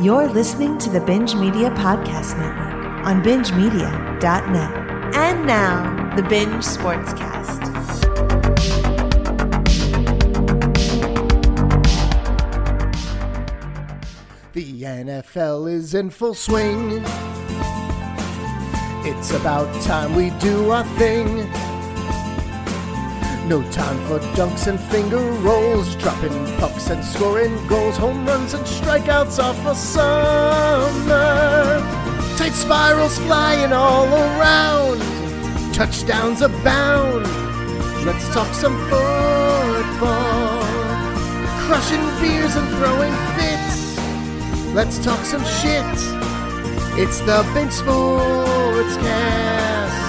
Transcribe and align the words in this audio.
You're 0.00 0.28
listening 0.28 0.78
to 0.78 0.90
the 0.90 1.00
Binge 1.00 1.34
Media 1.34 1.70
Podcast 1.70 2.38
Network 2.38 3.04
on 3.04 3.20
bingemedia.net. 3.20 5.16
And 5.16 5.44
now, 5.44 6.14
the 6.14 6.22
Binge 6.22 6.62
Sportscast. 6.62 7.64
The 14.52 14.82
NFL 14.82 15.68
is 15.68 15.94
in 15.94 16.10
full 16.10 16.34
swing. 16.34 17.02
It's 19.04 19.32
about 19.32 19.82
time 19.82 20.14
we 20.14 20.30
do 20.38 20.70
our 20.70 20.84
thing. 20.96 21.50
No 23.48 23.62
time 23.70 23.98
for 24.06 24.18
dunks 24.36 24.66
and 24.66 24.78
finger 24.78 25.16
rolls, 25.40 25.96
dropping 25.96 26.34
pucks 26.58 26.90
and 26.90 27.02
scoring 27.02 27.56
goals, 27.66 27.96
home 27.96 28.26
runs 28.26 28.52
and 28.52 28.62
strikeouts 28.66 29.42
are 29.42 29.54
for 29.54 29.74
summer. 29.74 31.16
Tight 32.36 32.52
spirals 32.52 33.16
flying 33.20 33.72
all 33.72 34.06
around, 34.06 35.00
touchdowns 35.72 36.42
abound. 36.42 37.24
Let's 38.04 38.28
talk 38.34 38.52
some 38.52 38.76
football, 38.90 40.62
crushing 41.64 42.04
beers 42.20 42.54
and 42.54 42.68
throwing 42.76 43.14
fits. 43.38 43.96
Let's 44.74 44.98
talk 45.02 45.24
some 45.24 45.44
shit. 45.62 45.96
It's 47.00 47.20
the 47.20 47.50
Big 47.54 47.72
Sports 47.72 48.96
Cast. 48.98 50.07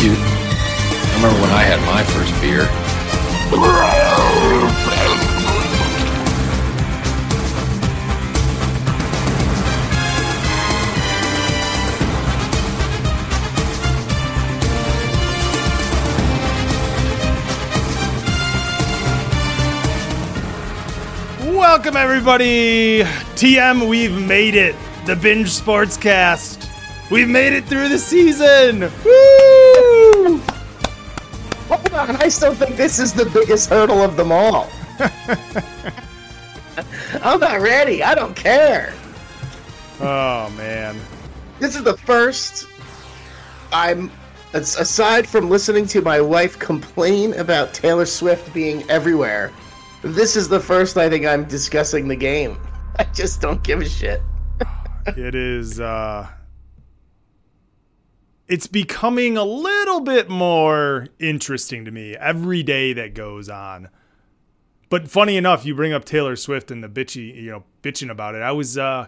Cute. 0.00 0.16
I 0.16 1.14
remember 1.16 1.42
when 1.42 1.50
I 1.50 1.62
had 1.62 1.78
my 1.84 2.02
first 2.04 2.32
beer. 2.40 2.64
Welcome, 21.54 21.96
everybody. 21.98 23.02
TM, 23.36 23.86
we've 23.86 24.18
made 24.26 24.54
it. 24.54 24.74
The 25.04 25.14
Binge 25.14 25.48
Sportscast. 25.48 26.68
We've 27.10 27.28
made 27.28 27.52
it 27.52 27.66
through 27.66 27.90
the 27.90 27.98
season. 27.98 28.90
Woo! 29.04 29.29
Still 32.30 32.54
think 32.54 32.76
this 32.76 32.98
is 32.98 33.12
the 33.12 33.26
biggest 33.26 33.68
hurdle 33.68 34.02
of 34.02 34.16
them 34.16 34.32
all. 34.32 34.70
I'm 37.22 37.40
not 37.40 37.60
ready. 37.60 38.02
I 38.02 38.14
don't 38.14 38.34
care. 38.34 38.94
Oh, 40.00 40.50
man. 40.56 40.98
This 41.58 41.76
is 41.76 41.82
the 41.84 41.96
first 41.96 42.66
I'm 43.72 44.10
aside 44.52 45.28
from 45.28 45.48
listening 45.48 45.86
to 45.86 46.02
my 46.02 46.20
wife 46.20 46.58
complain 46.58 47.34
about 47.34 47.72
Taylor 47.72 48.06
Swift 48.06 48.52
being 48.52 48.88
everywhere. 48.90 49.52
This 50.02 50.34
is 50.36 50.48
the 50.48 50.58
first 50.58 50.96
I 50.96 51.08
think 51.08 51.26
I'm 51.26 51.44
discussing 51.44 52.08
the 52.08 52.16
game. 52.16 52.58
I 52.98 53.04
just 53.04 53.40
don't 53.40 53.62
give 53.62 53.80
a 53.80 53.88
shit. 53.88 54.22
It 55.06 55.34
is, 55.34 55.80
uh, 55.80 56.28
it's 58.50 58.66
becoming 58.66 59.36
a 59.36 59.44
little 59.44 60.00
bit 60.00 60.28
more 60.28 61.06
interesting 61.20 61.84
to 61.84 61.92
me 61.92 62.16
every 62.16 62.64
day 62.64 62.92
that 62.92 63.14
goes 63.14 63.48
on. 63.48 63.88
But 64.88 65.08
funny 65.08 65.36
enough, 65.36 65.64
you 65.64 65.72
bring 65.76 65.92
up 65.92 66.04
Taylor 66.04 66.34
Swift 66.34 66.72
and 66.72 66.82
the 66.82 66.88
bitchy, 66.88 67.32
you 67.32 67.52
know, 67.52 67.64
bitching 67.80 68.10
about 68.10 68.34
it. 68.34 68.42
I 68.42 68.50
was, 68.50 68.76
uh, 68.76 69.06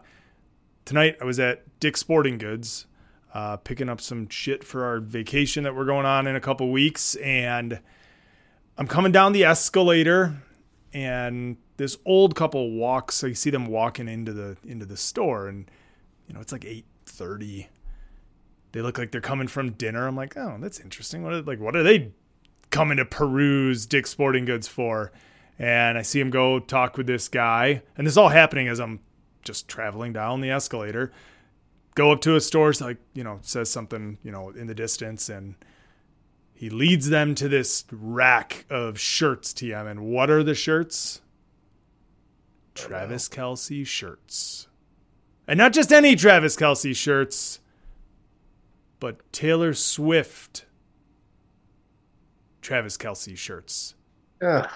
tonight 0.84 1.16
I 1.20 1.24
was 1.24 1.40
at 1.40 1.64
Dick's 1.80 1.98
Sporting 1.98 2.38
Goods, 2.38 2.86
uh, 3.34 3.56
picking 3.56 3.88
up 3.88 4.00
some 4.00 4.28
shit 4.28 4.62
for 4.62 4.84
our 4.84 5.00
vacation 5.00 5.64
that 5.64 5.74
we're 5.74 5.86
going 5.86 6.06
on 6.06 6.28
in 6.28 6.36
a 6.36 6.40
couple 6.40 6.70
weeks, 6.70 7.16
and 7.16 7.80
I'm 8.78 8.86
coming 8.86 9.10
down 9.10 9.32
the 9.32 9.42
escalator, 9.42 10.40
and 10.92 11.56
this 11.78 11.98
old 12.04 12.36
couple 12.36 12.70
walks. 12.70 13.24
I 13.24 13.32
see 13.32 13.50
them 13.50 13.66
walking 13.66 14.06
into 14.06 14.32
the 14.32 14.56
into 14.64 14.86
the 14.86 14.96
store, 14.96 15.48
and 15.48 15.68
you 16.28 16.34
know 16.34 16.40
it's 16.40 16.52
like 16.52 16.64
eight 16.64 16.86
thirty. 17.06 17.68
They 18.72 18.80
look 18.80 18.98
like 18.98 19.12
they're 19.12 19.20
coming 19.20 19.48
from 19.48 19.72
dinner. 19.72 20.06
I'm 20.06 20.16
like, 20.16 20.36
oh, 20.36 20.56
that's 20.58 20.80
interesting. 20.80 21.22
What 21.22 21.32
are, 21.32 21.42
like 21.42 21.60
what 21.60 21.76
are 21.76 21.82
they 21.82 22.12
coming 22.70 22.96
to 22.96 23.04
peruse 23.04 23.86
Dick's 23.86 24.10
Sporting 24.10 24.46
Goods 24.46 24.66
for? 24.66 25.12
And 25.58 25.98
I 25.98 26.02
see 26.02 26.18
him 26.18 26.30
go 26.30 26.58
talk 26.58 26.96
with 26.96 27.06
this 27.06 27.28
guy, 27.28 27.82
and 27.96 28.06
this 28.06 28.14
is 28.14 28.18
all 28.18 28.30
happening 28.30 28.68
as 28.68 28.80
I'm 28.80 29.00
just 29.44 29.68
traveling 29.68 30.12
down 30.12 30.40
the 30.40 30.50
escalator. 30.50 31.12
Go 31.94 32.10
up 32.10 32.22
to 32.22 32.36
a 32.36 32.40
store, 32.40 32.72
like 32.80 32.96
you 33.12 33.22
know, 33.22 33.38
says 33.42 33.68
something 33.70 34.18
you 34.24 34.32
know 34.32 34.48
in 34.50 34.66
the 34.66 34.74
distance, 34.74 35.28
and 35.28 35.54
he 36.54 36.70
leads 36.70 37.10
them 37.10 37.34
to 37.34 37.48
this 37.48 37.84
rack 37.92 38.64
of 38.70 38.98
shirts. 38.98 39.52
TM, 39.52 39.88
and 39.88 40.00
what 40.00 40.30
are 40.30 40.42
the 40.42 40.54
shirts? 40.54 41.20
Travis 42.74 43.28
Kelce 43.28 43.86
shirts, 43.86 44.68
and 45.46 45.58
not 45.58 45.74
just 45.74 45.92
any 45.92 46.16
Travis 46.16 46.56
Kelce 46.56 46.96
shirts, 46.96 47.60
but 49.02 49.16
Taylor 49.32 49.74
Swift 49.74 50.64
Travis 52.60 52.96
Kelce 52.96 53.36
shirts 53.36 53.96
Ugh. 54.40 54.70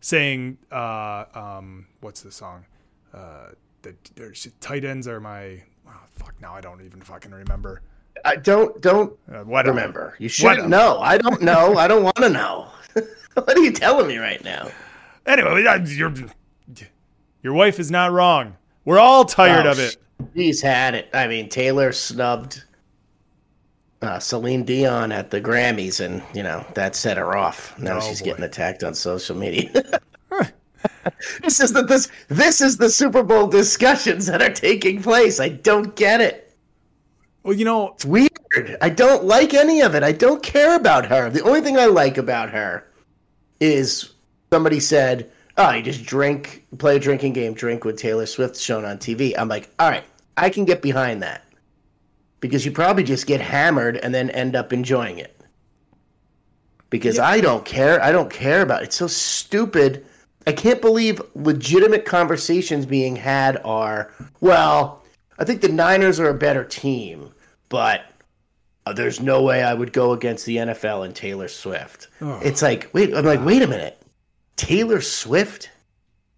saying, 0.00 0.56
uh, 0.70 1.24
um, 1.34 1.88
what's 2.00 2.20
the 2.22 2.30
song? 2.30 2.64
Uh, 3.12 3.48
the, 3.82 3.92
the 4.14 4.52
tight 4.60 4.84
ends 4.84 5.08
are 5.08 5.18
my. 5.18 5.60
Oh, 5.88 6.00
fuck, 6.12 6.32
now 6.40 6.54
I 6.54 6.60
don't 6.60 6.80
even 6.82 7.00
fucking 7.00 7.32
remember. 7.32 7.82
I 8.24 8.36
don't 8.36 8.80
don't 8.80 9.18
Uh, 9.32 9.44
remember. 9.44 10.14
You 10.20 10.26
What- 10.42 10.56
should 10.58 10.68
know. 10.68 11.00
I 11.00 11.18
don't 11.18 11.42
know. 11.42 11.76
I 11.76 11.88
don't 11.88 12.04
want 12.04 12.16
to 12.18 12.28
know. 12.28 12.68
what 13.34 13.56
are 13.56 13.60
you 13.60 13.72
telling 13.72 14.06
me 14.06 14.18
right 14.18 14.42
now? 14.44 14.70
Anyway, 15.26 15.64
your 15.96 16.14
your 17.42 17.52
wife 17.52 17.80
is 17.80 17.90
not 17.90 18.12
wrong. 18.12 18.56
We're 18.84 19.00
all 19.00 19.24
tired 19.24 19.66
Oh, 19.66 19.72
of 19.72 19.80
it. 19.80 19.96
He's 20.34 20.62
had 20.62 20.94
it. 20.94 21.08
I 21.12 21.26
mean, 21.26 21.48
Taylor 21.48 21.90
snubbed 21.90 22.62
uh, 24.02 24.18
Celine 24.18 24.64
Dion 24.64 25.12
at 25.12 25.30
the 25.30 25.40
Grammys, 25.40 26.00
and 26.04 26.22
you 26.34 26.42
know 26.42 26.64
that 26.74 26.94
set 26.96 27.16
her 27.16 27.36
off. 27.36 27.78
Now 27.78 27.98
Oh, 27.98 28.00
she's 28.00 28.20
boy. 28.20 28.26
getting 28.26 28.44
attacked 28.44 28.82
on 28.84 28.94
social 28.94 29.36
media. 29.36 29.70
this 31.42 31.60
is 31.60 31.72
the 31.72 31.82
this 31.82 32.08
this 32.28 32.60
is 32.60 32.76
the 32.76 32.90
Super 32.90 33.22
Bowl 33.22 33.46
discussions 33.46 34.26
that 34.26 34.42
are 34.42 34.52
taking 34.52 35.02
place. 35.02 35.40
I 35.40 35.48
don't 35.50 35.94
get 35.96 36.20
it. 36.20 36.54
Well, 37.44 37.54
you 37.56 37.64
know, 37.64 37.90
It's 37.94 38.04
weird. 38.04 38.76
I 38.80 38.88
don't 38.88 39.24
like 39.24 39.54
any 39.54 39.80
of 39.80 39.94
it. 39.94 40.02
I 40.02 40.12
don't 40.12 40.42
care 40.42 40.76
about 40.76 41.06
her. 41.06 41.28
The 41.30 41.42
only 41.42 41.60
thing 41.60 41.76
I 41.78 41.86
like 41.86 42.18
about 42.18 42.50
her 42.50 42.86
is 43.60 44.10
somebody 44.52 44.78
said, 44.80 45.30
"Oh, 45.56 45.70
you 45.70 45.82
just 45.82 46.04
drink, 46.04 46.64
play 46.78 46.96
a 46.96 47.00
drinking 47.00 47.32
game, 47.32 47.54
drink 47.54 47.84
with 47.84 47.96
Taylor 47.96 48.26
Swift 48.26 48.56
shown 48.56 48.84
on 48.84 48.98
TV." 48.98 49.34
I'm 49.38 49.48
like, 49.48 49.70
"All 49.78 49.88
right, 49.90 50.04
I 50.36 50.50
can 50.50 50.64
get 50.64 50.82
behind 50.82 51.22
that." 51.22 51.44
Because 52.42 52.66
you 52.66 52.72
probably 52.72 53.04
just 53.04 53.26
get 53.26 53.40
hammered 53.40 53.96
and 53.96 54.12
then 54.14 54.28
end 54.28 54.54
up 54.54 54.72
enjoying 54.74 55.16
it. 55.18 55.40
Because 56.90 57.18
I 57.18 57.40
don't 57.40 57.64
care. 57.64 58.02
I 58.02 58.12
don't 58.12 58.30
care 58.30 58.60
about 58.60 58.82
it. 58.82 58.86
It's 58.86 58.96
so 58.96 59.06
stupid. 59.06 60.04
I 60.46 60.52
can't 60.52 60.82
believe 60.82 61.22
legitimate 61.34 62.04
conversations 62.04 62.84
being 62.84 63.16
had 63.16 63.58
are, 63.64 64.12
well, 64.40 65.02
I 65.38 65.44
think 65.44 65.60
the 65.62 65.68
Niners 65.68 66.20
are 66.20 66.28
a 66.28 66.34
better 66.34 66.64
team, 66.64 67.32
but 67.68 68.02
uh, 68.84 68.92
there's 68.92 69.20
no 69.20 69.42
way 69.42 69.62
I 69.62 69.72
would 69.72 69.92
go 69.92 70.12
against 70.12 70.44
the 70.44 70.56
NFL 70.56 71.04
and 71.06 71.14
Taylor 71.14 71.48
Swift. 71.48 72.08
It's 72.42 72.60
like, 72.60 72.90
wait, 72.92 73.14
I'm 73.14 73.24
like, 73.24 73.44
wait 73.44 73.62
a 73.62 73.68
minute. 73.68 74.02
Taylor 74.56 75.00
Swift 75.00 75.70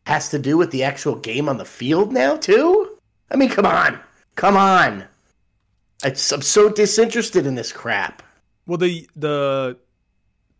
has 0.07 0.29
to 0.29 0.39
do 0.39 0.59
with 0.59 0.71
the 0.71 0.85
actual 0.85 1.17
game 1.17 1.49
on 1.49 1.57
the 1.57 1.65
field 1.65 2.13
now, 2.13 2.37
too? 2.37 2.99
I 3.31 3.37
mean, 3.37 3.49
come 3.49 3.67
on. 3.67 3.99
Come 4.37 4.57
on. 4.57 5.05
It's, 6.05 6.31
I'm 6.33 6.43
so 6.43 6.69
disinterested 6.69 7.47
in 7.47 7.55
this 7.55 7.73
crap. 7.73 8.23
Well, 8.67 8.79
the 8.79 9.09
the 9.17 9.79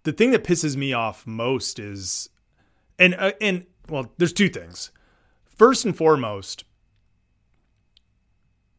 the 0.05 0.13
thing 0.13 0.31
that 0.33 0.45
pisses 0.45 0.77
me 0.77 0.93
off 0.93 1.27
most 1.27 1.79
is 1.79 2.29
And 2.99 3.15
uh, 3.19 3.33
and 3.41 3.67
well, 3.89 4.13
there's 4.19 4.33
two 4.33 4.49
things. 4.49 4.91
First 5.45 5.85
and 5.85 5.97
foremost, 5.97 6.65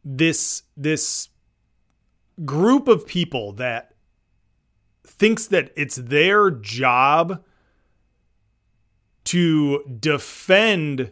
this 0.03 0.63
this 0.77 1.29
group 2.43 2.87
of 2.87 3.07
people 3.07 3.53
that 3.53 3.93
thinks 5.05 5.47
that 5.47 5.71
it's 5.75 5.95
their 5.95 6.51
job 6.51 7.43
to 9.25 9.83
defend 9.99 11.11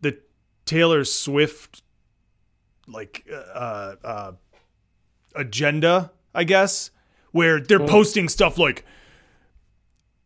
the 0.00 0.18
Taylor 0.64 1.04
Swift 1.04 1.82
like 2.86 3.26
uh, 3.32 3.94
uh, 4.04 4.32
agenda, 5.34 6.12
I 6.34 6.44
guess, 6.44 6.90
where 7.32 7.60
they're 7.60 7.86
posting 7.86 8.28
stuff 8.28 8.58
like, 8.58 8.84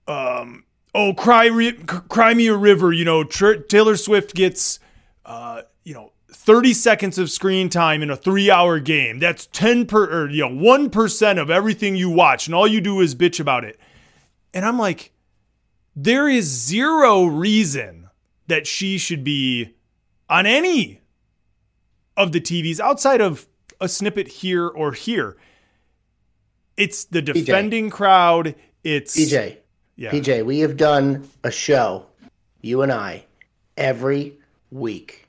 um, 0.06 0.64
"Oh, 0.94 1.14
cry, 1.14 1.46
Ri- 1.46 1.72
cry 1.84 2.34
me 2.34 2.46
a 2.48 2.56
river," 2.56 2.92
you 2.92 3.04
know, 3.04 3.24
Tr- 3.24 3.54
Taylor 3.54 3.96
Swift 3.96 4.34
gets, 4.34 4.78
uh, 5.24 5.62
you 5.84 5.94
know. 5.94 6.12
30 6.32 6.72
seconds 6.72 7.18
of 7.18 7.28
screen 7.28 7.68
time 7.68 8.02
in 8.02 8.08
a 8.10 8.16
three 8.16 8.50
hour 8.50 8.78
game. 8.78 9.18
That's 9.18 9.46
10 9.46 9.86
per, 9.86 10.04
or, 10.04 10.30
you 10.30 10.48
know, 10.48 10.54
1% 10.54 11.38
of 11.38 11.50
everything 11.50 11.96
you 11.96 12.08
watch, 12.08 12.46
and 12.46 12.54
all 12.54 12.68
you 12.68 12.80
do 12.80 13.00
is 13.00 13.16
bitch 13.16 13.40
about 13.40 13.64
it. 13.64 13.78
And 14.54 14.64
I'm 14.64 14.78
like, 14.78 15.12
there 15.94 16.28
is 16.28 16.46
zero 16.46 17.24
reason 17.24 18.08
that 18.46 18.66
she 18.66 18.96
should 18.96 19.24
be 19.24 19.74
on 20.30 20.46
any 20.46 20.99
of 22.20 22.32
the 22.32 22.40
TVs 22.40 22.78
outside 22.80 23.20
of 23.22 23.46
a 23.80 23.88
snippet 23.88 24.28
here 24.28 24.68
or 24.68 24.92
here. 24.92 25.36
It's 26.76 27.04
the 27.04 27.22
defending 27.22 27.90
crowd. 27.90 28.54
It's 28.84 29.16
PJ, 29.16 29.56
Yeah. 29.96 30.10
PJ, 30.10 30.44
we 30.44 30.60
have 30.60 30.76
done 30.76 31.28
a 31.44 31.50
show, 31.50 32.06
you 32.60 32.82
and 32.82 32.92
I, 32.92 33.24
every 33.76 34.38
week 34.70 35.26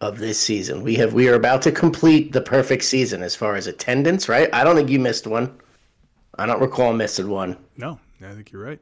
of 0.00 0.18
this 0.18 0.38
season. 0.38 0.82
We 0.82 0.96
have 0.96 1.12
we 1.14 1.28
are 1.28 1.34
about 1.34 1.62
to 1.62 1.72
complete 1.72 2.32
the 2.32 2.40
perfect 2.40 2.82
season 2.84 3.22
as 3.22 3.34
far 3.36 3.54
as 3.54 3.66
attendance, 3.68 4.28
right? 4.28 4.48
I 4.52 4.64
don't 4.64 4.74
think 4.76 4.90
you 4.90 4.98
missed 4.98 5.26
one. 5.28 5.56
I 6.38 6.46
don't 6.46 6.60
recall 6.60 6.92
missing 6.92 7.28
one. 7.28 7.56
No, 7.76 7.98
I 8.24 8.32
think 8.32 8.50
you're 8.52 8.64
right. 8.64 8.80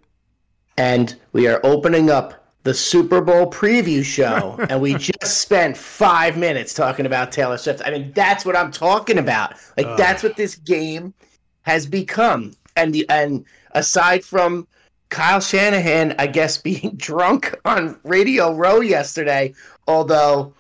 and 0.79 1.15
we 1.33 1.47
are 1.47 1.61
opening 1.63 2.09
up 2.11 2.50
the 2.63 2.75
Super 2.75 3.21
Bowl 3.21 3.51
preview 3.51 4.05
show, 4.05 4.59
and 4.69 4.81
we 4.81 4.95
just 4.99 5.39
spent 5.39 5.77
five 5.77 6.37
minutes 6.37 6.75
talking 6.75 7.07
about 7.07 7.33
Taylor 7.33 7.57
Swift. 7.57 7.83
I 7.85 7.91
mean, 7.91 8.13
that's 8.15 8.45
what 8.45 8.57
I'm 8.57 8.71
talking 8.71 9.19
about. 9.19 9.55
Like, 9.77 9.97
that's 9.97 10.23
what 10.23 10.37
this 10.37 10.57
game 10.57 11.15
has 11.63 11.87
become. 11.87 12.55
And 12.77 12.95
the 12.95 13.09
and 13.09 13.45
aside 13.73 14.25
from 14.25 14.67
Kyle 15.09 15.41
Shanahan, 15.41 16.15
I 16.19 16.27
guess 16.27 16.59
being 16.63 16.93
drunk 16.97 17.55
on 17.65 17.99
Radio 18.05 18.55
Row 18.55 18.81
yesterday, 18.81 19.55
although. 19.87 20.55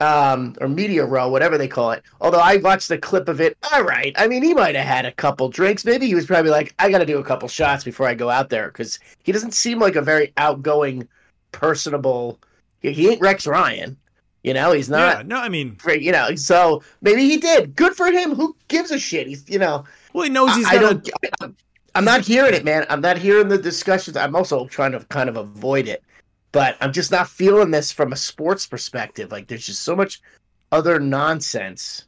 Um, 0.00 0.56
or 0.60 0.68
Media 0.68 1.04
Row, 1.06 1.28
whatever 1.28 1.56
they 1.56 1.68
call 1.68 1.92
it. 1.92 2.02
Although 2.20 2.40
I 2.40 2.56
watched 2.56 2.88
the 2.88 2.98
clip 2.98 3.28
of 3.28 3.40
it, 3.40 3.56
all 3.72 3.84
right. 3.84 4.12
I 4.16 4.26
mean, 4.26 4.42
he 4.42 4.52
might 4.52 4.74
have 4.74 4.84
had 4.84 5.06
a 5.06 5.12
couple 5.12 5.48
drinks. 5.48 5.84
Maybe 5.84 6.08
he 6.08 6.16
was 6.16 6.26
probably 6.26 6.50
like, 6.50 6.74
I 6.80 6.90
got 6.90 6.98
to 6.98 7.06
do 7.06 7.18
a 7.18 7.24
couple 7.24 7.48
shots 7.48 7.84
before 7.84 8.08
I 8.08 8.14
go 8.14 8.28
out 8.28 8.50
there 8.50 8.66
because 8.66 8.98
he 9.22 9.30
doesn't 9.30 9.54
seem 9.54 9.78
like 9.78 9.94
a 9.94 10.02
very 10.02 10.32
outgoing, 10.36 11.08
personable. 11.54 12.38
He, 12.80 12.92
he 12.92 13.08
ain't 13.08 13.20
Rex 13.20 13.46
Ryan, 13.46 13.96
you 14.42 14.52
know. 14.52 14.72
He's 14.72 14.88
yeah, 14.88 14.96
not, 14.96 15.26
no, 15.26 15.36
I 15.36 15.48
mean, 15.48 15.78
you 15.86 16.12
know. 16.12 16.34
So 16.34 16.82
maybe 17.00 17.28
he 17.28 17.38
did. 17.38 17.74
Good 17.76 17.94
for 17.94 18.06
him. 18.06 18.34
Who 18.34 18.54
gives 18.68 18.90
a 18.90 18.98
shit? 18.98 19.26
He's, 19.26 19.48
you 19.48 19.58
know. 19.58 19.84
well, 20.12 20.24
he 20.24 20.30
knows 20.30 20.54
he's 20.54 20.66
I 20.66 20.74
gonna. 20.74 20.94
don't. 20.94 21.10
I, 21.40 21.48
I'm 21.94 22.04
not 22.04 22.22
hearing 22.22 22.54
it, 22.54 22.64
man. 22.64 22.84
I'm 22.90 23.00
not 23.00 23.16
hearing 23.16 23.48
the 23.48 23.58
discussions. 23.58 24.16
I'm 24.16 24.34
also 24.34 24.66
trying 24.66 24.92
to 24.92 25.00
kind 25.06 25.28
of 25.28 25.36
avoid 25.36 25.86
it, 25.86 26.02
but 26.50 26.76
I'm 26.80 26.92
just 26.92 27.12
not 27.12 27.28
feeling 27.28 27.70
this 27.70 27.92
from 27.92 28.12
a 28.12 28.16
sports 28.16 28.66
perspective. 28.66 29.30
Like 29.30 29.46
there's 29.46 29.66
just 29.66 29.82
so 29.82 29.94
much 29.94 30.20
other 30.72 30.98
nonsense 30.98 32.06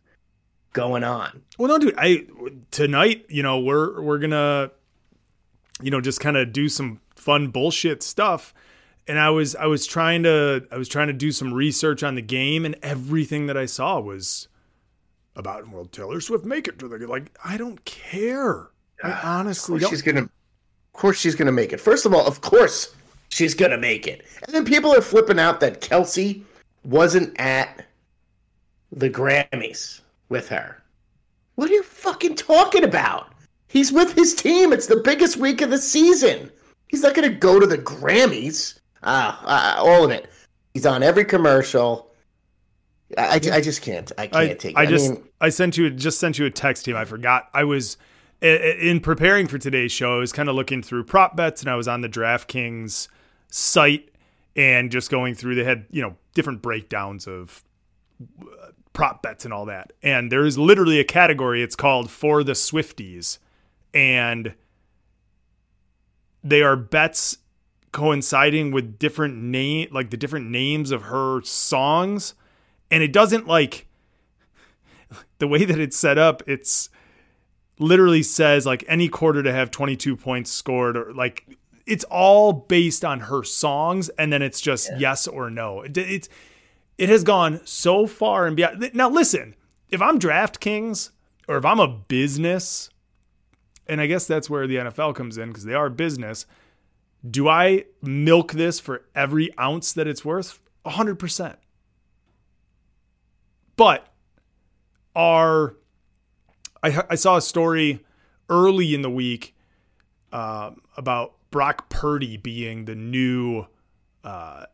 going 0.72 1.04
on. 1.04 1.40
Well, 1.56 1.68
no, 1.68 1.78
dude. 1.78 1.94
I 1.96 2.26
tonight, 2.72 3.26
you 3.28 3.42
know, 3.42 3.60
we're 3.60 4.00
we're 4.02 4.18
gonna, 4.18 4.72
you 5.80 5.90
know, 5.90 6.00
just 6.00 6.20
kind 6.20 6.36
of 6.36 6.52
do 6.52 6.68
some 6.68 7.00
fun 7.14 7.48
bullshit 7.48 8.02
stuff. 8.02 8.52
And 9.08 9.18
I 9.18 9.30
was 9.30 9.54
I 9.54 9.66
was 9.66 9.86
trying 9.86 10.24
to 10.24 10.66
I 10.70 10.76
was 10.76 10.88
trying 10.88 11.06
to 11.06 11.12
do 11.12 11.30
some 11.30 11.54
research 11.54 12.02
on 12.02 12.14
the 12.16 12.22
game, 12.22 12.64
and 12.64 12.76
everything 12.82 13.46
that 13.46 13.56
I 13.56 13.66
saw 13.66 14.00
was 14.00 14.48
about 15.36 15.68
well, 15.68 15.84
Taylor 15.86 16.20
Swift 16.20 16.44
make 16.44 16.66
it 16.66 16.78
to 16.80 16.88
the 16.88 17.06
like. 17.06 17.36
I 17.44 17.56
don't 17.56 17.84
care. 17.84 18.70
I 19.02 19.12
honestly 19.22 19.80
she's 19.80 20.02
gonna. 20.02 20.22
Of 20.22 20.30
course 20.92 21.18
she's 21.18 21.34
gonna 21.34 21.52
make 21.52 21.72
it. 21.72 21.80
First 21.80 22.06
of 22.06 22.14
all, 22.14 22.26
of 22.26 22.40
course 22.40 22.94
she's 23.28 23.54
gonna 23.54 23.78
make 23.78 24.06
it. 24.06 24.24
And 24.44 24.54
then 24.54 24.64
people 24.64 24.92
are 24.94 25.02
flipping 25.02 25.38
out 25.38 25.60
that 25.60 25.80
Kelce 25.80 26.42
wasn't 26.84 27.38
at 27.38 27.86
the 28.92 29.10
Grammys 29.10 30.00
with 30.28 30.48
her. 30.48 30.82
What 31.56 31.70
are 31.70 31.74
you 31.74 31.82
fucking 31.82 32.36
talking 32.36 32.84
about? 32.84 33.32
He's 33.68 33.92
with 33.92 34.14
his 34.14 34.34
team. 34.34 34.72
It's 34.72 34.86
the 34.86 35.02
biggest 35.02 35.36
week 35.36 35.60
of 35.60 35.70
the 35.70 35.78
season. 35.78 36.50
He's 36.88 37.02
not 37.02 37.14
gonna 37.14 37.28
go 37.28 37.60
to 37.60 37.66
the 37.66 37.78
Grammys. 37.78 38.78
Ah, 39.02 39.78
uh, 39.78 39.82
all 39.84 40.04
of 40.04 40.10
it. 40.10 40.28
He's 40.74 40.86
on 40.86 41.02
every 41.02 41.24
commercial. 41.24 42.10
I, 43.16 43.22
I, 43.26 43.34
I 43.34 43.60
just 43.60 43.82
can't. 43.82 44.10
I 44.18 44.26
can't 44.26 44.36
I, 44.36 44.54
take. 44.54 44.72
It. 44.72 44.76
I 44.76 44.86
just 44.86 45.12
mean, 45.12 45.22
I 45.40 45.48
sent 45.50 45.76
you 45.76 45.90
just 45.90 46.18
sent 46.18 46.38
you 46.38 46.46
a 46.46 46.50
text 46.50 46.84
team. 46.84 46.96
I 46.96 47.04
forgot. 47.04 47.48
I 47.54 47.64
was 47.64 47.96
i- 48.42 48.46
i- 48.46 48.76
in 48.80 49.00
preparing 49.00 49.46
for 49.46 49.58
today's 49.58 49.92
show. 49.92 50.16
I 50.16 50.18
was 50.18 50.32
kind 50.32 50.48
of 50.48 50.54
looking 50.56 50.82
through 50.82 51.04
prop 51.04 51.36
bets, 51.36 51.60
and 51.62 51.70
I 51.70 51.76
was 51.76 51.86
on 51.88 52.00
the 52.00 52.08
DraftKings 52.08 53.08
site 53.48 54.10
and 54.56 54.90
just 54.90 55.10
going 55.10 55.34
through. 55.34 55.54
They 55.54 55.64
had 55.64 55.86
you 55.90 56.02
know 56.02 56.16
different 56.34 56.62
breakdowns 56.62 57.26
of 57.28 57.62
uh, 58.42 58.70
prop 58.92 59.22
bets 59.22 59.44
and 59.44 59.54
all 59.54 59.66
that. 59.66 59.92
And 60.02 60.32
there 60.32 60.44
is 60.44 60.58
literally 60.58 60.98
a 60.98 61.04
category. 61.04 61.62
It's 61.62 61.76
called 61.76 62.10
for 62.10 62.42
the 62.42 62.52
Swifties, 62.52 63.38
and 63.94 64.54
they 66.42 66.62
are 66.62 66.76
bets 66.76 67.38
coinciding 67.96 68.72
with 68.72 68.98
different 68.98 69.34
name 69.42 69.88
like 69.90 70.10
the 70.10 70.18
different 70.18 70.50
names 70.50 70.90
of 70.90 71.04
her 71.04 71.40
songs 71.44 72.34
and 72.90 73.02
it 73.02 73.10
doesn't 73.10 73.46
like 73.46 73.86
the 75.38 75.48
way 75.48 75.64
that 75.64 75.80
it's 75.80 75.96
set 75.96 76.18
up 76.18 76.42
it's 76.46 76.90
literally 77.78 78.22
says 78.22 78.66
like 78.66 78.84
any 78.86 79.08
quarter 79.08 79.42
to 79.42 79.50
have 79.50 79.70
22 79.70 80.14
points 80.14 80.50
scored 80.50 80.94
or 80.94 81.14
like 81.14 81.46
it's 81.86 82.04
all 82.10 82.52
based 82.52 83.02
on 83.02 83.18
her 83.18 83.42
songs 83.42 84.10
and 84.10 84.30
then 84.30 84.42
it's 84.42 84.60
just 84.60 84.90
yes 84.98 85.26
or 85.26 85.48
no. 85.48 85.80
It, 85.80 85.96
it's 85.96 86.28
it 86.98 87.08
has 87.08 87.24
gone 87.24 87.62
so 87.64 88.06
far 88.06 88.46
and 88.46 88.54
beyond 88.54 88.90
now 88.92 89.08
listen 89.08 89.54
if 89.88 90.02
i'm 90.02 90.18
draftkings 90.18 91.12
or 91.48 91.56
if 91.56 91.64
i'm 91.64 91.80
a 91.80 91.88
business 91.88 92.90
and 93.86 94.02
i 94.02 94.06
guess 94.06 94.26
that's 94.26 94.50
where 94.50 94.66
the 94.66 94.76
nfl 94.76 95.14
comes 95.14 95.38
in 95.38 95.48
because 95.48 95.64
they 95.64 95.74
are 95.74 95.88
business 95.88 96.44
do 97.30 97.48
i 97.48 97.84
milk 98.02 98.52
this 98.52 98.78
for 98.80 99.04
every 99.14 99.50
ounce 99.58 99.92
that 99.92 100.06
it's 100.06 100.24
worth? 100.24 100.60
100% 100.84 101.56
but 103.76 104.12
are 105.14 105.76
I, 106.82 107.02
I 107.10 107.14
saw 107.14 107.36
a 107.36 107.42
story 107.42 108.04
early 108.48 108.94
in 108.94 109.02
the 109.02 109.10
week 109.10 109.54
um, 110.32 110.80
about 110.96 111.34
Brock 111.50 111.88
Purdy 111.88 112.36
being 112.36 112.84
the 112.84 112.94
new 112.94 113.66
uh, 114.24 114.66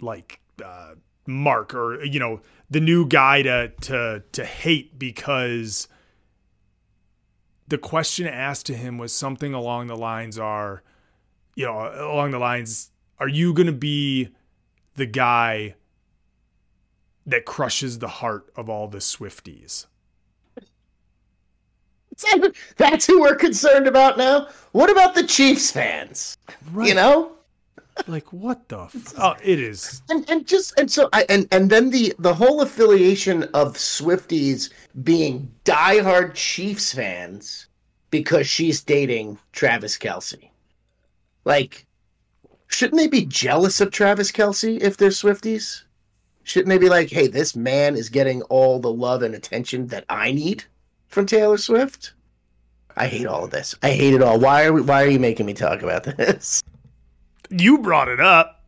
like 0.00 0.40
uh, 0.64 0.94
mark 1.26 1.74
or 1.74 2.04
you 2.04 2.20
know 2.20 2.40
the 2.70 2.80
new 2.80 3.06
guy 3.06 3.42
to 3.42 3.68
to 3.80 4.22
to 4.32 4.44
hate 4.44 4.98
because 4.98 5.88
the 7.68 7.78
question 7.78 8.26
asked 8.26 8.66
to 8.66 8.74
him 8.74 8.98
was 8.98 9.12
something 9.12 9.54
along 9.54 9.86
the 9.86 9.96
lines 9.96 10.38
are 10.38 10.82
you 11.54 11.66
know 11.66 11.92
along 11.94 12.30
the 12.30 12.38
lines 12.38 12.90
are 13.18 13.28
you 13.28 13.52
going 13.52 13.66
to 13.66 13.72
be 13.72 14.30
the 14.96 15.06
guy 15.06 15.74
that 17.28 17.44
crushes 17.44 17.98
the 17.98 18.08
heart 18.08 18.50
of 18.56 18.70
all 18.70 18.88
the 18.88 18.98
Swifties. 18.98 19.86
That's 22.76 23.06
who 23.06 23.20
we're 23.20 23.36
concerned 23.36 23.86
about 23.86 24.16
now. 24.16 24.48
What 24.72 24.90
about 24.90 25.14
the 25.14 25.22
Chiefs 25.22 25.70
fans? 25.70 26.38
You 26.88 26.94
know, 26.94 27.32
Like 28.06 28.32
what 28.32 28.68
the? 28.68 28.80
F- 28.80 29.14
oh, 29.18 29.34
it 29.42 29.58
is. 29.58 30.02
and 30.08 30.28
and 30.30 30.46
just 30.46 30.78
and 30.78 30.90
so 30.90 31.08
I 31.12 31.26
and 31.28 31.48
and 31.50 31.68
then 31.70 31.90
the 31.90 32.14
the 32.18 32.34
whole 32.34 32.62
affiliation 32.62 33.44
of 33.54 33.76
Swifties 33.76 34.70
being 35.02 35.50
diehard 35.64 36.34
Chiefs 36.34 36.94
fans 36.94 37.66
because 38.10 38.46
she's 38.46 38.80
dating 38.80 39.38
Travis 39.52 39.98
Kelce. 39.98 40.48
Like, 41.44 41.86
shouldn't 42.68 42.98
they 42.98 43.08
be 43.08 43.24
jealous 43.24 43.80
of 43.80 43.90
Travis 43.90 44.32
Kelce 44.32 44.80
if 44.80 44.96
they're 44.96 45.10
Swifties? 45.10 45.82
Shouldn't 46.44 46.68
they 46.68 46.78
be 46.78 46.88
like, 46.88 47.10
hey, 47.10 47.26
this 47.26 47.54
man 47.54 47.94
is 47.94 48.08
getting 48.08 48.40
all 48.42 48.78
the 48.78 48.92
love 48.92 49.22
and 49.22 49.34
attention 49.34 49.88
that 49.88 50.04
I 50.08 50.32
need 50.32 50.64
from 51.08 51.26
Taylor 51.26 51.58
Swift? 51.58 52.14
I 52.96 53.06
hate 53.06 53.26
all 53.26 53.44
of 53.44 53.50
this. 53.50 53.74
I 53.82 53.90
hate 53.90 54.14
it 54.14 54.22
all. 54.22 54.40
Why 54.40 54.64
are 54.64 54.72
we, 54.72 54.80
why 54.80 55.04
are 55.04 55.08
you 55.08 55.20
making 55.20 55.46
me 55.46 55.52
talk 55.54 55.82
about 55.82 56.04
this? 56.04 56.62
You 57.50 57.78
brought 57.78 58.08
it 58.08 58.20
up. 58.20 58.62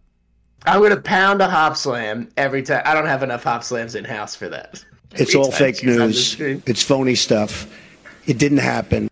I'm 0.66 0.82
gonna 0.82 1.00
pound 1.00 1.40
a 1.40 1.48
Hopslam 1.48 2.30
every 2.36 2.62
time. 2.62 2.82
I 2.84 2.94
don't 2.94 3.06
have 3.06 3.22
enough 3.22 3.44
Hopslams 3.44 3.96
in 3.96 4.04
house 4.04 4.34
for 4.34 4.48
that. 4.50 4.84
It's 5.12 5.34
Every 5.34 5.34
all 5.36 5.50
fake 5.50 5.76
she's 5.76 5.90
on 5.92 5.96
the 5.98 6.06
news. 6.06 6.40
It's 6.66 6.82
phony 6.82 7.14
stuff. 7.14 7.66
It 8.26 8.38
didn't 8.38 8.58
happen. 8.58 9.08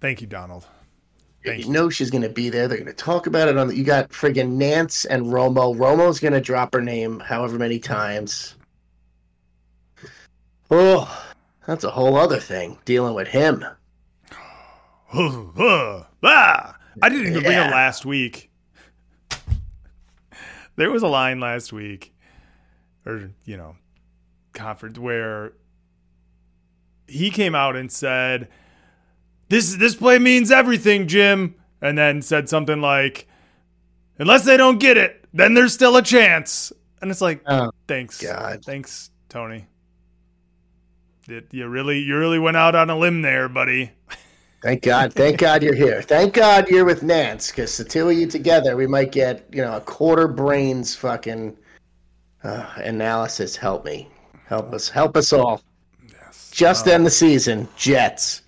Thank 0.00 0.20
you, 0.20 0.26
Donald. 0.26 0.66
Thank 1.44 1.60
You 1.60 1.66
you. 1.66 1.72
know 1.72 1.88
she's 1.88 2.10
gonna 2.10 2.28
be 2.28 2.48
there. 2.50 2.66
They're 2.68 2.78
gonna 2.78 2.92
talk 2.92 3.26
about 3.26 3.48
it 3.48 3.56
on. 3.56 3.68
The, 3.68 3.76
you 3.76 3.84
got 3.84 4.10
friggin' 4.10 4.56
Nantz 4.56 5.06
and 5.08 5.26
Romo. 5.26 5.76
Romo's 5.76 6.18
gonna 6.20 6.40
drop 6.40 6.74
her 6.74 6.82
name 6.82 7.20
however 7.20 7.58
many 7.58 7.78
times. 7.78 8.56
Oh, 10.70 11.24
that's 11.66 11.84
a 11.84 11.90
whole 11.90 12.16
other 12.16 12.38
thing 12.38 12.78
dealing 12.84 13.14
with 13.14 13.28
him. 13.28 13.64
ah, 15.14 16.76
I 17.02 17.08
didn't 17.08 17.28
even 17.28 17.42
bring 17.42 17.52
Yeah. 17.52 17.68
it 17.68 17.72
last 17.72 18.04
week. 18.04 18.50
There 20.76 20.90
was 20.90 21.02
a 21.02 21.08
line 21.08 21.40
last 21.40 21.72
week, 21.72 22.14
or 23.04 23.30
you 23.44 23.56
know, 23.56 23.76
conference 24.52 24.98
where 24.98 25.52
he 27.06 27.30
came 27.30 27.54
out 27.54 27.76
and 27.76 27.90
said, 27.92 28.48
"This 29.48 29.74
this 29.76 29.94
play 29.94 30.18
means 30.18 30.50
everything, 30.50 31.08
Jim," 31.08 31.54
and 31.80 31.96
then 31.98 32.22
said 32.22 32.48
something 32.48 32.80
like, 32.80 33.26
"Unless 34.18 34.44
they 34.44 34.56
don't 34.56 34.78
get 34.78 34.96
it, 34.96 35.24
then 35.34 35.54
there's 35.54 35.74
still 35.74 35.96
a 35.96 36.02
chance." 36.02 36.72
And 37.00 37.10
it's 37.10 37.20
like, 37.20 37.42
Oh, 37.46 37.72
thanks, 37.88 38.22
God. 38.22 38.64
thanks, 38.64 39.10
Tony. 39.28 39.66
It, 41.28 41.48
you 41.50 41.66
really 41.66 41.98
you 41.98 42.16
really 42.16 42.38
went 42.38 42.56
out 42.56 42.74
on 42.76 42.90
a 42.90 42.96
limb 42.96 43.22
there, 43.22 43.48
buddy. 43.48 43.90
Thank 44.62 44.82
God. 44.82 45.12
Thank 45.12 45.38
God 45.38 45.62
you're 45.62 45.74
here. 45.74 46.02
Thank 46.02 46.34
God 46.34 46.68
you're 46.68 46.84
with 46.84 47.02
Nantz, 47.02 47.50
because 47.50 47.76
the 47.76 47.84
two 47.84 48.08
of 48.08 48.16
you 48.16 48.26
together, 48.28 48.76
we 48.76 48.86
might 48.86 49.10
get, 49.10 49.44
you 49.50 49.60
know, 49.62 49.76
a 49.76 49.80
quarter 49.80 50.28
brains 50.28 50.94
fucking 50.94 51.56
uh, 52.44 52.66
analysis. 52.76 53.56
Help 53.56 53.84
me. 53.84 54.08
Help 54.46 54.72
us. 54.72 54.88
Help 54.88 55.16
us 55.16 55.32
all. 55.32 55.60
Just 56.52 56.86
end 56.86 57.04
the 57.04 57.10
season. 57.10 57.66
Jets. 57.76 58.42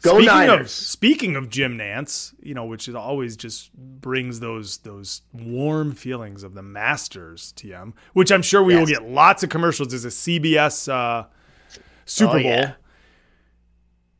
Go 0.00 0.12
speaking 0.12 0.26
Niners. 0.26 0.60
Of, 0.60 0.70
speaking 0.70 1.36
of 1.36 1.48
Jim 1.48 1.76
Nantz, 1.78 2.32
you 2.40 2.54
know, 2.54 2.66
which 2.66 2.86
is 2.86 2.94
always 2.94 3.36
just 3.36 3.72
brings 3.74 4.38
those 4.38 4.78
those 4.78 5.22
warm 5.32 5.92
feelings 5.92 6.44
of 6.44 6.54
the 6.54 6.62
Masters 6.62 7.52
TM, 7.56 7.92
which 8.12 8.30
I'm 8.30 8.42
sure 8.42 8.62
we 8.62 8.76
will 8.76 8.86
get 8.86 9.02
lots 9.08 9.42
of 9.42 9.48
commercials 9.48 9.92
as 9.92 10.04
a 10.04 10.08
CBS 10.08 10.88
uh, 10.92 11.24
Super 12.04 12.30
Oh, 12.30 12.32
Bowl. 12.34 12.42
yeah. 12.42 12.72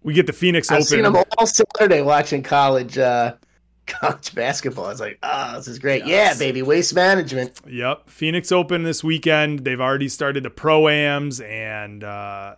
We 0.08 0.14
get 0.14 0.26
the 0.26 0.32
Phoenix 0.32 0.70
Open. 0.70 0.78
I've 0.78 0.84
seen 0.86 1.00
Open. 1.00 1.12
them 1.12 1.24
all 1.36 1.46
Saturday 1.46 2.00
watching 2.00 2.42
college 2.42 2.96
uh, 2.96 3.34
college 3.86 4.34
basketball. 4.34 4.86
I 4.86 4.88
was 4.88 5.00
like, 5.00 5.18
oh, 5.22 5.56
this 5.56 5.68
is 5.68 5.78
great. 5.78 6.06
Yes. 6.06 6.36
Yeah, 6.40 6.46
baby. 6.46 6.62
Waste 6.62 6.94
management. 6.94 7.60
Yep, 7.68 8.08
Phoenix 8.08 8.50
Open 8.50 8.84
this 8.84 9.04
weekend. 9.04 9.64
They've 9.64 9.82
already 9.82 10.08
started 10.08 10.44
the 10.44 10.50
proams, 10.50 11.46
and 11.46 12.02
uh, 12.02 12.56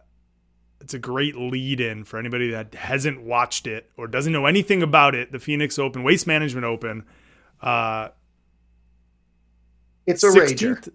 it's 0.81 0.95
a 0.95 1.01
great 1.01 1.35
lead-in 1.35 2.05
for 2.05 2.21
anybody 2.21 2.53
that 2.53 2.77
hasn't 2.77 3.21
watched 3.21 3.67
it 3.67 3.91
or 3.97 4.07
doesn't 4.07 4.33
know 4.33 4.47
anything 4.47 4.81
about 4.81 5.17
it. 5.17 5.33
The 5.33 5.41
Phoenix 5.41 5.77
Open, 5.77 6.05
Waste 6.05 6.29
Management 6.29 6.67
Open. 6.67 7.05
Uh, 7.61 8.11
It's 10.07 10.23
a 10.23 10.29
rager. 10.29 10.77
16th, 10.79 10.89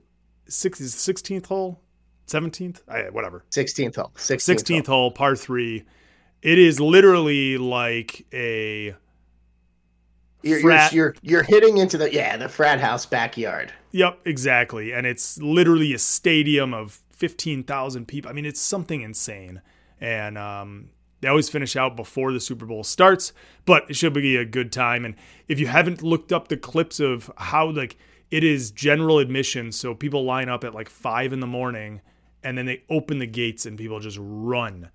six, 0.47 0.79
16th 0.79 1.47
hole, 1.47 1.81
17th, 2.27 2.79
I, 2.87 3.09
whatever. 3.09 3.43
16th 3.51 3.97
hole. 3.97 4.11
16th, 4.15 4.55
16th 4.55 4.87
hole. 4.87 4.95
hole, 4.95 5.11
par 5.11 5.35
three. 5.35 5.83
It 6.41 6.59
is 6.59 6.79
literally 6.79 7.57
like 7.57 8.25
a 8.33 8.95
You're, 10.43 10.59
frat- 10.59 10.93
you're, 10.93 11.15
you're, 11.21 11.41
you're 11.41 11.43
hitting 11.43 11.77
into 11.77 11.97
the, 11.97 12.13
yeah, 12.13 12.37
the 12.37 12.49
frat 12.49 12.79
house 12.79 13.05
backyard. 13.05 13.73
Yep, 13.91 14.19
exactly. 14.25 14.93
And 14.93 15.07
it's 15.07 15.37
literally 15.39 15.93
a 15.93 15.99
stadium 15.99 16.73
of 16.73 17.01
15,000 17.11 18.07
people. 18.07 18.29
I 18.29 18.33
mean, 18.33 18.45
it's 18.45 18.61
something 18.61 19.01
insane. 19.01 19.61
And 19.99 20.37
um, 20.37 20.89
they 21.21 21.27
always 21.29 21.49
finish 21.49 21.75
out 21.75 21.95
before 21.95 22.31
the 22.31 22.39
Super 22.39 22.65
Bowl 22.65 22.83
starts, 22.83 23.33
but 23.65 23.89
it 23.89 23.95
should 23.95 24.13
be 24.13 24.35
a 24.35 24.45
good 24.45 24.71
time. 24.71 25.05
And 25.05 25.15
if 25.47 25.59
you 25.59 25.67
haven't 25.67 26.03
looked 26.03 26.31
up 26.31 26.49
the 26.49 26.57
clips 26.57 26.99
of 26.99 27.31
how, 27.37 27.71
like, 27.71 27.97
it 28.29 28.43
is 28.43 28.71
general 28.71 29.19
admission, 29.19 29.71
so 29.71 29.93
people 29.95 30.25
line 30.25 30.49
up 30.49 30.63
at 30.63 30.73
like 30.73 30.89
five 30.89 31.31
in 31.31 31.39
the 31.39 31.47
morning 31.47 32.01
and 32.43 32.57
then 32.57 32.65
they 32.65 32.83
open 32.89 33.19
the 33.19 33.27
gates 33.27 33.65
and 33.65 33.77
people 33.77 33.99
just 33.99 34.17
run 34.19 34.89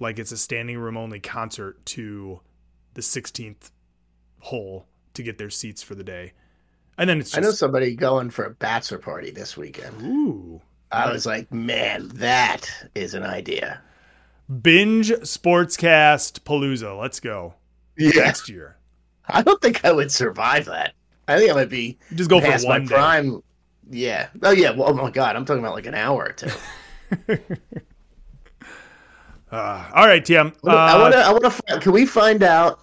like 0.00 0.18
it's 0.18 0.32
a 0.32 0.36
standing 0.36 0.78
room 0.78 0.96
only 0.96 1.20
concert 1.20 1.84
to 1.86 2.40
the 2.94 3.00
16th 3.00 3.70
hole 4.40 4.86
to 5.14 5.22
get 5.22 5.38
their 5.38 5.50
seats 5.50 5.82
for 5.82 5.94
the 5.94 6.04
day. 6.04 6.32
And 6.98 7.08
then 7.08 7.20
it's 7.20 7.30
just 7.30 7.38
I 7.38 7.42
know 7.42 7.52
somebody 7.52 7.94
going 7.94 8.30
for 8.30 8.44
a 8.44 8.50
bachelor 8.50 8.98
party 8.98 9.30
this 9.30 9.56
weekend. 9.56 10.02
Ooh. 10.02 10.60
I 10.92 11.10
was 11.10 11.24
like, 11.24 11.52
man, 11.52 12.08
that 12.14 12.68
is 12.94 13.14
an 13.14 13.22
idea. 13.22 13.80
Binge 14.62 15.10
Sportscast 15.10 16.40
Palooza. 16.40 16.98
Let's 17.00 17.20
go. 17.20 17.54
Yeah. 17.96 18.24
Next 18.24 18.48
year. 18.48 18.76
I 19.28 19.42
don't 19.42 19.60
think 19.62 19.84
I 19.84 19.92
would 19.92 20.10
survive 20.10 20.64
that. 20.66 20.94
I 21.28 21.38
think 21.38 21.50
I 21.50 21.54
might 21.54 21.70
be 21.70 21.98
Just 22.14 22.28
go 22.28 22.40
for 22.40 22.66
one 22.66 22.88
prime. 22.88 23.42
Yeah. 23.88 24.28
Oh 24.42 24.50
yeah. 24.50 24.70
Well, 24.70 24.88
oh 24.90 24.94
my 24.94 25.10
god, 25.10 25.36
I'm 25.36 25.44
talking 25.44 25.62
about 25.62 25.74
like 25.74 25.86
an 25.86 25.94
hour 25.94 26.26
or 26.26 26.32
two. 26.32 27.36
Uh, 29.50 29.90
all 29.94 30.06
right, 30.06 30.24
TM. 30.24 30.54
Uh, 30.64 30.70
I 30.70 30.98
want 30.98 31.14
to. 31.14 31.20
I 31.20 31.30
want 31.30 31.44
to. 31.44 31.50
Find, 31.50 31.82
can 31.82 31.92
we 31.92 32.06
find 32.06 32.42
out 32.42 32.80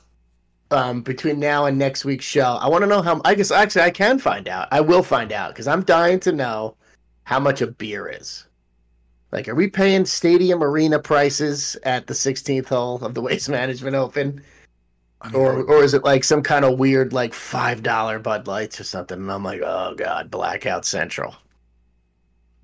um, 0.72 1.02
between 1.02 1.40
now 1.40 1.66
and 1.66 1.78
next 1.78 2.04
week's 2.04 2.26
show? 2.26 2.58
I 2.60 2.68
want 2.68 2.82
to 2.82 2.88
know 2.88 3.02
how. 3.02 3.22
I 3.24 3.36
guess 3.36 3.52
actually 3.52 3.84
I 3.84 3.92
can 3.92 4.20
find 4.20 4.50
out. 4.50 4.68
I 4.72 4.82
will 4.82 5.04
find 5.04 5.32
out 5.32 5.54
because 5.54 5.68
I'm 5.68 5.84
dying 5.84 6.20
to 6.22 6.32
know 6.34 6.76
how 7.24 7.40
much 7.40 7.62
a 7.62 7.68
beer 7.68 8.10
is. 8.10 8.46
Like, 9.32 9.48
are 9.48 9.56
we 9.56 9.70
paying 9.70 10.06
stadium 10.06 10.64
arena 10.64 11.00
prices 11.00 11.76
at 11.84 12.08
the 12.08 12.14
16th 12.14 12.68
hole 12.68 13.04
of 13.04 13.14
the 13.14 13.22
Waste 13.22 13.50
Management 13.50 13.96
Open, 13.96 14.42
or 15.34 15.64
or 15.64 15.84
is 15.84 15.94
it 15.94 16.04
like 16.04 16.24
some 16.24 16.42
kind 16.42 16.66
of 16.66 16.80
weird 16.80 17.14
like 17.14 17.34
five 17.34 17.82
dollar 17.82 18.20
Bud 18.20 18.48
Lights 18.48 18.80
or 18.80 18.84
something? 18.84 19.20
And 19.20 19.32
I'm 19.32 19.44
like, 19.44 19.62
oh 19.62 19.96
god, 19.96 20.30
blackout 20.30 20.86
central. 20.86 21.34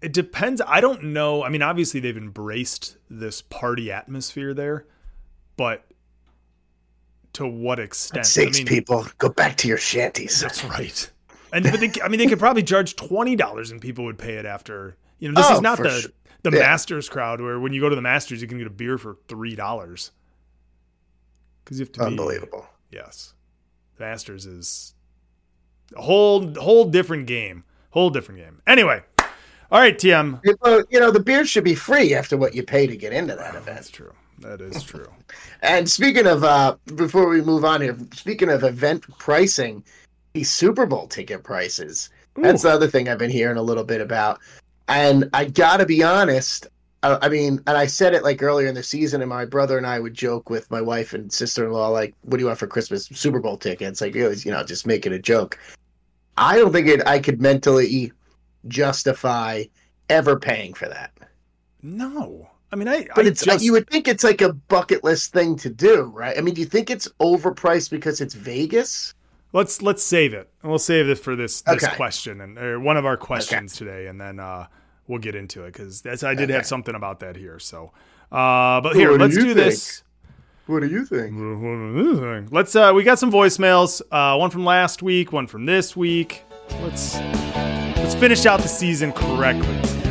It 0.04 0.14
depends. 0.14 0.62
I 0.66 0.82
don't 0.82 1.04
know. 1.06 1.44
I 1.44 1.50
mean, 1.50 1.62
obviously 1.62 2.00
they've 2.00 2.18
embraced 2.18 2.98
this 3.10 3.42
party 3.42 3.92
atmosphere 3.92 4.54
there, 4.54 4.86
but 5.58 5.86
to 7.34 7.48
what 7.48 7.80
extent? 7.80 8.26
Sakes, 8.26 8.58
I 8.58 8.60
mean, 8.60 8.68
people, 8.68 9.08
go 9.18 9.30
back 9.30 9.58
to 9.58 9.68
your 9.68 9.78
shanties. 9.78 10.40
That's 10.42 10.64
right. 10.66 11.10
And 11.52 11.64
but 11.64 11.80
they, 11.80 11.92
I 12.04 12.08
mean, 12.08 12.20
they 12.20 12.28
could 12.28 12.40
probably 12.40 12.64
charge 12.64 12.96
twenty 12.96 13.36
dollars 13.36 13.72
and 13.72 13.80
people 13.82 14.06
would 14.06 14.18
pay 14.18 14.34
it 14.36 14.46
after. 14.46 14.98
You 15.20 15.32
know, 15.32 15.40
this 15.40 15.50
Oh, 15.50 15.56
is 15.56 15.62
not 15.62 15.78
the 15.78 16.02
sure. 16.02 16.12
the 16.44 16.52
Yeah. 16.52 16.60
Masters 16.64 17.08
crowd 17.10 17.40
where 17.42 17.60
when 17.60 17.74
you 17.74 17.80
go 17.82 17.90
to 17.90 17.96
the 17.96 18.02
Masters 18.02 18.42
you 18.42 18.48
can 18.48 18.58
get 18.58 18.68
a 18.68 18.72
beer 18.72 18.98
for 18.98 19.18
three 19.28 19.56
dollars 19.56 20.12
because 21.64 21.80
you 21.80 21.86
have 21.86 21.92
to 21.94 22.00
be 22.02 22.06
Unbelievable. 22.08 22.66
Yes, 22.92 23.34
Masters 24.00 24.46
is 24.46 24.94
a 25.96 26.02
whole 26.02 26.54
whole 26.56 26.86
different 26.86 27.28
game. 27.28 27.64
Whole 27.92 28.10
different 28.10 28.40
game. 28.42 28.62
Anyway, 28.66 29.04
all 29.74 29.80
right, 29.80 29.98
TM. 29.98 30.40
You 30.44 30.56
know, 30.64 30.84
you 30.92 31.00
know, 31.00 31.10
the 31.10 31.20
beer 31.20 31.46
should 31.46 31.64
be 31.64 31.74
free 31.74 32.14
after 32.14 32.38
what 32.38 32.54
you 32.54 32.62
pay 32.62 32.86
to 32.86 32.96
get 32.96 33.12
into 33.12 33.36
that 33.36 33.56
event. 33.56 33.66
That's 33.66 33.90
true. 33.90 34.14
That 34.38 34.62
is 34.62 34.84
true. 34.84 35.12
And 35.64 35.90
speaking 35.90 36.28
of, 36.28 36.44
uh, 36.44 36.76
before 36.96 37.28
we 37.28 37.42
move 37.42 37.66
on 37.66 37.82
here, 37.82 37.98
speaking 38.14 38.50
of 38.50 38.64
event 38.64 39.04
pricing, 39.18 39.84
the 40.34 40.44
Super 40.44 40.86
Bowl 40.86 41.08
ticket 41.08 41.44
prices. 41.44 42.12
That's 42.36 42.62
the 42.62 42.70
other 42.70 42.88
thing 42.88 43.10
I've 43.10 43.18
been 43.18 43.32
hearing 43.32 43.58
a 43.58 43.64
little 43.64 43.84
bit 43.84 44.00
about. 44.00 44.40
And 44.90 45.28
I 45.34 45.46
gotta 45.46 45.88
be 45.88 46.04
honest. 46.04 46.68
I, 47.02 47.18
I 47.24 47.30
mean, 47.30 47.60
and 47.66 47.76
I 47.76 47.88
said 47.88 48.14
it 48.14 48.24
like 48.24 48.44
earlier 48.44 48.68
in 48.68 48.76
the 48.76 48.84
season, 48.84 49.22
and 49.22 49.30
my 49.30 49.46
brother 49.46 49.80
and 49.80 49.88
I 49.88 50.00
would 50.00 50.14
joke 50.14 50.52
with 50.52 50.70
my 50.70 50.82
wife 50.82 51.14
and 51.14 51.34
sister 51.34 51.66
in 51.66 51.72
law, 51.72 51.88
like, 51.90 52.14
"What 52.22 52.38
do 52.38 52.44
you 52.44 52.48
want 52.48 52.60
for 52.60 52.68
Christmas? 52.68 53.06
Super 53.08 53.40
Bowl 53.40 53.58
tickets?" 53.58 54.02
Like, 54.02 54.16
it 54.16 54.28
was, 54.28 54.46
you 54.46 54.52
know, 54.52 54.64
just 54.64 54.86
making 54.86 55.14
a 55.14 55.20
joke. 55.20 55.58
I 56.38 56.58
don't 56.58 56.72
think 56.72 56.88
it. 56.88 57.08
I 57.08 57.18
could 57.18 57.42
mentally 57.42 58.12
justify 58.68 59.64
ever 60.10 60.40
paying 60.40 60.74
for 60.74 60.88
that. 60.88 61.12
No, 61.82 62.50
I 62.72 62.76
mean, 62.76 62.88
I. 62.88 63.08
But 63.16 63.26
I 63.26 63.30
it's 63.30 63.44
just, 63.44 63.64
you 63.64 63.74
would 63.74 63.90
think 63.90 64.08
it's 64.08 64.24
like 64.24 64.42
a 64.42 64.54
bucket 64.54 65.04
list 65.04 65.34
thing 65.34 65.56
to 65.58 65.70
do, 65.70 66.04
right? 66.04 66.38
I 66.38 66.42
mean, 66.42 66.54
do 66.54 66.62
you 66.62 66.68
think 66.68 66.90
it's 66.90 67.08
overpriced 67.20 67.90
because 67.90 68.22
it's 68.22 68.34
Vegas? 68.34 69.14
let's 69.54 69.82
let's 69.82 70.04
save 70.04 70.34
it, 70.34 70.50
and 70.62 70.70
we'll 70.70 70.80
save 70.80 71.08
it 71.08 71.20
for 71.20 71.36
this 71.36 71.62
this 71.62 71.84
Okay. 71.84 71.96
question 71.96 72.42
and 72.42 72.58
or 72.58 72.80
one 72.80 72.98
of 72.98 73.06
our 73.06 73.16
questions 73.16 73.76
today, 73.76 74.08
and 74.08 74.20
then 74.20 74.40
uh, 74.40 74.68
we'll 75.08 75.20
get 75.20 75.36
into 75.36 75.64
it 75.64 75.74
because 75.74 76.02
that's 76.02 76.24
I 76.24 76.36
did 76.36 76.50
have 76.50 76.66
something 76.66 76.96
about 76.96 77.20
that 77.22 77.38
here. 77.38 77.60
So, 77.60 77.94
uh, 78.32 78.82
but 78.82 78.96
here, 78.96 79.12
What 79.12 79.22
let's 79.22 79.36
you 79.36 79.44
do 79.44 79.54
this. 79.54 80.04
What 80.66 80.80
do 80.80 80.88
you 80.88 81.06
think? 81.06 82.52
Let's. 82.52 82.76
Uh, 82.76 82.92
we 82.96 83.04
got 83.04 83.20
some 83.20 83.32
voicemails. 83.32 84.02
Uh, 84.12 84.38
one 84.38 84.50
from 84.50 84.66
last 84.66 85.04
week, 85.04 85.32
one 85.32 85.48
from 85.48 85.66
this 85.66 85.96
week. 85.96 86.44
Let's 86.82 87.16
let's 88.04 88.16
finish 88.16 88.46
out 88.46 88.60
the 88.60 88.68
season 88.68 89.14
correctly. 89.14 90.03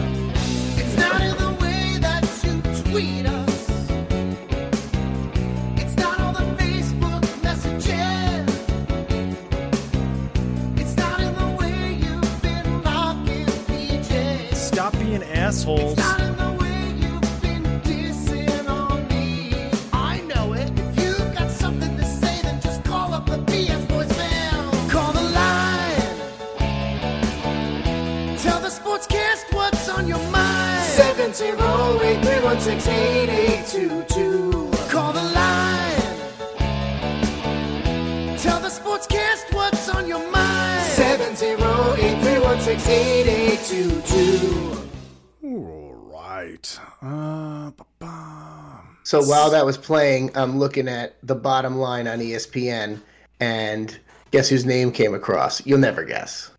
So 49.12 49.22
while 49.22 49.50
that 49.50 49.66
was 49.66 49.76
playing, 49.76 50.30
I'm 50.34 50.58
looking 50.58 50.88
at 50.88 51.16
the 51.22 51.34
bottom 51.34 51.76
line 51.76 52.08
on 52.08 52.20
ESPN, 52.20 52.98
and 53.40 54.00
guess 54.30 54.48
whose 54.48 54.64
name 54.64 54.90
came 54.90 55.12
across? 55.12 55.66
You'll 55.66 55.80
never 55.80 56.02
guess. 56.02 56.50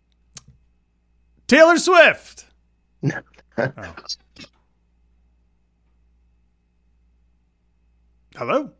Taylor 1.48 1.76
Swift. 1.78 2.44
Oh. 3.12 3.20
Hello. 8.36 8.70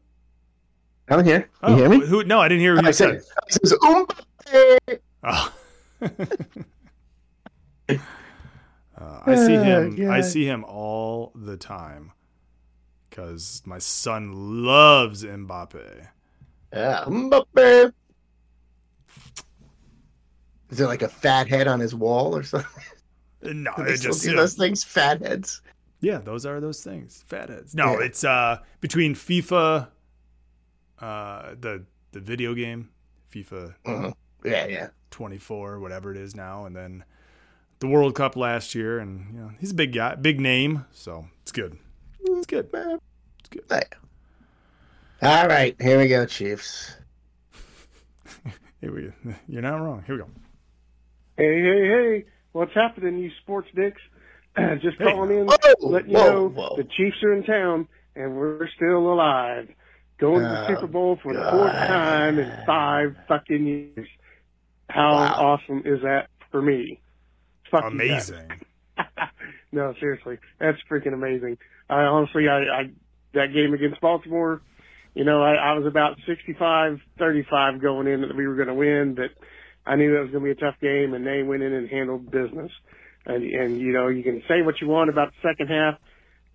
I'm 1.08 1.24
here. 1.24 1.38
You 1.40 1.46
Oh, 1.64 1.74
hear 1.74 1.88
me? 1.88 2.06
Who? 2.06 2.22
No, 2.22 2.38
I 2.40 2.46
didn't 2.46 2.60
hear 2.60 2.76
who 2.76 2.84
I 2.84 2.86
you 2.86 2.92
said, 2.92 3.24
said. 3.24 3.32
I 3.42 3.66
said, 3.66 3.78
Mbappe. 3.80 4.98
Oh. 5.24 5.52
Uh, 8.96 9.20
I 9.26 9.34
see 9.34 9.52
him. 9.56 10.08
I 10.08 10.20
see 10.20 10.44
him 10.46 10.62
all 10.64 11.32
the 11.34 11.56
time 11.56 12.12
because 13.14 13.62
my 13.64 13.78
son 13.78 14.64
loves 14.64 15.22
Mbappe. 15.22 16.08
Yeah, 16.72 17.04
Mbappe. 17.06 17.92
Is 20.70 20.78
there 20.78 20.88
like 20.88 21.02
a 21.02 21.08
fat 21.08 21.46
head 21.48 21.68
on 21.68 21.78
his 21.78 21.94
wall 21.94 22.34
or 22.36 22.42
something? 22.42 22.68
No, 23.42 23.72
it 23.78 23.98
just 24.00 24.24
do 24.24 24.32
uh, 24.32 24.36
those 24.40 24.54
things? 24.54 24.82
Fat 24.82 25.20
heads. 25.22 25.62
yeah, 26.00 26.18
those 26.18 26.44
are 26.44 26.60
those 26.60 26.82
things. 26.82 27.22
fat 27.28 27.50
heads. 27.50 27.74
No, 27.74 27.92
Yeah. 28.00 28.06
it's 28.06 28.24
uh 28.24 28.58
between 28.80 29.14
FIFA, 29.14 29.88
uh 31.00 31.54
the 31.60 31.84
the 32.10 32.20
video 32.20 32.54
game, 32.54 32.88
FIFA 33.32 33.74
Mhm. 33.86 34.14
Yeah, 34.44 34.66
yeah. 34.66 34.88
24, 35.10 35.78
whatever 35.78 36.10
it 36.10 36.16
is 36.16 36.34
now, 36.34 36.66
and 36.66 36.74
then 36.74 37.04
the 37.78 37.86
World 37.86 38.14
Cup 38.16 38.34
last 38.36 38.74
year, 38.74 38.98
and 38.98 39.32
you 39.32 39.40
know 39.40 39.50
he's 39.60 39.70
a 39.70 39.74
big 39.74 39.92
guy, 39.92 40.16
big 40.16 40.40
name, 40.40 40.86
so 40.90 41.28
it's 41.42 41.52
good. 41.52 41.78
It's 42.24 42.46
good. 42.46 42.72
Man. 42.72 42.98
It's 43.40 43.48
good. 43.50 43.64
Hey. 43.70 43.82
All 45.22 45.46
right, 45.46 45.74
here 45.80 45.98
we 45.98 46.08
go, 46.08 46.26
Chiefs. 46.26 46.96
Here 48.80 48.92
we, 48.92 49.02
go. 49.02 49.12
you're 49.48 49.62
not 49.62 49.76
wrong. 49.76 50.02
Here 50.06 50.16
we 50.16 50.20
go. 50.22 50.28
Hey, 51.38 51.62
hey, 51.62 51.88
hey, 51.88 52.24
what's 52.52 52.74
happening, 52.74 53.16
you 53.18 53.30
sports 53.42 53.68
dicks? 53.74 54.00
Just 54.82 54.98
Hey. 54.98 55.04
calling 55.10 55.30
in, 55.38 55.46
Whoa, 55.46 55.56
letting 55.88 56.10
you 56.10 56.16
whoa, 56.18 56.30
know 56.30 56.48
whoa. 56.48 56.76
the 56.76 56.84
Chiefs 56.84 57.16
are 57.22 57.32
in 57.32 57.44
town 57.44 57.88
and 58.14 58.36
we're 58.36 58.68
still 58.76 59.10
alive. 59.12 59.68
Going 60.18 60.42
to 60.42 60.48
the 60.48 60.64
Oh, 60.64 60.66
Super 60.68 60.86
Bowl 60.86 61.18
for 61.22 61.32
the 61.32 61.40
fourth 61.50 61.72
time 61.72 62.38
in 62.38 62.52
five 62.66 63.16
fucking 63.26 63.66
years. 63.66 64.08
How 64.90 65.12
Wow. 65.14 65.34
awesome 65.62 65.82
is 65.86 66.02
that 66.02 66.28
for 66.50 66.60
me? 66.60 67.00
Fuck 67.70 67.90
you 67.92 67.98
guys. 68.08 68.28
Amazing. 68.30 68.60
no, 69.72 69.94
seriously, 69.98 70.38
that's 70.60 70.78
freaking 70.90 71.14
amazing. 71.14 71.56
I 71.88 72.02
honestly, 72.02 72.48
I, 72.48 72.58
I 72.58 72.82
that 73.34 73.52
game 73.52 73.74
against 73.74 74.00
Baltimore, 74.00 74.62
you 75.14 75.24
know, 75.24 75.42
I, 75.42 75.54
I 75.54 75.72
was 75.74 75.86
about 75.86 76.16
65-35 76.28 77.80
going 77.80 78.06
in 78.06 78.20
that 78.22 78.36
we 78.36 78.46
were 78.46 78.54
going 78.54 78.68
to 78.68 78.74
win, 78.74 79.14
but 79.14 79.30
I 79.86 79.96
knew 79.96 80.12
that 80.12 80.22
was 80.22 80.30
going 80.30 80.44
to 80.44 80.54
be 80.54 80.58
a 80.58 80.64
tough 80.64 80.80
game, 80.80 81.14
and 81.14 81.26
they 81.26 81.42
went 81.42 81.62
in 81.62 81.72
and 81.72 81.88
handled 81.88 82.30
business. 82.30 82.70
And 83.26 83.42
and 83.42 83.80
you 83.80 83.92
know, 83.92 84.08
you 84.08 84.22
can 84.22 84.42
say 84.48 84.62
what 84.62 84.80
you 84.80 84.88
want 84.88 85.08
about 85.08 85.32
the 85.32 85.48
second 85.48 85.68
half, 85.68 85.94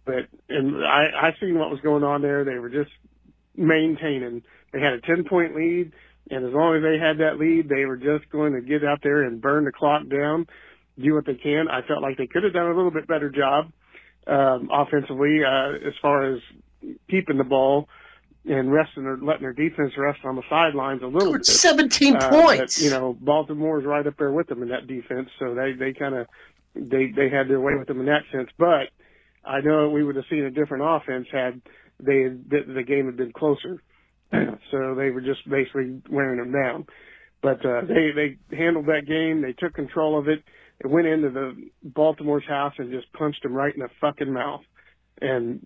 but 0.06 0.28
and 0.50 0.86
I 0.86 1.30
I 1.30 1.36
seen 1.40 1.58
what 1.58 1.72
was 1.72 1.80
going 1.82 2.04
on 2.04 2.22
there. 2.22 2.44
They 2.44 2.60
were 2.60 2.70
just 2.70 2.92
maintaining. 3.56 4.44
They 4.72 4.80
had 4.80 4.94
a 4.94 5.02
ten 5.02 5.24
point 5.28 5.56
lead, 5.56 5.92
and 6.30 6.46
as 6.46 6.54
long 6.54 6.76
as 6.76 6.84
they 6.84 7.00
had 7.04 7.18
that 7.26 7.40
lead, 7.40 7.70
they 7.70 7.86
were 7.86 7.98
just 7.98 8.30
going 8.30 8.54
to 8.54 8.62
get 8.62 8.86
out 8.86 9.00
there 9.02 9.24
and 9.24 9.42
burn 9.42 9.66
the 9.66 9.72
clock 9.72 10.08
down 10.10 10.46
do 11.02 11.14
what 11.14 11.26
they 11.26 11.36
can. 11.36 11.68
I 11.70 11.82
felt 11.88 12.02
like 12.02 12.18
they 12.18 12.28
could 12.28 12.44
have 12.44 12.54
done 12.54 12.68
a 12.68 12.76
little 12.76 12.92
bit 12.92 13.08
better 13.08 13.30
job 13.30 13.72
um, 14.30 14.70
offensively 14.72 15.40
uh, 15.44 15.88
as 15.88 15.94
far 16.02 16.34
as 16.34 16.42
keeping 17.10 17.38
the 17.38 17.44
ball 17.44 17.88
and 18.46 18.72
resting 18.72 19.06
or 19.06 19.18
letting 19.18 19.42
their 19.42 19.54
defense 19.54 19.94
rest 19.98 20.20
on 20.24 20.36
the 20.36 20.44
sidelines 20.50 21.02
a 21.04 21.08
little 21.08 21.34
bit. 21.34 21.46
17 21.46 22.16
Uh, 22.16 22.30
points. 22.30 22.78
but, 22.78 22.84
you 22.86 22.90
know, 22.90 23.18
Baltimore's 23.20 23.86
right 23.86 24.06
up 24.06 24.16
there 24.18 24.32
with 24.32 24.48
them 24.48 24.62
in 24.64 24.70
that 24.70 24.88
defense, 24.88 25.30
so 25.40 25.54
they 25.54 25.74
they 25.74 25.94
kind 25.94 26.16
of 26.16 26.28
they 26.76 27.12
they 27.16 27.30
had 27.30 27.48
their 27.50 27.60
way 27.60 27.76
with 27.76 27.88
them 27.88 28.00
in 28.00 28.06
that 28.06 28.24
sense. 28.32 28.50
But 28.58 28.90
I 29.44 29.62
know 29.62 29.90
we 29.90 30.04
would 30.04 30.16
have 30.16 30.26
seen 30.30 30.46
a 30.46 30.52
different 30.52 30.84
offense 30.86 31.28
had 31.32 31.62
they 32.00 32.24
the, 32.30 32.64
the 32.76 32.84
game 32.84 33.08
had 33.08 33.18
been 33.18 33.34
closer. 33.34 33.82
so 34.32 34.96
they 34.96 35.10
were 35.10 35.22
just 35.22 35.48
basically 35.50 36.02
wearing 36.10 36.38
them 36.40 36.52
down. 36.52 36.86
But 37.42 37.66
uh, 37.66 37.82
they 37.82 38.12
they 38.16 38.56
handled 38.56 38.86
that 38.88 39.06
game. 39.08 39.42
They 39.42 39.54
took 39.54 39.74
control 39.74 40.18
of 40.18 40.28
it. 40.28 40.44
It 40.80 40.88
went 40.88 41.08
into 41.08 41.30
the 41.30 41.70
Baltimore's 41.84 42.48
house 42.48 42.74
and 42.78 42.92
just 42.92 43.12
punched 43.14 43.44
them 43.44 43.54
right 43.54 43.74
in 43.74 43.82
the 43.82 43.90
fucking 44.00 44.32
mouth. 44.32 44.62
And 45.22 45.66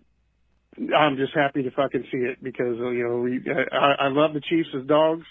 I'm 0.77 1.17
just 1.17 1.33
happy 1.35 1.61
to 1.63 1.71
fucking 1.71 2.05
see 2.11 2.17
it 2.19 2.43
because 2.43 2.79
uh, 2.79 2.89
you 2.89 3.07
know 3.07 3.17
we, 3.17 3.39
I, 3.71 4.05
I 4.05 4.07
love 4.09 4.33
the 4.33 4.41
Chiefs 4.41 4.69
as 4.79 4.87
dogs. 4.87 5.25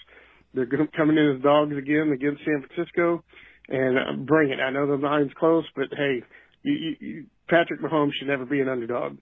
They're 0.53 0.69
coming 0.95 1.17
in 1.17 1.35
as 1.35 1.43
dogs 1.43 1.75
again 1.75 2.11
against 2.13 2.45
San 2.45 2.63
Francisco, 2.63 3.23
and 3.67 3.97
uh, 3.97 4.23
bring 4.23 4.51
it. 4.51 4.59
I 4.61 4.69
know 4.69 4.87
the 4.87 4.95
line's 4.95 5.31
close, 5.37 5.65
but 5.75 5.87
hey, 5.91 6.23
you, 6.61 6.95
you, 6.99 7.25
Patrick 7.49 7.81
Mahomes 7.81 8.11
should 8.17 8.29
never 8.29 8.45
be 8.45 8.61
an 8.61 8.69
underdog, 8.69 9.17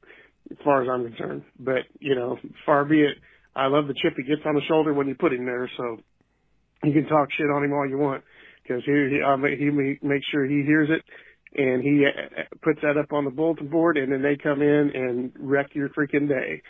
as 0.52 0.58
far 0.64 0.84
as 0.84 0.90
I'm 0.92 1.08
concerned. 1.08 1.44
But 1.60 1.90
you 2.00 2.14
know, 2.14 2.38
far 2.66 2.86
be 2.86 3.02
it. 3.02 3.18
I 3.56 3.66
love 3.66 3.88
the 3.88 3.96
chip 3.96 4.14
he 4.16 4.24
gets 4.24 4.42
on 4.46 4.54
the 4.54 4.62
shoulder 4.68 4.94
when 4.94 5.08
you 5.08 5.16
put 5.16 5.34
him 5.34 5.46
there, 5.46 5.72
so 5.76 5.98
you 6.84 6.94
can 6.94 7.08
talk 7.08 7.30
shit 7.36 7.50
on 7.50 7.64
him 7.64 7.74
all 7.74 7.90
you 7.90 7.98
want 7.98 8.24
because 8.72 8.86
he 8.86 9.18
he, 9.18 9.22
um, 9.22 9.44
he 9.44 9.70
ma- 9.70 10.08
makes 10.08 10.26
sure 10.32 10.46
he 10.46 10.64
hears 10.64 10.90
it 10.90 11.04
and 11.54 11.84
he 11.84 12.06
uh, 12.06 12.44
puts 12.62 12.80
that 12.82 12.98
up 12.98 13.12
on 13.12 13.26
the 13.26 13.32
bulletin 13.32 13.68
board 13.68 13.98
and 13.98 14.12
then 14.12 14.22
they 14.22 14.38
come 14.42 14.62
in 14.62 14.92
and 14.94 15.32
wreck 15.38 15.68
your 15.74 15.90
freaking 15.90 16.28
day. 16.28 16.62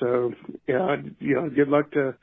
So, 0.00 0.32
yeah, 0.66 0.96
you 1.20 1.34
know, 1.34 1.50
good 1.50 1.68
luck 1.68 1.90
to 1.92 2.14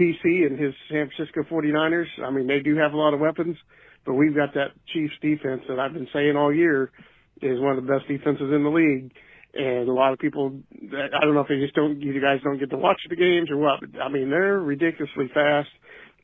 PC 0.00 0.46
and 0.46 0.58
his 0.58 0.72
San 0.90 1.10
Francisco 1.14 1.42
49ers. 1.50 2.06
I 2.24 2.30
mean, 2.30 2.46
they 2.46 2.60
do 2.60 2.76
have 2.76 2.92
a 2.92 2.96
lot 2.96 3.12
of 3.12 3.20
weapons, 3.20 3.56
but 4.06 4.14
we've 4.14 4.34
got 4.34 4.54
that 4.54 4.68
Chiefs 4.92 5.14
defense 5.20 5.62
that 5.68 5.78
I've 5.78 5.92
been 5.92 6.08
saying 6.12 6.36
all 6.36 6.54
year 6.54 6.90
is 7.42 7.60
one 7.60 7.76
of 7.76 7.84
the 7.84 7.90
best 7.90 8.06
defenses 8.08 8.52
in 8.54 8.62
the 8.62 8.70
league. 8.70 9.12
And 9.52 9.88
a 9.88 9.92
lot 9.92 10.12
of 10.12 10.20
people, 10.20 10.60
I 10.80 11.24
don't 11.24 11.34
know 11.34 11.40
if 11.40 11.48
they 11.48 11.58
just 11.58 11.74
don't, 11.74 12.00
you 12.00 12.20
guys 12.20 12.38
don't 12.44 12.60
get 12.60 12.70
to 12.70 12.76
watch 12.76 13.00
the 13.08 13.16
games 13.16 13.50
or 13.50 13.56
what, 13.56 13.80
but 13.80 14.00
I 14.00 14.08
mean, 14.08 14.30
they're 14.30 14.60
ridiculously 14.60 15.28
fast. 15.34 15.68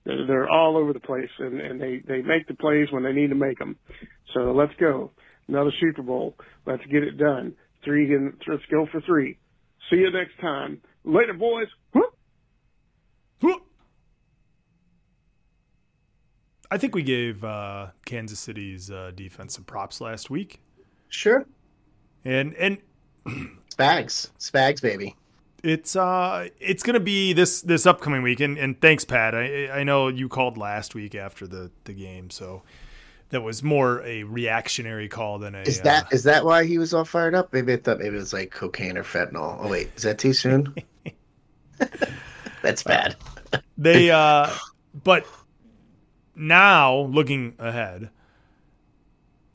They're, 0.07 0.27
they're 0.27 0.49
all 0.49 0.79
over 0.79 0.93
the 0.95 1.01
place 1.01 1.29
and, 1.39 1.61
and 1.61 1.79
they, 1.81 2.01
they 2.07 2.23
make 2.23 2.47
the 2.49 2.55
plays 2.55 2.89
when 2.91 3.03
they 3.03 3.13
need 3.13 3.29
to 3.29 3.35
make 3.35 3.59
them. 3.59 3.77
So 4.33 4.53
let's 4.53 4.73
go. 4.81 5.11
Another 5.49 5.73
Super 5.81 6.03
Bowl. 6.03 6.35
Let's 6.65 6.85
get 6.87 7.03
it 7.03 7.19
done. 7.19 7.55
Three 7.85 8.13
and 8.15 8.33
let's 8.49 8.63
go 8.71 8.87
for 8.91 9.01
three. 9.03 9.37
See 9.91 9.97
you 9.97 10.11
next 10.11 10.41
time. 10.41 10.81
Later, 11.05 11.35
boys. 11.35 11.69
I 16.71 16.79
think 16.79 16.95
we 16.95 17.03
gave 17.05 17.45
uh, 17.45 17.89
Kansas 18.05 18.41
City's 18.41 18.91
uh, 18.91 19.13
defense 19.15 19.55
some 19.55 19.65
props 19.65 20.01
last 20.01 20.31
week, 20.31 20.61
Sure. 21.09 21.47
and 22.25 22.55
and 22.55 22.79
Spags. 23.73 24.31
Spags, 24.41 24.83
baby. 24.83 25.15
It's 25.63 25.97
uh 25.97 26.49
it's 26.61 26.83
gonna 26.83 27.01
be 27.01 27.33
this 27.33 27.63
this 27.63 27.87
upcoming 27.87 28.23
week. 28.23 28.41
And, 28.41 28.59
and 28.59 28.81
thanks, 28.81 29.05
Pat. 29.05 29.35
I 29.35 29.71
I 29.71 29.85
know 29.85 30.09
you 30.09 30.29
called 30.29 30.57
last 30.59 30.95
week 30.95 31.15
after 31.15 31.47
the 31.47 31.71
the 31.85 31.93
game, 31.93 32.31
so 32.31 32.63
that 33.31 33.43
was 33.43 33.63
more 33.63 34.03
a 34.05 34.23
reactionary 34.25 35.09
call 35.09 35.39
than 35.39 35.55
a. 35.55 35.63
Is 35.63 35.81
uh, 35.81 35.85
that 35.85 36.13
is 36.13 36.23
that 36.25 36.45
why 36.45 36.65
he 36.65 36.79
was 36.79 36.95
all 36.95 37.05
fired 37.05 37.35
up? 37.35 37.53
Maybe 37.53 37.73
I 37.73 37.77
thought 37.77 37.99
maybe 37.99 38.17
it 38.17 38.19
was 38.19 38.33
like 38.33 38.51
cocaine 38.51 38.97
or 38.97 39.03
fentanyl. 39.05 39.59
Oh 39.61 39.69
wait, 39.69 39.91
is 39.97 40.03
that 40.03 40.19
too 40.19 40.33
soon? 40.33 40.75
That's 42.63 42.83
bad. 42.83 43.17
they 43.77 44.11
uh 44.13 44.51
but 45.05 45.27
now 46.35 46.99
looking 47.01 47.55
ahead 47.59 48.11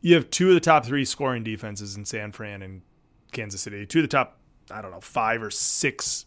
you 0.02 0.16
have 0.16 0.30
two 0.30 0.50
of 0.50 0.54
the 0.56 0.60
top 0.60 0.86
three 0.86 1.06
scoring 1.06 1.44
defenses 1.44 1.96
in 1.96 2.06
san 2.06 2.32
fran 2.32 2.62
and 2.62 2.82
kansas 3.32 3.62
city 3.62 3.86
two 3.86 4.00
of 4.00 4.04
the 4.04 4.08
top 4.08 4.38
i 4.72 4.82
don't 4.82 4.92
know 4.92 5.02
five 5.02 5.42
or 5.44 5.52
six 5.52 6.26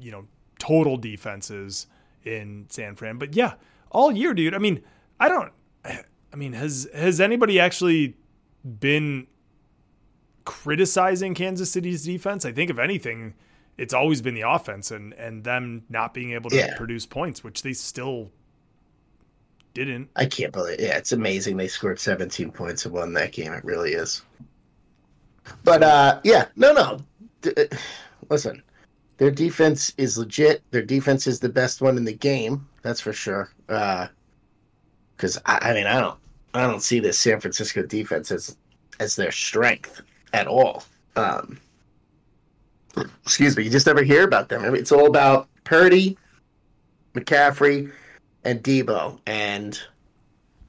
you 0.00 0.10
know 0.10 0.26
total 0.58 0.96
defenses 0.96 1.86
in 2.24 2.66
san 2.68 2.94
fran 2.96 3.18
but 3.18 3.34
yeah 3.36 3.54
all 3.90 4.10
year 4.12 4.32
dude 4.34 4.54
i 4.54 4.58
mean 4.58 4.82
i 5.20 5.28
don't 5.28 5.52
i 5.84 6.36
mean 6.36 6.52
has 6.52 6.88
has 6.94 7.20
anybody 7.20 7.60
actually 7.60 8.14
been 8.80 9.26
criticizing 10.44 11.34
Kansas 11.34 11.70
City's 11.70 12.04
defense. 12.04 12.44
I 12.44 12.52
think 12.52 12.70
if 12.70 12.78
anything, 12.78 13.34
it's 13.78 13.94
always 13.94 14.20
been 14.20 14.34
the 14.34 14.42
offense 14.42 14.90
and 14.90 15.12
and 15.14 15.42
them 15.44 15.84
not 15.88 16.12
being 16.14 16.32
able 16.32 16.50
to 16.50 16.56
Yeah. 16.56 16.76
produce 16.76 17.06
points, 17.06 17.42
which 17.42 17.62
they 17.62 17.72
still 17.72 18.30
didn't. 19.72 20.10
I 20.16 20.26
can't 20.26 20.52
believe. 20.52 20.80
Yeah, 20.80 20.96
it's 20.98 21.12
amazing 21.12 21.56
they 21.56 21.68
scored 21.68 21.98
17 21.98 22.50
points 22.52 22.84
and 22.84 22.94
won 22.94 23.12
that 23.14 23.32
game. 23.32 23.52
It 23.52 23.64
really 23.64 23.92
is. 23.92 24.22
But 25.62 25.82
uh, 25.82 26.20
yeah, 26.24 26.46
no, 26.56 26.72
no. 26.72 26.98
Uh, 27.46 27.64
listen, 28.28 28.62
their 29.18 29.30
defense 29.30 29.92
is 29.96 30.18
legit. 30.18 30.62
Their 30.70 30.82
defense 30.82 31.26
is 31.26 31.40
the 31.40 31.48
best 31.48 31.80
one 31.80 31.96
in 31.96 32.04
the 32.04 32.12
game. 32.12 32.66
That's 32.82 33.00
for 33.00 33.12
sure. 33.12 33.50
Because 33.66 35.38
I, 35.46 35.58
I 35.70 35.74
mean, 35.74 35.86
I 35.86 36.00
don't, 36.00 36.18
I 36.54 36.66
don't 36.66 36.82
see 36.82 37.00
this 37.00 37.18
San 37.18 37.40
Francisco 37.40 37.82
defense 37.82 38.30
as 38.30 38.56
as 39.00 39.16
their 39.16 39.32
strength 39.32 40.02
at 40.32 40.46
all. 40.46 40.84
Um, 41.16 41.60
excuse 43.24 43.56
me. 43.56 43.64
You 43.64 43.70
just 43.70 43.86
never 43.86 44.02
hear 44.02 44.24
about 44.24 44.48
them. 44.48 44.62
I 44.62 44.70
mean, 44.70 44.80
it's 44.80 44.92
all 44.92 45.06
about 45.06 45.48
Purdy, 45.64 46.16
McCaffrey, 47.14 47.90
and 48.44 48.62
Deebo. 48.62 49.18
And, 49.26 49.80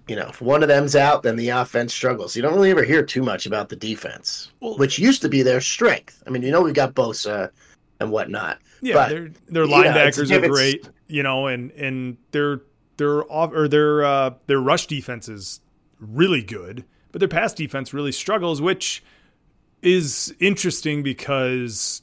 you 0.08 0.16
know, 0.16 0.28
if 0.30 0.42
one 0.42 0.62
of 0.62 0.70
them's 0.70 0.96
out, 0.96 1.24
then 1.24 1.36
the 1.36 1.50
offense 1.50 1.94
struggles. 1.94 2.36
You 2.36 2.42
don't 2.42 2.54
really 2.54 2.72
ever 2.72 2.84
hear 2.84 3.04
too 3.04 3.24
much 3.24 3.46
about 3.46 3.70
the 3.70 3.76
defense, 3.76 4.52
Well- 4.60 4.78
which 4.78 5.00
used 5.00 5.22
to 5.24 5.30
be 5.30 5.42
their 5.42 5.62
strength. 5.62 6.22
I 6.28 6.30
mean, 6.30 6.44
you 6.44 6.52
know, 6.52 6.62
we 6.62 6.74
got 6.74 6.94
Bosa 6.94 7.50
and 8.00 8.12
whatnot. 8.12 8.60
Yeah, 8.82 8.94
But, 8.96 9.10
their 9.10 9.32
their 9.48 9.64
you 9.64 9.70
know, 9.70 9.78
linebackers 9.78 10.32
are 10.32 10.48
great, 10.48 10.88
you 11.08 11.24
know, 11.24 11.48
and 11.48 11.72
and 11.72 12.18
their 12.32 12.62
their 12.98 13.24
off 13.32 13.52
or 13.54 13.68
their 13.68 14.04
uh, 14.06 14.32
their 14.48 14.60
rush 14.60 14.86
defense 14.88 15.28
is 15.28 15.60
really 16.00 16.44
good, 16.44 16.86
but 17.12 17.20
their 17.20 17.28
pass 17.30 17.54
defense 17.54 17.94
really 17.94 18.12
struggles, 18.12 18.62
which 18.62 19.04
is 19.82 20.36
interesting 20.40 21.02
because 21.04 22.02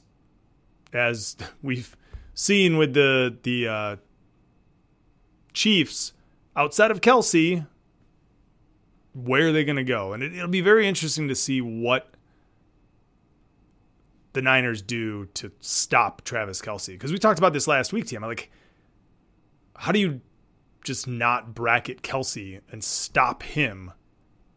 as 0.91 1.37
we've 1.61 1.95
seen 2.33 2.77
with 2.77 2.93
the 2.95 3.37
the 3.43 3.67
uh, 3.67 3.95
Chiefs 5.53 6.13
outside 6.55 6.91
of 6.91 7.01
Kelce, 7.01 7.65
where 9.13 9.47
are 9.47 9.51
they 9.51 9.63
going 9.63 9.77
to 9.77 9.83
go? 9.83 10.13
And 10.13 10.23
it, 10.23 10.33
it'll 10.33 10.47
be 10.47 10.61
very 10.61 10.87
interesting 10.87 11.27
to 11.27 11.35
see 11.35 11.61
what 11.61 12.13
the 14.33 14.41
Niners 14.41 14.81
do 14.81 15.27
to 15.35 15.51
stop 15.59 16.23
Travis 16.23 16.61
Kelce? 16.61 16.87
Because 16.87 17.11
we 17.11 17.17
talked 17.17 17.39
about 17.39 17.53
this 17.53 17.67
last 17.67 17.93
week, 17.93 18.07
Tim. 18.07 18.21
Like, 18.23 18.51
how 19.77 19.91
do 19.91 19.99
you 19.99 20.21
just 20.83 21.07
not 21.07 21.55
bracket 21.55 22.01
Kelce 22.01 22.59
and 22.71 22.83
stop 22.83 23.43
him 23.43 23.91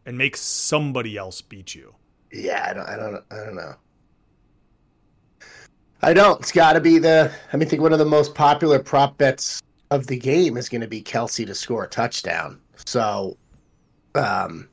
and 0.05 0.17
make 0.17 0.35
somebody 0.35 1.15
else 1.15 1.41
beat 1.41 1.73
you? 1.73 1.95
Yeah, 2.31 2.67
I 2.69 2.73
don't, 2.73 2.89
I 2.89 2.95
don't, 2.97 3.23
I 3.31 3.45
don't 3.45 3.55
know. 3.55 3.73
I 6.01 6.13
don't. 6.13 6.39
It's 6.41 6.51
got 6.51 6.73
to 6.73 6.81
be 6.81 6.99
the. 6.99 7.31
I 7.51 7.57
mean, 7.57 7.67
I 7.67 7.69
think 7.69 7.81
one 7.81 7.93
of 7.93 7.99
the 7.99 8.05
most 8.05 8.35
popular 8.35 8.77
prop 8.77 9.17
bets 9.17 9.61
of 9.89 10.05
the 10.05 10.17
game 10.17 10.57
is 10.57 10.69
going 10.69 10.81
to 10.81 10.87
be 10.87 11.01
Kelce 11.01 11.45
to 11.45 11.55
score 11.55 11.85
a 11.85 11.87
touchdown. 11.87 12.59
So, 12.85 13.35
um, 14.17 14.67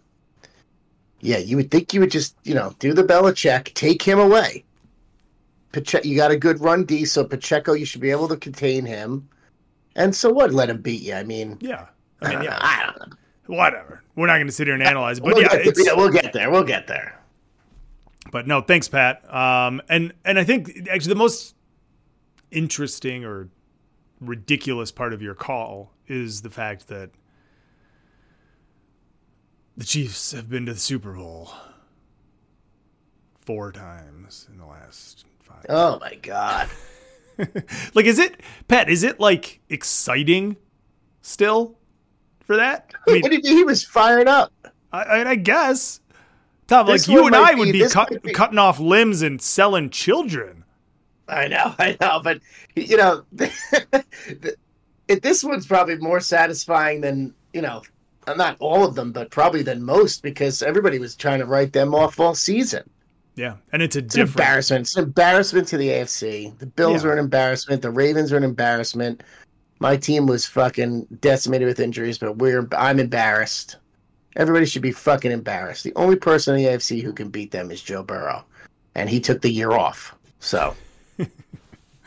yeah, 1.20 1.38
you 1.38 1.56
would 1.56 1.70
think 1.70 1.94
you 1.94 2.00
would 2.00 2.10
just, 2.10 2.36
you 2.44 2.54
know, 2.54 2.74
do 2.78 2.92
the 2.92 3.04
Belichick, 3.04 3.72
take 3.74 4.02
him 4.02 4.18
away. 4.18 4.64
Pache- 5.72 6.02
you 6.04 6.16
got 6.16 6.30
a 6.30 6.36
good 6.36 6.60
run 6.60 6.84
D, 6.84 7.04
so 7.04 7.24
Pacheco, 7.24 7.72
you 7.72 7.84
should 7.84 8.00
be 8.00 8.10
able 8.10 8.28
to 8.28 8.36
contain 8.36 8.84
him. 8.84 9.28
And 9.96 10.14
so 10.14 10.30
what? 10.30 10.52
Let 10.52 10.70
him 10.70 10.80
beat 10.82 11.02
you. 11.02 11.14
I 11.14 11.22
mean, 11.24 11.56
Yeah. 11.60 11.86
I 12.22 12.30
mean, 12.36 12.44
yeah, 12.44 12.58
I 12.60 12.84
don't 12.86 13.10
know. 13.10 13.16
whatever. 13.56 14.02
We're 14.16 14.26
not 14.28 14.34
going 14.36 14.46
to 14.46 14.52
sit 14.52 14.66
here 14.66 14.74
and 14.74 14.82
analyze 14.82 15.18
it, 15.18 15.24
but 15.24 15.34
we'll, 15.34 15.42
yeah, 15.42 15.72
yeah, 15.76 15.92
we'll 15.94 16.10
get 16.10 16.32
there. 16.32 16.50
We'll 16.50 16.64
get 16.64 16.86
there. 16.86 17.20
But 18.30 18.46
no, 18.46 18.60
thanks, 18.62 18.88
Pat. 18.88 19.22
Um, 19.32 19.82
and 19.88 20.12
and 20.24 20.38
I 20.38 20.44
think 20.44 20.88
actually 20.90 21.10
the 21.10 21.18
most 21.18 21.54
interesting 22.50 23.24
or 23.24 23.48
ridiculous 24.20 24.90
part 24.90 25.12
of 25.12 25.20
your 25.20 25.34
call 25.34 25.92
is 26.08 26.42
the 26.42 26.50
fact 26.50 26.88
that 26.88 27.10
the 29.76 29.84
Chiefs 29.84 30.32
have 30.32 30.48
been 30.48 30.66
to 30.66 30.74
the 30.74 30.80
Super 30.80 31.12
Bowl 31.12 31.50
four 33.40 33.72
times 33.72 34.46
in 34.50 34.58
the 34.58 34.66
last 34.66 35.24
five. 35.42 35.66
Oh 35.68 35.98
my 36.00 36.14
god. 36.16 36.68
Like, 37.94 38.06
is 38.06 38.20
it 38.20 38.40
Pat? 38.68 38.88
Is 38.88 39.02
it 39.02 39.18
like 39.18 39.58
exciting 39.68 40.56
still 41.20 41.76
for 42.44 42.54
that? 42.54 42.94
I 43.08 43.12
mean, 43.12 43.20
what 43.22 43.30
do 43.32 43.36
you 43.38 43.42
mean? 43.42 43.56
He 43.56 43.64
was 43.64 43.82
fired 43.82 44.28
up. 44.28 44.52
I, 44.92 45.02
I, 45.02 45.30
I 45.30 45.34
guess. 45.34 46.00
Tom, 46.68 46.86
This 46.86 47.08
like 47.08 47.12
you 47.12 47.26
and 47.26 47.34
I 47.34 47.54
would 47.54 47.72
be- 47.72 47.82
be, 47.82 47.88
cut, 47.88 48.22
be- 48.22 48.32
cutting 48.32 48.58
off 48.58 48.78
limbs 48.78 49.22
and 49.22 49.42
selling 49.42 49.90
children. 49.90 50.62
I 51.26 51.48
know, 51.48 51.74
I 51.76 51.96
know, 52.00 52.20
but 52.22 52.38
you 52.76 52.96
know, 52.96 53.24
this 53.32 55.42
one's 55.42 55.66
probably 55.66 55.96
more 55.96 56.20
satisfying 56.20 57.00
than 57.00 57.34
you 57.52 57.62
know, 57.62 57.82
not 58.26 58.56
all 58.60 58.84
of 58.84 58.94
them, 58.94 59.12
but 59.12 59.30
probably 59.30 59.62
than 59.62 59.82
most 59.82 60.22
because 60.22 60.62
everybody 60.62 60.98
was 60.98 61.14
trying 61.16 61.38
to 61.40 61.46
write 61.46 61.72
them 61.72 61.94
off 61.94 62.18
all 62.20 62.34
season. 62.34 62.88
Yeah, 63.36 63.56
and 63.72 63.82
it's 63.82 63.96
a 63.96 63.98
It's 63.98 64.14
an 64.14 64.22
embarrassment. 64.22 64.82
It's 64.82 64.96
an 64.96 65.04
embarrassment 65.04 65.66
to 65.68 65.76
the 65.76 65.88
AFC. 65.88 66.56
The 66.58 66.66
Bills 66.66 67.02
Yeah. 67.02 67.10
are 67.10 67.12
an 67.12 67.18
embarrassment. 67.18 67.82
The 67.82 67.90
Ravens 67.90 68.32
are 68.32 68.36
an 68.36 68.44
embarrassment. 68.44 69.22
My 69.80 69.96
team 69.96 70.26
was 70.26 70.46
fucking 70.46 71.06
decimated 71.20 71.66
with 71.66 71.80
injuries, 71.80 72.16
but 72.16 72.38
we're 72.38 72.68
I'm 72.76 73.00
embarrassed. 73.00 73.76
Everybody 74.36 74.66
should 74.66 74.82
be 74.82 74.92
fucking 74.92 75.32
embarrassed. 75.32 75.82
The 75.84 75.92
only 75.96 76.16
person 76.16 76.54
in 76.54 76.62
the 76.62 76.68
AFC 76.70 77.02
who 77.02 77.12
can 77.12 77.28
beat 77.28 77.50
them 77.50 77.70
is 77.70 77.82
Joe 77.82 78.02
Burrow, 78.02 78.44
and 78.94 79.08
he 79.10 79.20
took 79.20 79.42
the 79.42 79.50
year 79.50 79.72
off. 79.72 80.14
So 80.38 80.76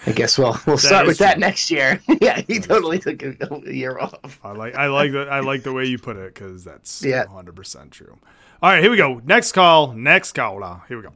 I 0.08 0.12
guess 0.14 0.38
we'll 0.38 0.58
we'll 0.66 0.78
start 0.78 1.04
is 1.06 1.10
with 1.10 1.18
that 1.20 1.38
next 1.38 1.70
year. 1.70 2.02
yeah, 2.22 2.42
he 2.48 2.60
totally 2.60 2.98
took 3.00 3.22
a, 3.22 3.36
a 3.66 3.72
year 3.74 4.00
off. 4.00 4.40
I 4.44 4.54
like 4.54 4.74
I 4.76 4.88
like 4.88 5.12
that 5.12 5.30
I 5.30 5.42
like 5.42 5.64
the 5.64 5.74
way 5.74 5.86
you 5.86 5.98
put 6.00 6.16
it 6.18 6.34
because 6.34 6.64
that's 6.64 7.04
Yeah. 7.04 7.26
100 7.26 7.56
percent 7.56 7.92
true. 7.92 8.18
All 8.64 8.72
right, 8.72 8.82
here 8.82 8.90
we 8.90 8.98
go. 8.98 9.22
Next 9.26 9.52
call. 9.52 9.94
Next 9.94 10.32
call. 10.34 10.82
Here 10.88 10.98
we 10.98 11.04
go. 11.04 11.14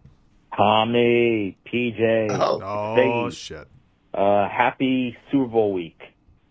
Tommy, 0.56 1.58
PJ, 1.65 2.27
Oh, 2.32 2.60
Oh 2.62 3.30
shit. 3.30 3.67
uh, 4.13 4.47
happy 4.49 5.17
Super 5.32 5.47
Bowl 5.47 5.73
week. 5.73 5.99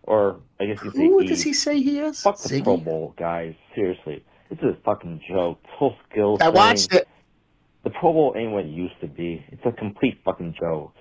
Or, 0.02 0.40
I 0.58 0.64
guess 0.66 0.82
you 0.82 0.90
say 0.90 0.98
who 0.98 1.24
does 1.24 1.42
he 1.42 1.52
say 1.52 1.80
he 1.80 2.00
is? 2.00 2.20
Fuck 2.22 2.38
the 2.40 2.48
Ziggy? 2.48 2.64
Pro 2.64 2.76
Bowl, 2.78 3.14
guys. 3.16 3.54
Seriously. 3.74 4.24
This 4.48 4.58
is 4.60 4.74
a 4.76 4.78
fucking 4.84 5.20
joke. 5.28 5.62
This 5.62 5.70
whole 5.78 5.94
skills 6.10 6.40
I 6.40 6.46
thing. 6.46 6.54
watched 6.54 6.92
it. 6.94 7.06
The 7.84 7.90
Pro 7.90 8.12
Bowl 8.12 8.34
ain't 8.36 8.50
what 8.50 8.64
it 8.64 8.70
used 8.70 8.98
to 9.02 9.06
be. 9.06 9.44
It's 9.48 9.62
a 9.64 9.70
complete 9.72 10.18
fucking 10.24 10.56
joke. 10.58 10.92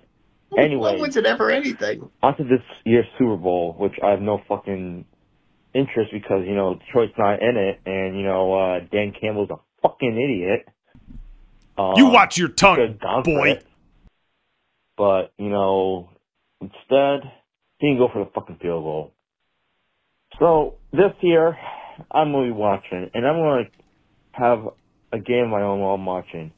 When 0.50 0.66
Anyway, 0.66 1.00
was 1.00 1.16
it 1.16 1.26
ever 1.26 1.52
anything? 1.52 2.10
onto 2.24 2.44
this 2.48 2.62
year's 2.86 3.06
Super 3.18 3.38
Bowl, 3.38 3.76
which 3.78 3.94
I 4.04 4.10
have 4.12 4.22
no 4.22 4.42
fucking 4.48 5.06
interest 5.74 6.12
because, 6.12 6.44
you 6.48 6.56
know, 6.56 6.76
Detroit's 6.76 7.14
not 7.18 7.42
in 7.42 7.56
it, 7.58 7.80
and, 7.86 8.18
you 8.18 8.24
know, 8.24 8.54
uh, 8.54 8.80
Dan 8.92 9.14
Campbell's 9.20 9.52
a 9.52 9.58
fucking 9.84 10.18
idiot. 10.18 10.66
Uh, 11.78 11.94
You 11.96 12.08
watch 12.08 12.38
your 12.38 12.50
tongue, 12.50 12.76
could've 12.78 13.00
gone 13.00 13.24
for 13.24 13.36
boy. 13.38 13.60
But, 14.98 15.32
you 15.38 15.50
know, 15.50 16.10
instead, 16.60 17.32
he 17.78 17.88
didn't 17.88 18.00
go 18.00 18.10
for 18.12 18.26
the 18.26 18.32
fucking 18.32 18.58
field 18.62 18.84
goal. 18.84 19.14
So, 20.40 20.76
this 20.92 21.14
year, 21.22 21.58
I'm 22.12 22.32
going 22.32 22.48
to 22.50 22.54
be 22.54 22.60
watching, 22.60 23.10
and 23.14 23.26
I'm 23.28 23.36
going 23.38 23.66
to 23.66 23.72
have 24.34 24.68
a 25.12 25.20
game 25.20 25.46
of 25.46 25.50
my 25.52 25.62
own 25.62 25.80
while 25.80 25.94
I'm 25.96 26.06
watching. 26.06 26.52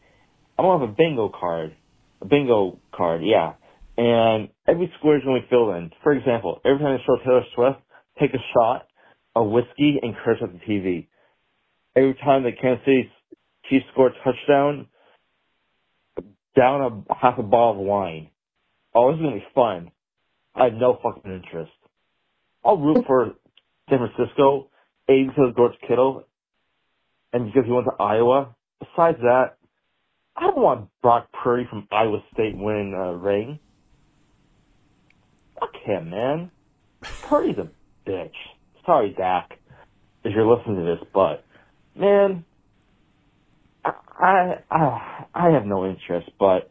I'm 0.58 0.66
going 0.66 0.80
to 0.80 0.86
have 0.86 0.94
a 0.94 0.96
bingo 0.98 1.30
card. 1.30 1.76
A 2.22 2.26
bingo 2.26 2.80
card, 2.94 3.22
yeah. 3.24 3.54
And 3.98 4.50
every 4.68 4.92
square 4.98 5.18
is 5.18 5.24
going 5.24 5.42
to 5.42 5.48
be 5.48 5.50
filled 5.50 5.76
in. 5.76 5.92
For 6.04 6.14
example, 6.14 6.62
every 6.66 6.80
time 6.80 6.98
they 6.98 7.04
show 7.06 7.18
Taylor 7.24 7.44
Swift, 7.56 7.80
take 8.20 8.34
a 8.34 8.44
shot 8.54 8.88
of 9.36 9.50
whiskey 9.50 10.00
and 10.02 10.16
curse 10.24 10.40
at 10.42 10.52
the 10.52 10.60
TV. 10.60 11.08
Every 11.96 12.16
time 12.16 12.44
the 12.44 12.52
Kansas 12.52 12.86
City 12.86 13.12
Chiefs 13.70 13.86
score 13.92 14.08
a 14.08 14.24
touchdown, 14.24 14.88
down 16.56 17.06
a 17.10 17.16
half 17.16 17.38
a 17.38 17.44
bottle 17.44 17.82
of 17.82 17.86
wine. 17.86 18.30
Oh, 18.94 19.12
this 19.12 19.20
is 19.20 19.24
gonna 19.24 19.36
be 19.36 19.46
fun. 19.56 19.92
I 20.56 20.66
have 20.66 20.74
no 20.74 21.00
fucking 21.02 21.32
interest. 21.32 21.72
I'll 22.64 22.78
root 22.78 23.06
for 23.08 23.34
San 23.90 24.00
Francisco, 24.00 24.70
A 25.10 25.24
because 25.24 25.50
of 25.50 25.56
George 25.56 25.76
Kittle, 25.88 26.24
and 27.34 27.46
because 27.46 27.66
he 27.66 27.72
went 27.72 27.86
to 27.86 28.04
Iowa. 28.04 28.56
Besides 28.80 29.20
that, 29.22 29.58
I 30.36 30.42
don't 30.42 30.58
want 30.58 30.90
Brock 31.02 31.30
Purdy 31.32 31.66
from 31.70 31.88
Iowa 31.92 32.22
State 32.34 32.58
winning 32.58 32.94
a 32.94 33.16
ring. 33.16 33.60
Fuck 35.62 35.76
him, 35.86 36.10
man. 36.10 36.52
Purdy's 37.30 37.58
a 37.58 37.70
bitch. 38.10 38.36
Sorry, 38.86 39.16
Dak, 39.18 39.52
if 40.26 40.34
you're 40.36 40.46
listening 40.46 40.78
to 40.78 40.84
this, 40.84 41.08
but 41.14 41.46
man, 41.96 42.44
I 43.86 44.56
I 44.70 45.26
I 45.34 45.50
have 45.52 45.66
no 45.66 45.86
interest, 45.86 46.30
but 46.40 46.70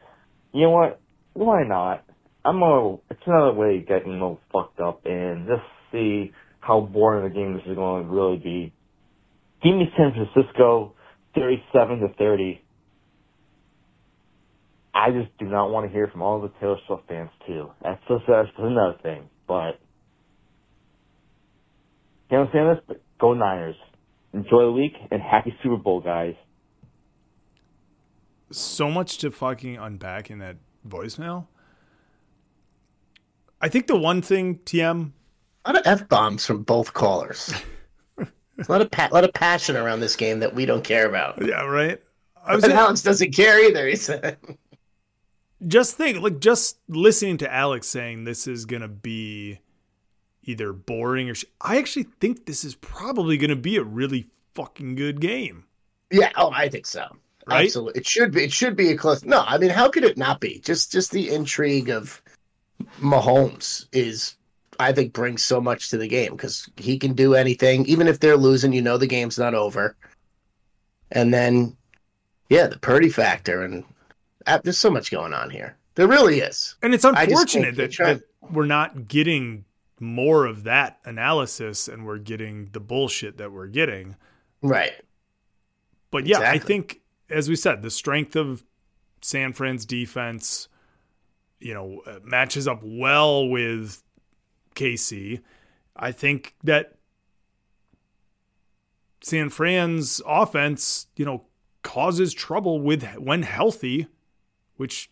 you 0.52 0.62
know 0.62 0.70
what? 0.70 1.00
Why 1.32 1.62
not? 1.64 2.04
I'm 2.44 2.62
a. 2.62 2.94
It's 3.10 3.20
another 3.26 3.54
way 3.54 3.78
of 3.78 3.86
getting 3.86 4.10
a 4.10 4.12
little 4.12 4.40
fucked 4.52 4.80
up 4.80 5.02
and 5.04 5.46
just 5.46 5.62
see 5.92 6.32
how 6.60 6.80
boring 6.80 7.28
the 7.28 7.34
game 7.34 7.54
this 7.54 7.62
is 7.66 7.76
going 7.76 8.04
to 8.04 8.10
really 8.10 8.38
be. 8.38 8.72
Give 9.62 9.74
me 9.74 9.86
San 9.96 10.12
Francisco, 10.12 10.94
thirty-seven 11.34 12.00
to 12.00 12.08
thirty. 12.18 12.62
I 14.94 15.10
just 15.10 15.36
do 15.38 15.44
not 15.46 15.70
want 15.70 15.86
to 15.86 15.92
hear 15.92 16.08
from 16.08 16.22
all 16.22 16.40
the 16.40 16.50
Taylor 16.60 16.76
Swift 16.86 17.04
fans 17.08 17.30
too. 17.46 17.70
That's 17.82 18.00
just 18.08 18.24
that's 18.26 18.48
another 18.58 18.96
thing. 19.02 19.28
But 19.46 19.78
can't 22.28 22.42
understand 22.42 22.76
this, 22.76 22.84
but 22.86 23.02
go 23.20 23.34
Niners. 23.34 23.76
Enjoy 24.32 24.64
the 24.66 24.72
week 24.72 24.92
and 25.10 25.20
happy 25.20 25.54
Super 25.62 25.76
Bowl, 25.76 26.00
guys. 26.00 26.34
So 28.52 28.90
much 28.90 29.18
to 29.18 29.30
fucking 29.30 29.76
unpack 29.76 30.30
in 30.30 30.38
that 30.38 30.56
voicemail. 30.88 31.46
I 33.60 33.68
think 33.68 33.86
the 33.86 33.96
one 33.98 34.22
thing, 34.22 34.58
TM, 34.64 35.12
A 35.64 35.72
lot 35.72 35.80
of 35.80 35.86
f 35.86 36.08
bombs 36.08 36.46
from 36.46 36.62
both 36.62 36.92
callers. 36.94 37.52
A 38.18 38.26
lot 38.68 38.80
of 38.82 38.90
pa- 38.90 39.08
lot 39.12 39.24
of 39.24 39.32
passion 39.32 39.76
around 39.76 40.00
this 40.00 40.16
game 40.16 40.40
that 40.40 40.54
we 40.54 40.66
don't 40.66 40.84
care 40.84 41.08
about. 41.08 41.44
yeah, 41.44 41.64
right. 41.64 42.00
I 42.44 42.54
was 42.54 42.64
And 42.64 42.72
Alex 42.72 43.02
doesn't 43.02 43.34
care 43.34 43.62
either. 43.68 43.86
He 43.86 43.96
said, 43.96 44.38
just 45.66 45.96
think, 45.96 46.20
like, 46.20 46.40
just 46.40 46.78
listening 46.88 47.38
to 47.38 47.52
Alex 47.52 47.86
saying 47.86 48.24
this 48.24 48.46
is 48.46 48.64
gonna 48.64 48.88
be 48.88 49.60
either 50.42 50.72
boring 50.72 51.28
or 51.28 51.34
sh- 51.34 51.44
I 51.60 51.78
actually 51.78 52.06
think 52.20 52.46
this 52.46 52.64
is 52.64 52.74
probably 52.74 53.36
gonna 53.36 53.56
be 53.56 53.76
a 53.76 53.84
really 53.84 54.30
fucking 54.54 54.94
good 54.94 55.20
game. 55.20 55.64
"Yeah, 56.10 56.30
oh, 56.36 56.50
I 56.52 56.68
think 56.68 56.86
so. 56.86 57.06
Right? 57.46 57.64
Absolutely, 57.64 58.00
it 58.00 58.06
should 58.06 58.32
be. 58.32 58.44
It 58.44 58.52
should 58.52 58.76
be 58.76 58.90
a 58.90 58.96
close. 58.96 59.24
No, 59.24 59.42
I 59.46 59.58
mean, 59.58 59.70
how 59.70 59.88
could 59.88 60.04
it 60.04 60.18
not 60.18 60.40
be? 60.40 60.60
Just 60.60 60.92
just 60.92 61.10
the 61.10 61.30
intrigue 61.30 61.88
of 61.88 62.22
Mahomes 63.00 63.86
is, 63.92 64.36
I 64.78 64.92
think, 64.92 65.12
brings 65.12 65.42
so 65.42 65.60
much 65.60 65.90
to 65.90 65.98
the 65.98 66.08
game 66.08 66.32
because 66.32 66.68
he 66.76 66.98
can 66.98 67.14
do 67.14 67.34
anything. 67.34 67.86
Even 67.86 68.08
if 68.08 68.20
they're 68.20 68.36
losing, 68.36 68.72
you 68.72 68.82
know 68.82 68.96
the 68.96 69.06
game's 69.06 69.38
not 69.38 69.54
over. 69.54 69.96
And 71.12 71.34
then, 71.34 71.76
yeah, 72.48 72.66
the 72.66 72.78
Purdy 72.78 73.08
factor, 73.08 73.62
and 73.62 73.84
there's 74.62 74.78
so 74.78 74.90
much 74.90 75.10
going 75.10 75.32
on 75.32 75.50
here. 75.50 75.76
There 75.94 76.08
really 76.08 76.40
is. 76.40 76.76
And 76.82 76.94
it's 76.94 77.04
unfortunate 77.04 77.76
that, 77.76 77.96
that 77.98 78.22
we're 78.40 78.66
not 78.66 79.08
getting 79.08 79.64
more 79.98 80.46
of 80.46 80.64
that 80.64 80.98
analysis 81.04 81.88
and 81.88 82.06
we're 82.06 82.18
getting 82.18 82.70
the 82.72 82.80
bullshit 82.80 83.36
that 83.38 83.52
we're 83.52 83.66
getting. 83.66 84.16
Right. 84.62 84.92
But 86.10 86.26
yeah, 86.26 86.40
I 86.40 86.58
think, 86.58 87.00
as 87.28 87.48
we 87.48 87.56
said, 87.56 87.82
the 87.82 87.90
strength 87.90 88.34
of 88.34 88.64
San 89.22 89.52
Fran's 89.52 89.84
defense, 89.84 90.68
you 91.60 91.74
know, 91.74 92.02
uh, 92.06 92.20
matches 92.24 92.66
up 92.66 92.80
well 92.82 93.48
with 93.48 94.02
KC. 94.74 95.40
I 95.94 96.12
think 96.12 96.54
that 96.64 96.94
San 99.22 99.50
Fran's 99.50 100.20
offense, 100.26 101.06
you 101.16 101.24
know, 101.24 101.44
causes 101.82 102.32
trouble 102.32 102.80
with 102.80 103.04
when 103.16 103.42
healthy, 103.42 104.08
which 104.80 105.10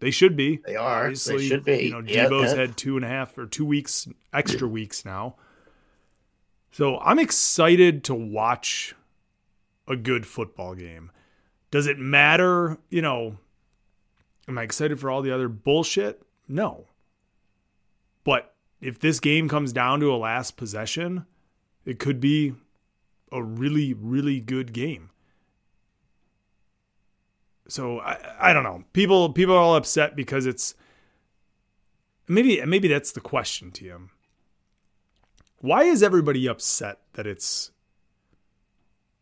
they 0.00 0.10
should 0.10 0.36
be. 0.36 0.60
They 0.66 0.76
are. 0.76 1.10
They 1.10 1.38
should 1.38 1.64
be. 1.64 1.84
You 1.84 1.90
know, 1.92 2.02
Yeah, 2.06 2.26
Deebo's 2.26 2.52
yeah. 2.52 2.60
had 2.60 2.76
two 2.76 2.96
and 2.96 3.04
a 3.06 3.08
half 3.08 3.38
or 3.38 3.46
two 3.46 3.64
weeks, 3.64 4.06
extra 4.34 4.68
weeks 4.68 5.02
now. 5.06 5.36
So 6.70 6.98
I'm 6.98 7.18
excited 7.18 8.04
to 8.04 8.14
watch 8.14 8.94
a 9.88 9.96
good 9.96 10.26
football 10.26 10.74
game. 10.74 11.10
Does 11.70 11.86
it 11.86 11.98
matter? 11.98 12.76
You 12.90 13.00
know, 13.00 13.38
am 14.46 14.58
I 14.58 14.62
excited 14.62 15.00
for 15.00 15.10
all 15.10 15.22
the 15.22 15.30
other 15.32 15.48
bullshit? 15.48 16.22
No. 16.46 16.84
But 18.24 18.54
if 18.82 18.98
this 18.98 19.20
game 19.20 19.48
comes 19.48 19.72
down 19.72 20.00
to 20.00 20.12
a 20.12 20.16
last 20.16 20.58
possession, 20.58 21.24
it 21.86 21.98
could 21.98 22.20
be 22.20 22.52
a 23.32 23.42
really, 23.42 23.94
really 23.94 24.38
good 24.40 24.74
game. 24.74 25.08
So 27.68 28.00
I, 28.00 28.18
I 28.40 28.52
don't 28.52 28.64
know. 28.64 28.84
People 28.92 29.32
people 29.32 29.54
are 29.54 29.58
all 29.58 29.76
upset 29.76 30.16
because 30.16 30.46
it's 30.46 30.74
maybe 32.26 32.64
maybe 32.64 32.88
that's 32.88 33.12
the 33.12 33.20
question, 33.20 33.70
TM. 33.70 34.08
Why 35.60 35.84
is 35.84 36.02
everybody 36.02 36.46
upset 36.46 36.98
that 37.14 37.26
it's 37.26 37.72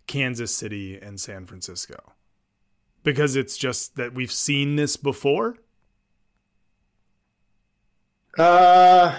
Kansas 0.07 0.55
City 0.55 0.97
and 0.97 1.21
San 1.21 1.47
Francisco? 1.47 2.13
Because 3.03 3.37
it's 3.37 3.57
just 3.57 3.97
that 3.97 4.15
we've 4.15 4.33
seen 4.33 4.77
this 4.77 4.97
before? 4.97 5.57
Uh, 8.39 9.17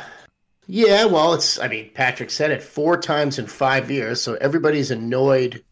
yeah. 0.68 1.06
Well, 1.06 1.34
it's. 1.34 1.60
I 1.60 1.68
mean, 1.68 1.90
Patrick 1.94 2.30
said 2.30 2.52
it 2.52 2.62
four 2.62 2.98
times 2.98 3.40
in 3.40 3.48
five 3.48 3.90
years, 3.90 4.22
so 4.22 4.36
everybody's 4.36 4.92
annoyed 4.92 5.64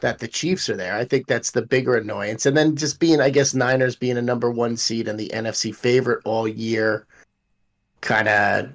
that 0.00 0.18
the 0.18 0.28
Chiefs 0.28 0.68
are 0.68 0.76
there. 0.76 0.94
I 0.94 1.04
think 1.04 1.26
that's 1.26 1.50
the 1.50 1.62
bigger 1.62 1.96
annoyance, 1.96 2.46
and 2.46 2.56
then 2.56 2.76
just 2.76 3.00
being, 3.00 3.20
I 3.20 3.30
guess, 3.30 3.54
Niners 3.54 3.96
being 3.96 4.16
a 4.16 4.22
number 4.22 4.50
one 4.50 4.76
seed 4.76 5.08
and 5.08 5.18
the 5.18 5.28
NFC 5.34 5.74
favorite 5.74 6.20
all 6.24 6.46
year, 6.46 7.06
kind 8.00 8.28
of. 8.28 8.70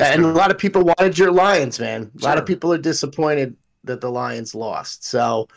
And 0.00 0.24
a 0.24 0.28
lot 0.28 0.50
of 0.50 0.58
people 0.58 0.84
wanted 0.84 1.18
your 1.18 1.32
Lions, 1.32 1.80
man. 1.80 2.10
A 2.20 2.24
lot 2.24 2.38
of 2.38 2.44
people 2.46 2.72
are 2.72 2.78
disappointed 2.78 3.56
that 3.84 4.00
the 4.00 4.10
Lions 4.10 4.54
lost. 4.54 5.04
So, 5.04 5.48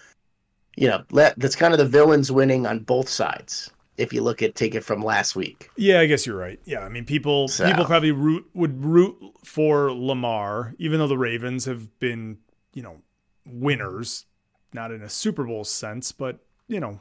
you 0.77 0.87
know, 0.87 1.03
let, 1.11 1.37
that's 1.37 1.55
kind 1.55 1.73
of 1.73 1.77
the 1.79 1.85
villains 1.85 2.31
winning 2.31 2.65
on 2.65 2.79
both 2.79 3.09
sides. 3.09 3.69
If 3.97 4.13
you 4.13 4.23
look 4.23 4.41
at 4.41 4.55
take 4.55 4.73
it 4.73 4.83
from 4.85 5.03
last 5.03 5.35
week. 5.35 5.69
Yeah, 5.75 5.99
I 5.99 6.05
guess 6.07 6.25
you're 6.25 6.37
right. 6.37 6.59
Yeah, 6.63 6.79
I 6.79 6.89
mean 6.89 7.05
people 7.05 7.49
So- 7.49 7.67
people 7.67 7.85
probably 7.85 8.11
root 8.11 8.49
would 8.53 8.83
root 8.83 9.17
for 9.43 9.91
Lamar, 9.91 10.73
even 10.79 10.97
though 10.99 11.07
the 11.09 11.17
Ravens 11.17 11.65
have 11.65 11.99
been, 11.99 12.37
you 12.73 12.81
know, 12.81 12.95
winners, 13.45 14.25
not 14.73 14.91
in 14.91 15.01
a 15.01 15.09
Super 15.09 15.43
Bowl 15.43 15.63
sense, 15.63 16.11
but 16.11 16.39
you 16.67 16.79
know, 16.79 16.99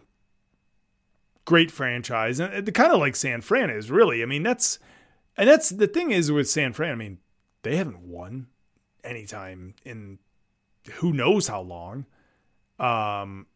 great 1.44 1.70
franchise 1.70 2.40
and 2.40 2.66
the 2.66 2.72
kind 2.72 2.92
of 2.92 3.00
like 3.00 3.16
San 3.16 3.40
Fran 3.40 3.70
is 3.70 3.90
really. 3.90 4.22
I 4.22 4.26
mean, 4.26 4.42
that's 4.42 4.78
and 5.36 5.48
that's 5.48 5.70
the 5.70 5.86
thing 5.86 6.10
is 6.10 6.32
with 6.32 6.48
San 6.48 6.72
Fran. 6.72 6.92
I 6.92 6.96
mean, 6.96 7.18
they 7.62 7.76
haven't 7.76 8.00
won 8.00 8.46
anytime 9.04 9.74
in 9.84 10.18
who 10.94 11.12
knows 11.12 11.48
how 11.48 11.60
long. 11.60 12.06
Um, 12.78 13.46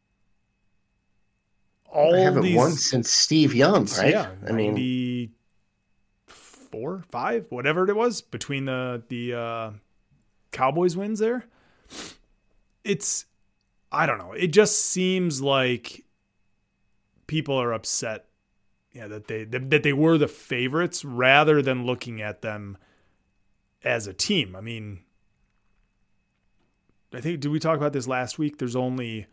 all 1.89 2.15
I 2.15 2.21
haven't 2.21 2.43
these 2.43 2.57
won 2.57 2.73
since 2.73 3.11
Steve 3.11 3.55
Young, 3.55 3.87
right? 3.99 4.11
yeah, 4.11 4.33
I 4.47 4.53
mean, 4.53 4.75
94, 4.75 7.05
5, 7.11 7.47
whatever 7.49 7.89
it 7.89 7.97
was 7.97 8.21
between 8.21 8.67
the 8.67 9.03
the 9.09 9.35
uh 9.35 9.71
Cowboys 10.51 10.95
wins 10.97 11.19
there. 11.19 11.47
It's 12.85 13.25
I 13.95 14.07
don't 14.07 14.19
know. 14.19 14.33
It 14.33 14.49
just 14.49 14.85
seems 14.85 15.41
like 15.41 16.05
people 17.27 17.57
are 17.57 17.73
upset 17.73 18.27
yeah, 18.95 19.09
that 19.09 19.27
they 19.27 19.43
that 19.45 19.83
they 19.83 19.93
were 19.93 20.17
the 20.17 20.29
favorites 20.29 21.05
rather 21.05 21.61
than 21.61 21.85
looking 21.85 22.23
at 22.23 22.43
them 22.43 22.79
as 23.83 24.07
a 24.07 24.13
team. 24.15 24.55
I 24.55 24.61
mean, 24.61 25.01
I 27.13 27.21
think 27.21 27.41
did 27.41 27.51
we 27.51 27.59
talk 27.59 27.77
about 27.77 27.93
this 27.93 28.07
last 28.07 28.39
week? 28.39 28.59
There's 28.59 28.77
only 28.77 29.27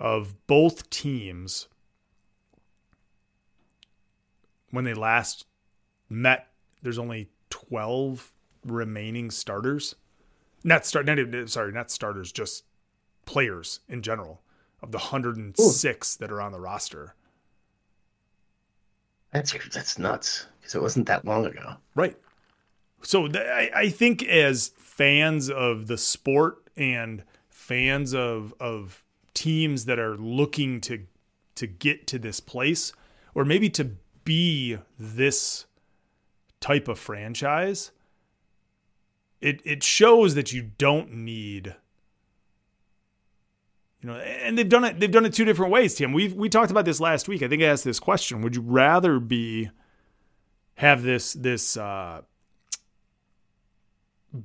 of 0.00 0.46
both 0.46 0.88
teams 0.88 1.68
when 4.70 4.84
they 4.84 4.94
last 4.94 5.46
met, 6.08 6.48
there's 6.82 6.98
only 6.98 7.30
12 7.50 8.32
remaining 8.64 9.30
starters. 9.30 9.94
Not 10.64 10.84
start, 10.84 11.06
not 11.06 11.18
even, 11.18 11.48
sorry, 11.48 11.72
not 11.72 11.90
starters, 11.90 12.32
just 12.32 12.64
players 13.26 13.80
in 13.88 14.00
general 14.02 14.40
of 14.82 14.92
the 14.92 14.98
106 14.98 16.16
that 16.16 16.32
are 16.32 16.40
on 16.40 16.52
the 16.52 16.60
roster. 16.60 17.14
that's 19.32 19.52
that's 19.74 19.98
nuts 19.98 20.46
because 20.58 20.74
it 20.74 20.82
wasn't 20.82 21.06
that 21.06 21.24
long 21.24 21.44
ago. 21.44 21.74
Right. 21.94 22.16
So 23.02 23.28
th- 23.28 23.44
I, 23.44 23.70
I 23.74 23.88
think 23.90 24.22
as 24.24 24.72
fans 24.78 25.50
of 25.50 25.86
the 25.86 25.98
sport 25.98 26.58
and 26.76 27.22
fans 27.50 28.14
of 28.14 28.54
of 28.58 29.02
teams 29.34 29.84
that 29.84 29.98
are 29.98 30.16
looking 30.16 30.80
to 30.82 31.06
to 31.56 31.66
get 31.66 32.06
to 32.06 32.18
this 32.18 32.40
place 32.40 32.92
or 33.34 33.44
maybe 33.44 33.68
to 33.70 33.90
be 34.24 34.78
this 34.98 35.66
type 36.60 36.88
of 36.88 36.98
franchise, 36.98 37.92
it 39.40 39.60
it 39.64 39.82
shows 39.82 40.34
that 40.34 40.52
you 40.52 40.70
don't 40.78 41.12
need 41.12 41.76
you 44.02 44.10
know, 44.10 44.16
and 44.16 44.56
they've 44.58 44.68
done 44.68 44.84
it. 44.84 45.00
They've 45.00 45.10
done 45.10 45.24
it 45.24 45.32
two 45.32 45.44
different 45.44 45.72
ways, 45.72 45.94
Tim. 45.94 46.12
We 46.12 46.28
we 46.28 46.48
talked 46.48 46.70
about 46.70 46.84
this 46.84 47.00
last 47.00 47.28
week. 47.28 47.42
I 47.42 47.48
think 47.48 47.62
I 47.62 47.66
asked 47.66 47.84
this 47.84 48.00
question: 48.00 48.42
Would 48.42 48.56
you 48.56 48.62
rather 48.62 49.18
be 49.18 49.70
have 50.76 51.02
this 51.02 51.32
this 51.32 51.76
uh, 51.76 52.22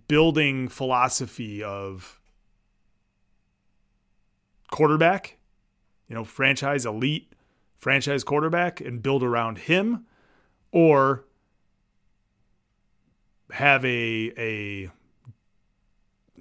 building 0.08 0.68
philosophy 0.68 1.62
of 1.62 2.20
quarterback, 4.72 5.38
you 6.08 6.16
know, 6.16 6.24
franchise 6.24 6.86
elite 6.86 7.34
franchise 7.78 8.24
quarterback, 8.24 8.80
and 8.80 9.02
build 9.02 9.24
around 9.24 9.58
him, 9.58 10.06
or 10.72 11.26
have 13.52 13.84
a 13.84 14.32
a 14.38 14.90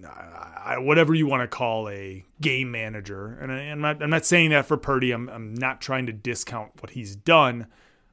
I, 0.04 0.78
whatever 0.78 1.14
you 1.14 1.26
want 1.26 1.42
to 1.42 1.48
call 1.48 1.88
a 1.88 2.24
game 2.40 2.70
manager. 2.70 3.38
And 3.40 3.52
I, 3.52 3.60
am 3.62 3.80
not, 3.80 4.02
I'm 4.02 4.10
not 4.10 4.24
saying 4.24 4.50
that 4.50 4.66
for 4.66 4.76
Purdy. 4.76 5.10
I'm, 5.12 5.28
I'm 5.28 5.54
not 5.54 5.80
trying 5.80 6.06
to 6.06 6.12
discount 6.12 6.72
what 6.80 6.90
he's 6.90 7.16
done, 7.16 7.66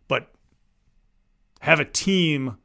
but 0.08 0.32
have 1.62 1.80
a 1.80 1.86
team 1.86 2.58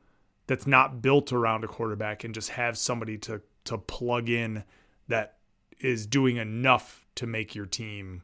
that's 0.47 0.67
not 0.67 1.03
built 1.03 1.33
around 1.33 1.65
a 1.65 1.69
quarterback 1.69 2.25
and 2.25 2.35
just 2.35 2.51
have 2.51 2.77
somebody 2.77 3.17
to 3.19 3.43
to 3.65 3.79
plug 3.79 4.29
in 4.29 4.65
that 5.09 5.37
is 5.79 6.07
doing 6.07 6.37
enough 6.37 7.07
to 7.15 7.27
make 7.27 7.55
your 7.55 7.67
team 7.67 8.23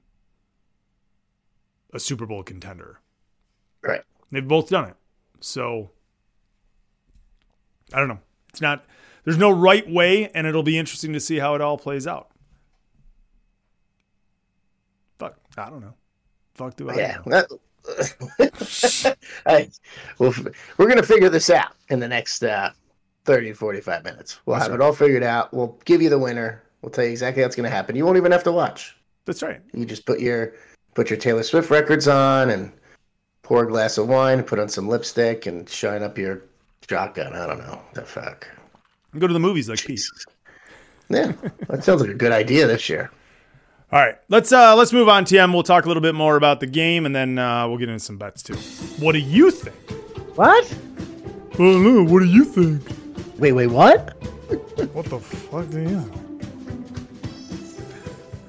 a 1.92 2.00
Super 2.00 2.26
Bowl 2.26 2.42
contender. 2.42 3.00
Right. 3.82 4.02
They've 4.30 4.46
both 4.46 4.68
done 4.68 4.88
it. 4.88 4.96
So 5.40 5.90
I 7.92 7.98
don't 7.98 8.08
know. 8.08 8.20
It's 8.50 8.60
not 8.60 8.84
there's 9.28 9.36
no 9.36 9.50
right 9.50 9.86
way 9.86 10.30
and 10.30 10.46
it'll 10.46 10.62
be 10.62 10.78
interesting 10.78 11.12
to 11.12 11.20
see 11.20 11.38
how 11.38 11.54
it 11.54 11.60
all 11.60 11.76
plays 11.76 12.06
out. 12.06 12.30
Fuck, 15.18 15.36
I 15.58 15.68
don't 15.68 15.82
know. 15.82 15.92
Fuck 16.54 16.76
do 16.76 16.88
I 16.88 16.94
Yeah. 16.94 17.42
I, 19.44 19.68
well, 20.18 20.34
we're 20.78 20.86
going 20.86 20.96
to 20.96 21.02
figure 21.02 21.28
this 21.28 21.50
out 21.50 21.72
in 21.90 22.00
the 22.00 22.08
next 22.08 22.42
uh, 22.42 22.70
30 23.26 23.48
to 23.48 23.54
45 23.54 24.02
minutes. 24.02 24.40
We'll 24.46 24.54
That's 24.54 24.64
have 24.64 24.70
right. 24.70 24.82
it 24.82 24.86
all 24.86 24.94
figured 24.94 25.22
out. 25.22 25.52
We'll 25.52 25.78
give 25.84 26.00
you 26.00 26.08
the 26.08 26.18
winner. 26.18 26.62
We'll 26.80 26.88
tell 26.88 27.04
you 27.04 27.10
exactly 27.10 27.42
how 27.42 27.48
it's 27.48 27.56
going 27.56 27.68
to 27.68 27.76
happen. 27.76 27.96
You 27.96 28.06
won't 28.06 28.16
even 28.16 28.32
have 28.32 28.44
to 28.44 28.52
watch. 28.52 28.96
That's 29.26 29.42
right. 29.42 29.60
You 29.74 29.84
just 29.84 30.06
put 30.06 30.20
your 30.20 30.54
put 30.94 31.10
your 31.10 31.18
Taylor 31.18 31.42
Swift 31.42 31.68
records 31.68 32.08
on 32.08 32.48
and 32.48 32.72
pour 33.42 33.64
a 33.64 33.68
glass 33.68 33.98
of 33.98 34.08
wine, 34.08 34.42
put 34.42 34.58
on 34.58 34.70
some 34.70 34.88
lipstick, 34.88 35.44
and 35.44 35.68
shine 35.68 36.02
up 36.02 36.16
your 36.16 36.44
shotgun. 36.88 37.34
I 37.34 37.46
don't 37.46 37.58
know 37.58 37.82
the 37.92 38.06
fuck. 38.06 38.48
Go 39.16 39.26
to 39.26 39.32
the 39.32 39.40
movies 39.40 39.68
like 39.68 39.84
Pete. 39.84 40.00
Yeah, 41.10 41.32
that 41.68 41.84
sounds 41.84 42.02
like 42.02 42.10
a 42.10 42.14
good 42.14 42.32
idea 42.32 42.66
this 42.66 42.90
year. 42.90 43.10
All 43.90 43.98
right, 43.98 44.16
let's 44.28 44.52
uh 44.52 44.76
let's 44.76 44.92
move 44.92 45.08
on, 45.08 45.24
TM. 45.24 45.54
We'll 45.54 45.62
talk 45.62 45.86
a 45.86 45.88
little 45.88 46.02
bit 46.02 46.14
more 46.14 46.36
about 46.36 46.60
the 46.60 46.66
game, 46.66 47.06
and 47.06 47.16
then 47.16 47.38
uh, 47.38 47.66
we'll 47.66 47.78
get 47.78 47.88
into 47.88 48.04
some 48.04 48.18
bets 48.18 48.42
too. 48.42 48.56
What 49.02 49.12
do 49.12 49.18
you 49.18 49.50
think? 49.50 49.74
What? 50.36 50.78
Oh 51.58 51.78
no, 51.78 52.04
what 52.04 52.18
do 52.18 52.26
you 52.26 52.44
think? 52.44 52.82
Wait, 53.38 53.52
wait, 53.52 53.68
what? 53.68 54.16
What 54.92 55.06
the 55.06 55.18
fuck 55.18 55.70
do 55.70 55.80
you? 55.80 55.98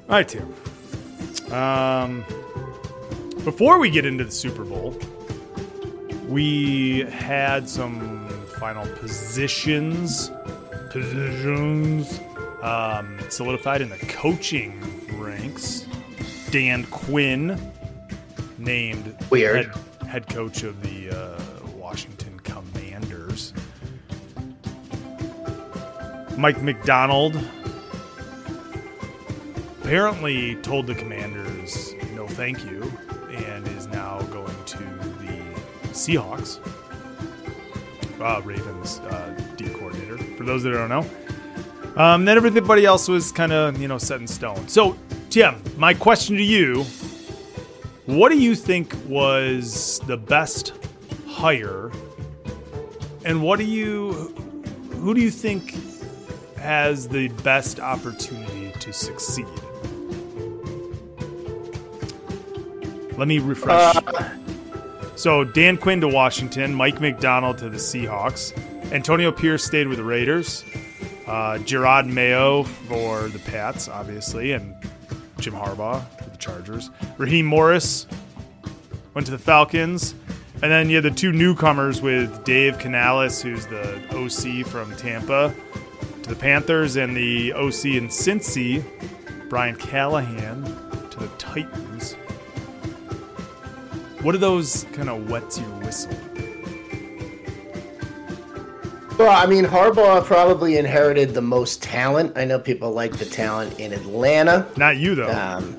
All 0.10 0.16
right, 0.16 0.28
Tim. 0.28 0.54
Um, 1.54 2.26
before 3.46 3.80
we 3.80 3.90
get 3.90 4.06
into 4.06 4.26
the 4.26 4.32
Super 4.32 4.64
Bowl, 4.66 4.98
we 6.28 7.02
had 7.10 7.70
some 7.70 8.28
final 8.60 8.86
positions, 8.98 10.30
positions 10.90 12.20
um, 12.62 13.20
solidified 13.30 13.82
in 13.82 13.90
the 13.90 13.98
coaching 13.98 14.82
ranks. 15.20 15.86
Dan 16.52 16.86
Quinn 16.86 17.60
named 18.58 19.16
Weird. 19.30 19.68
head, 19.68 20.08
head 20.08 20.30
coach 20.30 20.64
of 20.64 20.82
the 20.82 21.10
uh, 21.12 21.40
Washington 21.76 22.40
Commanders. 22.40 23.54
Mike 26.38 26.62
Macdonald 26.62 27.38
apparently 29.82 30.56
told 30.58 30.88
the 30.88 30.96
Commanders 30.96 31.94
no 32.14 32.28
thank 32.28 32.64
you 32.66 32.92
and 33.32 33.68
is 33.70 33.88
now 33.88 34.22
going 34.24 34.56
to 34.66 34.78
the 34.78 35.42
Seahawks. 35.90 36.60
Uh, 38.22 38.42
Ravens 38.44 39.00
uh, 39.00 39.34
D 39.56 39.70
coordinator, 39.70 39.99
for 40.40 40.46
those 40.46 40.64
that 40.64 40.72
don't 40.72 40.88
know. 40.88 41.06
Um, 42.02 42.24
then 42.24 42.38
everybody 42.38 42.86
else 42.86 43.10
was 43.10 43.30
kind 43.30 43.52
of, 43.52 43.78
you 43.82 43.90
know, 43.90 43.98
set 43.98 44.22
in 44.22 44.28
stone. 44.28 44.70
So, 44.70 44.98
Tim, 45.30 45.62
my 45.76 45.94
question 45.94 46.38
to 46.38 46.44
you 46.44 46.86
what 48.06 48.30
do 48.30 48.40
you 48.40 48.56
think 48.56 48.96
was 49.06 50.00
the 50.08 50.16
best 50.16 50.74
hire? 51.28 51.92
And 53.26 53.44
what 53.44 53.60
do 53.60 53.66
you, 53.66 54.14
who 54.92 55.14
do 55.14 55.20
you 55.20 55.30
think 55.30 55.76
has 56.58 57.10
the 57.10 57.28
best 57.44 57.82
opportunity 57.82 58.72
to 58.80 58.94
succeed? 58.94 59.46
Let 63.18 63.28
me 63.28 63.40
refresh. 63.40 63.98
so 65.18 65.44
Dan 65.44 65.76
Quinn 65.76 66.00
to 66.00 66.08
Washington, 66.08 66.74
Mike 66.74 67.02
Macdonald 67.02 67.58
to 67.58 67.70
the 67.70 67.78
Seahawks, 67.78 68.54
Antonio 68.92 69.32
Pierce 69.32 69.64
stayed 69.64 69.88
with 69.88 69.98
the 69.98 70.04
Raiders, 70.04 70.64
uh, 71.28 71.60
Jerod 71.60 72.08
Mayo 72.08 72.64
for 72.64 73.28
the 73.30 73.40
Pats, 73.40 73.88
obviously, 73.88 74.52
and 74.52 74.76
Jim 75.40 75.54
Harbaugh 75.54 76.04
for 76.18 76.30
the 76.30 76.38
Chargers. 76.38 76.90
Raheem 77.18 77.46
Morris 77.46 78.08
went 79.14 79.26
to 79.26 79.32
the 79.32 79.38
Falcons. 79.38 80.16
And 80.62 80.70
then 80.70 80.90
you 80.90 80.96
had 80.96 81.06
the 81.06 81.12
two 81.12 81.32
newcomers 81.32 82.02
with 82.02 82.44
Dave 82.44 82.80
Canales, 82.80 83.42
who's 83.42 83.66
the 83.68 83.96
OC 84.12 84.66
from 84.66 84.94
Tampa, 84.98 85.56
to 86.24 86.30
the 86.30 86.36
Panthers, 86.36 86.98
and 86.98 87.16
the 87.16 87.54
OC 87.54 87.86
in 87.86 88.10
Cincy, 88.10 88.84
Brian 89.48 89.78
Callahan, 89.78 90.66
to 91.12 91.20
the 91.20 91.30
Titans. 91.38 92.16
What 94.22 94.36
are 94.36 94.40
those 94.40 94.86
kind 94.92 95.08
of 95.08 95.30
wets 95.30 95.60
your 95.60 95.70
whistle? 95.80 96.12
Well, 99.20 99.30
I 99.32 99.46
mean, 99.48 99.66
Harbaugh 99.66 100.24
probably 100.24 100.78
inherited 100.78 101.34
the 101.34 101.42
most 101.42 101.84
talent. 101.84 102.38
I 102.38 102.46
know 102.46 102.58
people 102.58 102.92
like 102.92 103.18
the 103.18 103.26
talent 103.26 103.78
in 103.78 103.92
Atlanta. 103.92 104.66
Not 104.78 104.96
you 104.96 105.14
though. 105.14 105.30
Um, 105.30 105.76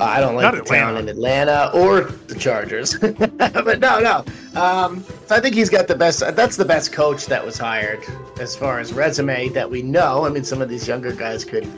I 0.00 0.18
don't 0.20 0.34
like 0.34 0.42
Not 0.42 0.54
the 0.54 0.62
Atlanta. 0.62 0.86
talent 0.86 0.98
in 0.98 1.08
Atlanta 1.08 1.70
or 1.72 2.00
the 2.26 2.34
Chargers, 2.34 2.98
but 2.98 3.78
no, 3.78 4.00
no. 4.00 4.24
Um, 4.60 5.04
so 5.28 5.36
I 5.36 5.40
think 5.40 5.54
he's 5.54 5.70
got 5.70 5.86
the 5.86 5.94
best. 5.94 6.18
That's 6.34 6.56
the 6.56 6.64
best 6.64 6.92
coach 6.92 7.26
that 7.26 7.46
was 7.46 7.58
hired 7.58 8.00
as 8.40 8.56
far 8.56 8.80
as 8.80 8.92
resume 8.92 9.48
that 9.50 9.70
we 9.70 9.82
know. 9.82 10.24
I 10.26 10.30
mean, 10.30 10.42
some 10.42 10.62
of 10.62 10.68
these 10.68 10.88
younger 10.88 11.12
guys 11.12 11.44
could 11.44 11.68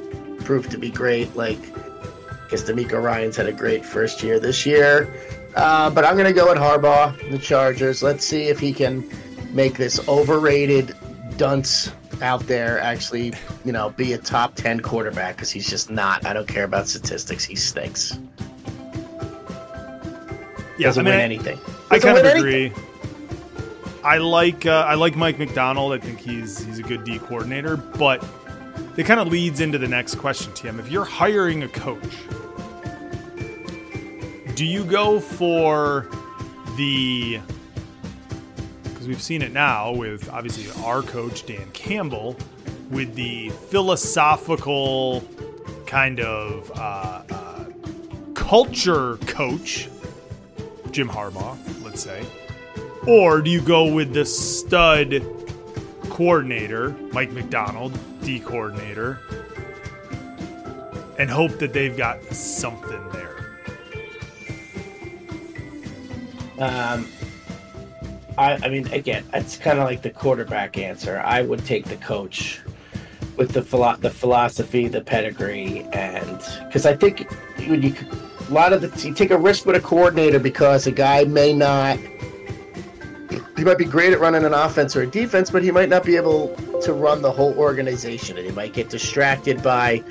prove 0.41 0.71
to 0.71 0.79
be 0.79 0.89
great. 0.89 1.37
Like, 1.37 1.59
I 1.77 2.49
guess 2.49 2.63
DeMeco 2.63 3.03
Ryans 3.03 3.37
had 3.37 3.49
a 3.49 3.53
great 3.53 3.85
first 3.85 4.23
year 4.23 4.41
this 4.41 4.65
year, 4.65 5.13
uh, 5.57 5.91
but 5.91 6.07
I'm 6.07 6.15
going 6.15 6.25
to 6.25 6.33
go 6.33 6.49
with 6.49 6.57
Harbaugh, 6.57 7.31
the 7.31 7.39
Chargers. 7.39 8.03
Let's 8.03 8.25
see 8.25 8.45
if 8.45 8.59
he 8.59 8.73
can 8.73 9.07
make 9.55 9.79
this 9.79 10.07
overrated 10.09 10.95
dunce 11.37 11.91
out 12.23 12.41
there 12.47 12.79
actually, 12.81 13.33
you 13.65 13.73
know, 13.73 13.91
be 13.91 14.13
a 14.13 14.19
top 14.19 14.55
10 14.55 14.81
quarterback 14.81 15.37
because 15.37 15.51
he's 15.51 15.69
just 15.69 15.91
not. 15.91 16.25
I 16.27 16.33
don't 16.33 16.47
care 16.49 16.65
about 16.65 16.87
statistics. 16.89 17.45
He 17.45 17.55
stinks. 17.57 18.19
yeah, 20.79 20.89
Doesn't 20.89 21.07
I 21.07 21.11
mean, 21.11 21.17
win 21.19 21.21
anything. 21.25 21.59
I 21.91 21.99
Doesn't 21.99 22.15
kind 22.15 22.27
of 22.27 22.37
agree. 22.37 22.67
anything. 22.67 22.85
I 24.05 24.19
like 24.19 24.67
uh, 24.67 24.85
I 24.87 24.95
like 24.95 25.17
Mike 25.17 25.39
Macdonald. 25.39 25.93
I 25.95 25.99
think 25.99 26.19
he's 26.19 26.63
he's 26.63 26.79
a 26.79 26.83
good 26.83 27.05
D 27.05 27.19
coordinator, 27.19 27.77
but 27.79 28.23
it 28.99 29.07
kind 29.07 29.19
of 29.19 29.29
leads 29.29 29.61
into 29.61 29.79
the 29.79 29.89
next 29.89 30.17
question, 30.17 30.53
Tim. 30.53 30.79
If 30.79 30.91
you're 30.91 31.07
hiring 31.07 31.63
a 31.63 31.69
coach, 31.69 32.15
do 34.55 34.67
you 34.67 34.85
go 34.85 35.21
for 35.21 36.07
the 36.77 37.41
because 39.05 39.17
we've 39.17 39.23
seen 39.23 39.43
it 39.43 39.53
now 39.53 39.93
with 39.93 40.31
obviously 40.31 40.67
our 40.83 41.03
coach 41.03 41.45
Dan 41.45 41.71
Campbell 41.73 42.39
with 42.91 43.15
the 43.15 43.51
philosophical 43.69 45.23
kind 45.87 46.21
of 46.21 46.73
uh, 46.75 47.23
uh, 47.31 47.65
culture 48.33 49.17
coach 49.27 49.91
Jim 50.91 51.07
Harbaugh, 51.07 51.59
let's 51.85 52.03
say? 52.03 52.25
Or 53.07 53.43
do 53.43 53.51
you 53.51 53.61
go 53.61 53.93
with 53.93 54.15
the 54.15 54.25
stud 54.25 55.23
coordinator, 56.09 56.97
Mike 57.13 57.33
Macdonald, 57.33 57.99
D 58.23 58.41
coordinator, 58.41 59.21
and 61.19 61.29
hope 61.29 61.59
that 61.59 61.75
they've 61.75 61.95
got 61.95 62.25
something 62.33 63.07
there? 63.13 63.59
Um, 66.59 67.07
I, 68.37 68.55
I 68.63 68.69
mean, 68.69 68.87
again, 68.93 69.25
it's 69.33 69.57
kind 69.57 69.79
of 69.79 69.85
like 69.85 70.03
the 70.03 70.11
quarterback 70.11 70.77
answer. 70.77 71.23
I 71.25 71.43
would 71.43 71.65
take 71.65 71.85
the 71.87 71.97
coach 71.97 72.61
with 73.37 73.53
the 73.53 73.63
philo- 73.63 73.97
the 73.97 74.11
philosophy, 74.11 74.89
the 74.89 75.01
pedigree, 75.01 75.87
and 75.93 76.43
because 76.67 76.87
I 76.87 76.97
think 76.97 77.31
when 77.69 77.83
you 77.83 77.95
a 78.49 78.53
lot 78.53 78.73
of 78.73 78.81
the 78.81 79.09
you 79.09 79.15
take 79.15 79.31
a 79.31 79.39
risk 79.39 79.67
with 79.67 79.77
a 79.77 79.81
coordinator 79.81 80.39
because 80.39 80.87
a 80.87 80.93
guy 80.93 81.25
may 81.25 81.53
not. 81.53 81.99
He 83.57 83.63
might 83.63 83.79
be 83.79 83.85
great 83.85 84.13
at 84.13 84.19
running 84.19 84.45
an 84.45 84.53
offense 84.53 84.97
or 84.97 85.03
a 85.03 85.07
defense, 85.07 85.49
but 85.49 85.63
he 85.63 85.71
might 85.71 85.89
not 85.89 86.05
be 86.05 86.17
able 86.17 86.57
to 86.83 86.93
run 86.93 87.23
the 87.23 87.31
whole 87.31 87.57
organization, 87.57 88.37
and 88.37 88.45
he 88.45 88.53
might 88.53 88.73
get 88.73 88.91
distracted 88.91 89.63
by 89.63 90.03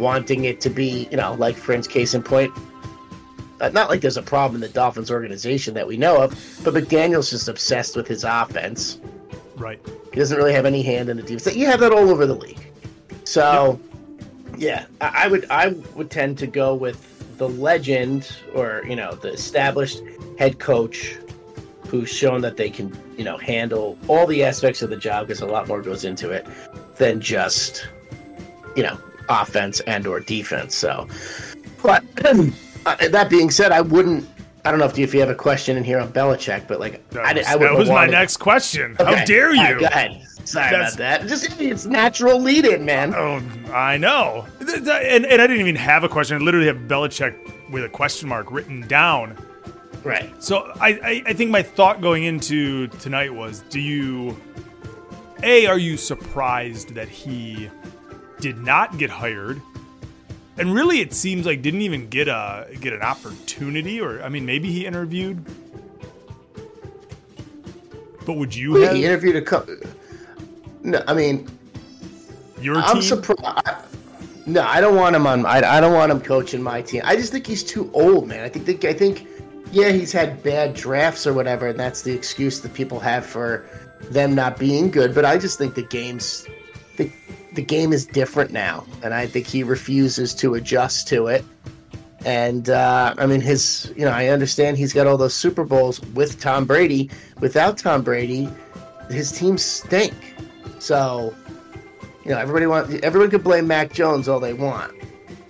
wanting 0.00 0.44
it 0.44 0.60
to 0.62 0.70
be, 0.70 1.08
you 1.10 1.16
know, 1.16 1.34
like 1.34 1.56
instance, 1.56 1.86
case 1.86 2.14
in 2.14 2.24
point, 2.24 2.52
Uh, 3.60 3.68
not 3.70 3.88
like 3.88 4.00
there's 4.00 4.16
a 4.16 4.22
problem 4.22 4.56
in 4.56 4.60
the 4.60 4.72
Dolphins 4.72 5.10
organization 5.10 5.74
that 5.74 5.86
we 5.86 5.96
know 5.96 6.22
of, 6.22 6.30
but 6.62 6.74
McDaniel's 6.74 7.30
just 7.30 7.48
obsessed 7.48 7.96
with 7.96 8.06
his 8.06 8.24
offense. 8.24 9.00
Right. 9.56 9.80
He 10.12 10.18
doesn't 10.18 10.36
really 10.36 10.52
have 10.52 10.64
any 10.64 10.82
hand 10.82 11.08
in 11.08 11.16
the 11.16 11.22
defense. 11.22 11.56
You 11.56 11.66
have 11.66 11.80
that 11.80 11.92
all 11.92 12.08
over 12.08 12.26
the 12.26 12.34
league. 12.34 12.70
So, 13.24 13.80
yeah, 14.56 14.86
I, 15.00 15.24
I 15.24 15.28
would 15.28 15.46
I 15.50 15.68
would 15.94 16.10
tend 16.10 16.38
to 16.38 16.46
go 16.46 16.74
with 16.74 17.36
the 17.38 17.48
legend 17.48 18.36
or 18.54 18.82
you 18.88 18.96
know 18.96 19.14
the 19.14 19.32
established 19.32 20.02
head 20.38 20.58
coach 20.58 21.16
who's 21.88 22.08
shown 22.08 22.40
that 22.42 22.56
they 22.56 22.70
can 22.70 22.96
you 23.16 23.24
know 23.24 23.36
handle 23.36 23.98
all 24.08 24.26
the 24.26 24.44
aspects 24.44 24.82
of 24.82 24.90
the 24.90 24.96
job 24.96 25.26
because 25.26 25.40
a 25.40 25.46
lot 25.46 25.68
more 25.68 25.82
goes 25.82 26.04
into 26.04 26.30
it 26.30 26.46
than 26.96 27.20
just 27.20 27.88
you 28.76 28.82
know 28.82 28.98
offense 29.28 29.80
and 29.80 30.06
or 30.06 30.20
defense. 30.20 30.74
So, 30.74 31.06
but 31.82 32.04
uh, 32.88 33.08
that 33.08 33.28
being 33.30 33.50
said, 33.50 33.72
I 33.72 33.80
wouldn't. 33.80 34.28
I 34.64 34.70
don't 34.70 34.80
know 34.80 34.86
if 34.86 34.98
you, 34.98 35.04
if 35.04 35.14
you 35.14 35.20
have 35.20 35.30
a 35.30 35.34
question 35.34 35.76
in 35.76 35.84
here 35.84 35.98
on 35.98 36.12
Belichick, 36.12 36.66
but 36.66 36.78
like 36.80 37.08
That 37.10 37.24
I, 37.24 37.32
was, 37.32 37.46
I 37.46 37.50
that 37.52 37.60
wouldn't 37.60 37.78
was 37.78 37.88
my 37.88 38.06
next 38.06 38.36
question. 38.38 38.96
How 38.98 39.24
dare 39.24 39.54
you? 39.54 39.62
Right, 39.62 39.78
go 39.78 39.86
ahead. 39.86 40.22
Sorry 40.44 40.70
That's- 40.70 40.94
about 40.94 41.20
that. 41.20 41.26
Just 41.28 41.60
it's 41.60 41.86
natural 41.86 42.40
lead 42.40 42.64
in, 42.66 42.84
man. 42.84 43.14
Oh, 43.14 43.40
I 43.72 43.96
know. 43.96 44.46
And, 44.60 45.26
and 45.26 45.40
I 45.42 45.46
didn't 45.46 45.60
even 45.60 45.76
have 45.76 46.04
a 46.04 46.08
question. 46.08 46.36
I 46.36 46.40
literally 46.40 46.66
have 46.66 46.76
Belichick 46.88 47.36
with 47.70 47.84
a 47.84 47.88
question 47.88 48.28
mark 48.28 48.50
written 48.50 48.80
down. 48.88 49.36
Right. 50.04 50.30
So 50.42 50.72
I, 50.80 50.88
I, 50.88 51.22
I 51.26 51.32
think 51.34 51.50
my 51.50 51.62
thought 51.62 52.00
going 52.00 52.24
into 52.24 52.88
tonight 52.88 53.32
was 53.34 53.60
do 53.70 53.80
you, 53.80 54.38
A, 55.42 55.66
are 55.66 55.78
you 55.78 55.96
surprised 55.96 56.94
that 56.94 57.08
he 57.08 57.70
did 58.40 58.58
not 58.58 58.96
get 58.98 59.10
hired? 59.10 59.60
And 60.58 60.74
really, 60.74 61.00
it 61.00 61.14
seems 61.14 61.46
like 61.46 61.62
didn't 61.62 61.82
even 61.82 62.08
get 62.08 62.28
a 62.28 62.66
get 62.80 62.92
an 62.92 63.02
opportunity, 63.02 64.00
or 64.00 64.22
I 64.22 64.28
mean, 64.28 64.44
maybe 64.44 64.72
he 64.72 64.86
interviewed. 64.86 65.44
But 68.26 68.34
would 68.34 68.54
you 68.54 68.74
have 68.76 68.96
he 68.96 69.04
interviewed 69.04 69.36
a 69.36 69.42
couple. 69.42 69.76
No, 70.82 71.02
I 71.06 71.14
mean, 71.14 71.48
your 72.60 72.76
I'm 72.76 72.94
team? 72.94 73.02
surprised. 73.02 73.66
No, 74.46 74.62
I 74.62 74.80
don't 74.80 74.96
want 74.96 75.14
him 75.14 75.26
on. 75.26 75.44
I, 75.46 75.76
I 75.76 75.80
don't 75.80 75.92
want 75.92 76.10
him 76.10 76.20
coaching 76.20 76.62
my 76.62 76.82
team. 76.82 77.02
I 77.04 77.16
just 77.16 77.32
think 77.32 77.46
he's 77.46 77.62
too 77.62 77.90
old, 77.92 78.26
man. 78.26 78.44
I 78.44 78.48
think 78.48 78.64
that, 78.64 78.84
I 78.88 78.94
think, 78.94 79.26
yeah, 79.72 79.90
he's 79.90 80.10
had 80.10 80.42
bad 80.42 80.74
drafts 80.74 81.26
or 81.26 81.34
whatever, 81.34 81.68
and 81.68 81.78
that's 81.78 82.02
the 82.02 82.12
excuse 82.12 82.60
that 82.60 82.72
people 82.72 82.98
have 82.98 83.26
for 83.26 83.66
them 84.10 84.34
not 84.34 84.58
being 84.58 84.90
good. 84.90 85.14
But 85.14 85.26
I 85.26 85.36
just 85.36 85.58
think 85.58 85.74
the 85.74 85.82
game's 85.82 86.46
the 86.98 87.10
the 87.54 87.62
game 87.62 87.94
is 87.94 88.04
different 88.04 88.52
now, 88.52 88.84
and 89.02 89.14
I 89.14 89.26
think 89.26 89.46
he 89.46 89.62
refuses 89.62 90.34
to 90.34 90.54
adjust 90.54 91.08
to 91.08 91.28
it. 91.28 91.44
And 92.26 92.68
uh, 92.68 93.14
I 93.16 93.24
mean, 93.24 93.40
his 93.40 93.92
you 93.96 94.04
know, 94.04 94.10
I 94.10 94.26
understand 94.26 94.76
he's 94.76 94.92
got 94.92 95.06
all 95.06 95.16
those 95.16 95.34
Super 95.34 95.64
Bowls 95.64 96.00
with 96.12 96.38
Tom 96.40 96.66
Brady. 96.66 97.10
Without 97.40 97.78
Tom 97.78 98.02
Brady, 98.02 98.48
his 99.08 99.32
teams 99.32 99.64
stink. 99.64 100.14
So 100.78 101.34
you 102.24 102.32
know, 102.32 102.38
everybody 102.38 102.66
want 102.66 103.02
everyone 103.02 103.30
could 103.30 103.44
blame 103.44 103.66
Mac 103.66 103.92
Jones 103.92 104.28
all 104.28 104.40
they 104.40 104.52
want, 104.52 104.92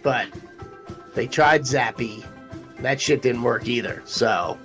but 0.03 0.29
they 1.15 1.27
tried 1.27 1.63
Zappe. 1.63 2.25
That 2.81 3.01
shit 3.01 3.23
didn't 3.23 3.43
work 3.43 3.67
either. 3.67 4.03
So, 4.05 4.57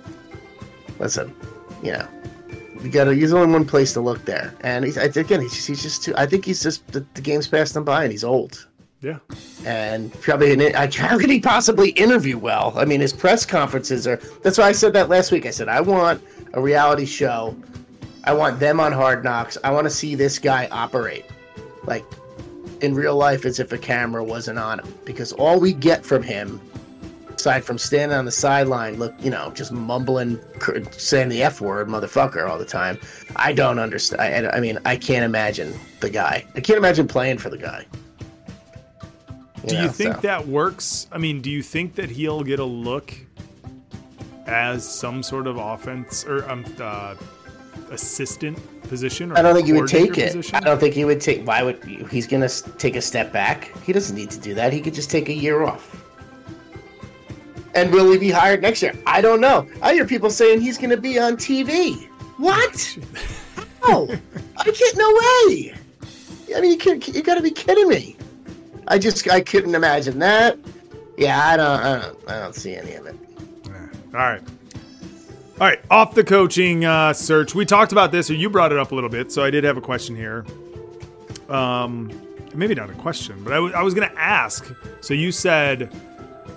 listen, 1.00 1.34
you 1.82 1.92
know, 1.92 2.06
you 2.84 2.90
got 2.90 3.04
to. 3.04 3.14
There's 3.14 3.32
only 3.32 3.52
one 3.52 3.64
place 3.64 3.92
to 3.94 4.00
look 4.00 4.24
there, 4.24 4.54
and 4.60 4.84
he's 4.84 4.96
again, 4.96 5.40
he's 5.40 5.54
just, 5.54 5.66
he's 5.68 5.82
just 5.82 6.04
too. 6.04 6.14
I 6.16 6.26
think 6.26 6.44
he's 6.44 6.62
just 6.62 6.86
the, 6.92 7.04
the 7.14 7.20
game's 7.20 7.48
passed 7.48 7.74
him 7.74 7.84
by, 7.84 8.02
and 8.04 8.12
he's 8.12 8.24
old. 8.24 8.66
yeah. 9.00 9.18
And 9.66 10.12
probably, 10.20 10.52
an, 10.52 10.76
I- 10.76 10.90
how 10.94 11.18
could 11.18 11.30
he 11.30 11.40
possibly 11.40 11.90
interview 11.90 12.36
well? 12.38 12.74
I 12.76 12.84
mean, 12.84 13.00
his 13.00 13.12
press 13.12 13.46
conferences 13.46 14.06
are. 14.06 14.16
That's 14.42 14.58
why 14.58 14.64
I 14.68 14.72
said 14.72 14.92
that 14.92 15.08
last 15.08 15.32
week. 15.32 15.46
I 15.46 15.50
said 15.50 15.68
I 15.68 15.80
want 15.80 16.22
a 16.52 16.60
reality 16.60 17.06
show. 17.06 17.56
I 18.24 18.32
want 18.32 18.58
them 18.60 18.80
on 18.80 18.92
Hard 18.92 19.24
Knocks. 19.24 19.56
I 19.64 19.70
want 19.70 19.84
to 19.84 19.90
see 19.90 20.14
this 20.14 20.38
guy 20.38 20.68
operate, 20.70 21.24
like 21.84 22.04
in 22.80 22.94
real 22.94 23.16
life, 23.16 23.44
as 23.44 23.60
if 23.60 23.72
a 23.72 23.78
camera 23.78 24.22
wasn't 24.24 24.58
on 24.58 24.80
him. 24.80 24.94
Because 25.04 25.32
all 25.32 25.58
we 25.60 25.72
get 25.72 26.04
from 26.04 26.22
him, 26.22 26.60
aside 27.36 27.64
from 27.64 27.78
standing 27.78 28.16
on 28.16 28.24
the 28.24 28.30
sideline, 28.30 28.98
look, 28.98 29.14
you 29.18 29.30
know, 29.30 29.50
just 29.54 29.72
mumbling, 29.72 30.40
saying 30.92 31.28
the 31.28 31.42
f 31.42 31.60
word, 31.60 31.88
motherfucker, 31.88 32.48
all 32.48 32.58
the 32.58 32.64
time. 32.64 32.98
I 33.36 33.52
don't 33.52 33.78
understand. 33.78 34.46
I, 34.46 34.56
I 34.56 34.60
mean, 34.60 34.78
I 34.84 34.96
can't 34.96 35.24
imagine 35.24 35.74
the 36.00 36.10
guy. 36.10 36.44
I 36.54 36.60
can't 36.60 36.78
imagine 36.78 37.06
playing 37.08 37.38
for 37.38 37.50
the 37.50 37.58
guy. 37.58 37.86
Do 39.66 39.76
you 39.76 39.88
think 39.88 40.16
so. 40.16 40.20
that 40.22 40.46
works? 40.46 41.06
I 41.10 41.18
mean, 41.18 41.40
do 41.40 41.50
you 41.50 41.62
think 41.62 41.94
that 41.94 42.10
he'll 42.10 42.42
get 42.42 42.58
a 42.58 42.64
look 42.64 43.14
as 44.46 44.86
some 44.86 45.22
sort 45.22 45.46
of 45.46 45.56
offense 45.56 46.24
or 46.26 46.48
um, 46.50 46.64
uh, 46.78 47.14
assistant 47.90 48.58
position? 48.82 49.32
Or 49.32 49.38
I 49.38 49.42
don't 49.42 49.54
think 49.54 49.66
he 49.66 49.72
would 49.72 49.88
take 49.88 50.18
it. 50.18 50.34
Position? 50.34 50.56
I 50.56 50.60
don't 50.60 50.78
think 50.78 50.94
he 50.94 51.04
would 51.06 51.20
take. 51.20 51.46
Why 51.46 51.62
would 51.62 51.82
he's 52.10 52.26
gonna 52.26 52.48
take 52.48 52.96
a 52.96 53.02
step 53.02 53.32
back? 53.32 53.72
He 53.84 53.92
doesn't 53.92 54.14
need 54.14 54.30
to 54.30 54.38
do 54.38 54.54
that. 54.54 54.72
He 54.72 54.80
could 54.80 54.94
just 54.94 55.10
take 55.10 55.28
a 55.30 55.34
year 55.34 55.62
off. 55.62 56.03
And 57.74 57.90
will 57.92 58.10
he 58.12 58.18
be 58.18 58.30
hired 58.30 58.62
next 58.62 58.82
year? 58.82 58.94
I 59.06 59.20
don't 59.20 59.40
know. 59.40 59.66
I 59.82 59.94
hear 59.94 60.06
people 60.06 60.30
saying 60.30 60.60
he's 60.60 60.78
gonna 60.78 60.96
be 60.96 61.18
on 61.18 61.36
TV. 61.36 62.08
What? 62.38 62.98
Oh, 63.86 64.08
I 64.56 64.64
can't. 64.64 64.96
No 64.96 65.12
way. 65.12 65.74
I 66.56 66.60
mean, 66.62 66.70
you 66.70 66.78
can't. 66.78 67.06
You 67.06 67.22
got 67.22 67.34
to 67.34 67.42
be 67.42 67.50
kidding 67.50 67.86
me. 67.86 68.16
I 68.88 68.98
just. 68.98 69.28
I 69.30 69.42
couldn't 69.42 69.74
imagine 69.74 70.18
that. 70.20 70.58
Yeah, 71.18 71.38
I 71.46 71.56
don't. 71.58 71.66
I 71.80 72.00
don't. 72.00 72.18
I 72.30 72.38
don't 72.40 72.54
see 72.54 72.74
any 72.74 72.94
of 72.94 73.04
it. 73.04 73.14
All 73.66 74.20
right. 74.20 74.40
All 75.60 75.66
right, 75.68 75.80
off 75.90 76.14
the 76.14 76.24
coaching 76.24 76.86
uh, 76.86 77.12
search. 77.12 77.54
We 77.54 77.66
talked 77.66 77.92
about 77.92 78.10
this, 78.10 78.30
or 78.30 78.34
you 78.34 78.48
brought 78.48 78.72
it 78.72 78.78
up 78.78 78.90
a 78.90 78.94
little 78.94 79.10
bit, 79.10 79.30
so 79.30 79.44
I 79.44 79.50
did 79.50 79.64
have 79.64 79.76
a 79.76 79.82
question 79.82 80.16
here. 80.16 80.46
Um, 81.50 82.10
maybe 82.54 82.74
not 82.74 82.88
a 82.88 82.94
question, 82.94 83.44
but 83.44 83.52
I 83.52 83.60
wa- 83.60 83.70
I 83.74 83.82
was 83.82 83.92
going 83.92 84.08
to 84.08 84.18
ask. 84.18 84.66
So 85.02 85.12
you 85.12 85.30
said, 85.30 85.92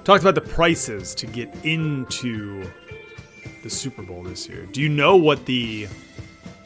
talked 0.07 0.23
about 0.23 0.35
the 0.35 0.53
prices 0.53 1.13
to 1.13 1.27
get 1.27 1.53
into 1.65 2.65
the 3.61 3.69
Super 3.69 4.01
Bowl 4.01 4.23
this 4.23 4.47
year. 4.47 4.65
Do 4.67 4.81
you 4.81 4.87
know 4.87 5.17
what 5.17 5.45
the 5.45 5.89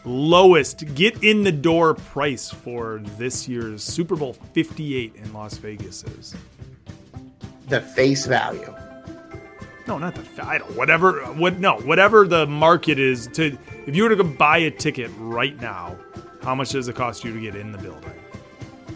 lowest 0.05 0.85
get 0.93 1.23
in 1.23 1.43
the 1.43 1.51
door 1.51 1.95
price 1.95 2.51
for 2.51 3.01
this 3.17 3.47
year's 3.47 3.83
Super 3.83 4.15
Bowl 4.15 4.33
58 4.33 5.15
in 5.15 5.33
Las 5.33 5.57
Vegas 5.57 6.03
is? 6.03 6.35
The 7.67 7.81
face 7.81 8.27
value. 8.27 8.75
No, 9.87 9.97
not 9.97 10.13
the 10.13 10.21
fa- 10.21 10.45
I 10.45 10.59
don't 10.59 10.75
whatever 10.75 11.21
what 11.33 11.57
no 11.57 11.77
whatever 11.77 12.27
the 12.27 12.45
market 12.45 12.99
is 12.99 13.25
to 13.29 13.57
if 13.87 13.95
you 13.95 14.03
were 14.03 14.09
to 14.09 14.17
go 14.17 14.23
buy 14.23 14.59
a 14.59 14.69
ticket 14.69 15.09
right 15.17 15.59
now, 15.59 15.97
how 16.43 16.53
much 16.53 16.69
does 16.69 16.87
it 16.87 16.95
cost 16.95 17.23
you 17.23 17.33
to 17.33 17.39
get 17.41 17.55
in 17.55 17.71
the 17.71 17.79
building? 17.79 18.20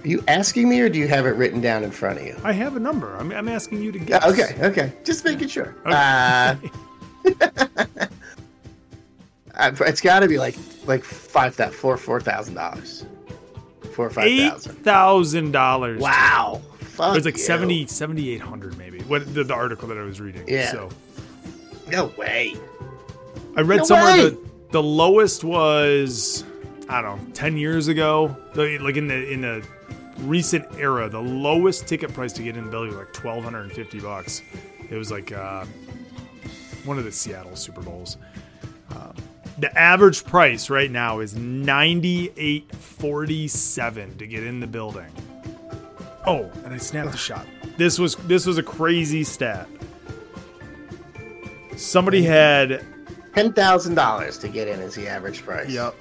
You 0.06 0.24
asking 0.28 0.70
me, 0.70 0.80
or 0.82 0.88
do 0.90 1.00
you 1.00 1.08
have 1.08 1.26
it 1.26 1.32
written 1.32 1.62
down 1.62 1.84
in 1.84 1.90
front 1.92 2.20
of 2.20 2.26
you? 2.26 2.38
I 2.44 2.52
have 2.54 2.76
a 2.76 2.80
number. 2.80 3.16
I'm, 3.16 3.32
I'm 3.32 3.50
asking 3.50 3.82
you 3.82 3.92
to 3.92 4.00
guess. 4.00 4.24
okay, 4.24 4.56
okay. 4.62 4.94
Just 5.04 5.26
making 5.26 5.48
sure. 5.48 5.76
Okay. 5.86 5.92
Uh, 5.96 6.56
uh, 9.56 9.72
it's 9.82 10.02
got 10.02 10.20
to 10.20 10.28
be 10.28 10.38
like 10.38 10.56
like 10.86 11.04
five 11.04 11.56
that 11.58 11.74
four 11.74 11.98
four 11.98 12.20
thousand 12.22 12.54
dollars, 12.56 13.06
four 13.94 14.08
or 14.08 14.10
five 14.10 14.28
Eight 14.28 14.50
thousand. 14.52 14.76
thousand 14.84 15.52
dollars. 15.52 16.00
Wow, 16.02 16.62
fuck 16.80 17.14
It 17.14 17.18
was 17.18 17.26
like 17.26 17.38
you. 17.38 17.44
70, 17.44 17.88
7,800 17.88 18.78
maybe. 18.78 19.00
What 19.04 19.34
the, 19.34 19.44
the 19.44 19.54
article 19.54 19.88
that 19.88 19.98
I 19.98 20.04
was 20.04 20.22
reading. 20.22 20.44
Yeah. 20.48 20.72
So 20.72 20.90
No 21.90 22.06
way. 22.18 22.56
I 23.58 23.62
read 23.62 23.78
No 23.78 23.84
somewhere 23.86 24.14
way. 24.14 24.30
that 24.30 24.72
the 24.72 24.84
lowest 24.84 25.44
was 25.44 26.44
I 26.90 27.02
don't 27.02 27.24
know, 27.28 27.34
ten 27.34 27.58
years 27.58 27.88
ago. 27.88 28.36
Like 28.56 28.98
in 28.98 29.08
the 29.08 29.32
in 29.32 29.42
the 29.42 29.66
recent 30.20 30.66
era, 30.78 31.10
the 31.10 31.22
lowest 31.22 31.88
ticket 31.88 32.14
price 32.14 32.34
to 32.34 32.44
get 32.44 32.58
in 32.58 32.66
the 32.66 32.72
building 32.72 32.90
was 32.90 33.00
like 33.00 33.14
twelve 33.14 33.44
hundred 33.44 33.62
and 33.64 33.72
fifty 33.72 34.00
bucks. 34.00 34.42
It 34.90 34.96
was 34.96 35.12
like 35.12 35.32
uh, 35.32 35.66
one 36.84 36.98
of 36.98 37.04
the 37.04 37.12
Seattle 37.12 37.56
Super 37.56 37.82
Bowls. 37.82 38.18
Um, 38.92 39.16
the 39.60 39.76
average 39.78 40.24
price 40.24 40.70
right 40.70 40.92
now 40.92 41.20
is 41.20 41.36
ninety 41.36 42.32
eight 42.38 42.74
forty 42.76 43.48
seven 43.48 44.18
to 44.18 44.28
get 44.28 44.44
in 44.44 44.60
the 44.60 44.68
building. 44.68 45.12
Oh, 46.28 46.52
and 46.64 46.74
I 46.74 46.78
snapped 46.78 47.12
the 47.12 47.18
shot. 47.18 47.46
This 47.78 48.00
was 48.00 48.16
this 48.16 48.46
was 48.46 48.58
a 48.58 48.64
crazy 48.64 49.24
stat. 49.24 49.68
Somebody 51.76 52.24
had 52.24 52.86
Ten 53.36 53.52
thousand 53.52 53.96
dollars 53.96 54.38
to 54.38 54.48
get 54.48 54.70
in 54.70 54.80
is 54.80 54.96
the 54.96 55.10
average 55.10 55.44
price. 55.44 55.70
Yep. 55.70 55.94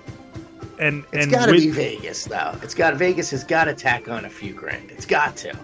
And 0.85 1.03
It's 1.13 1.25
and 1.25 1.33
got 1.33 1.47
to 1.47 1.53
with- 1.53 1.63
be 1.63 1.71
Vegas 1.71 2.25
though. 2.27 2.55
It's 2.63 2.75
got 2.75 2.95
Vegas 2.97 3.31
has 3.31 3.43
got 3.43 3.65
to 3.65 3.75
tack 3.75 4.09
on 4.09 4.27
a 4.27 4.29
few 4.31 4.53
grand. 4.53 4.91
It's 4.91 5.07
got 5.07 5.35
to. 5.39 5.57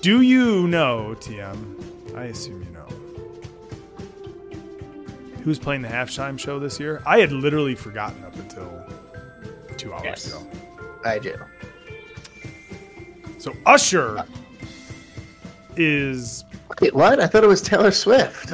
Do 0.00 0.20
you 0.22 0.66
know, 0.68 1.16
TM? 1.18 2.14
I 2.16 2.24
assume 2.24 2.62
you 2.62 2.70
know. 2.70 2.86
Who's 5.42 5.58
playing 5.58 5.82
the 5.82 5.88
halftime 5.88 6.38
show 6.38 6.58
this 6.58 6.78
year? 6.78 7.02
I 7.06 7.18
had 7.20 7.32
literally 7.32 7.74
forgotten 7.74 8.22
up 8.24 8.34
until 8.36 8.84
two 9.76 9.92
hours 9.92 10.04
Yes. 10.04 10.26
ago. 10.28 10.46
I 11.04 11.18
do. 11.18 11.34
So 13.38 13.52
Usher 13.66 14.24
is 15.76 16.44
Wait, 16.80 16.94
what? 16.94 17.20
I 17.20 17.26
thought 17.26 17.44
it 17.44 17.48
was 17.48 17.62
Taylor 17.62 17.90
Swift. 17.90 18.52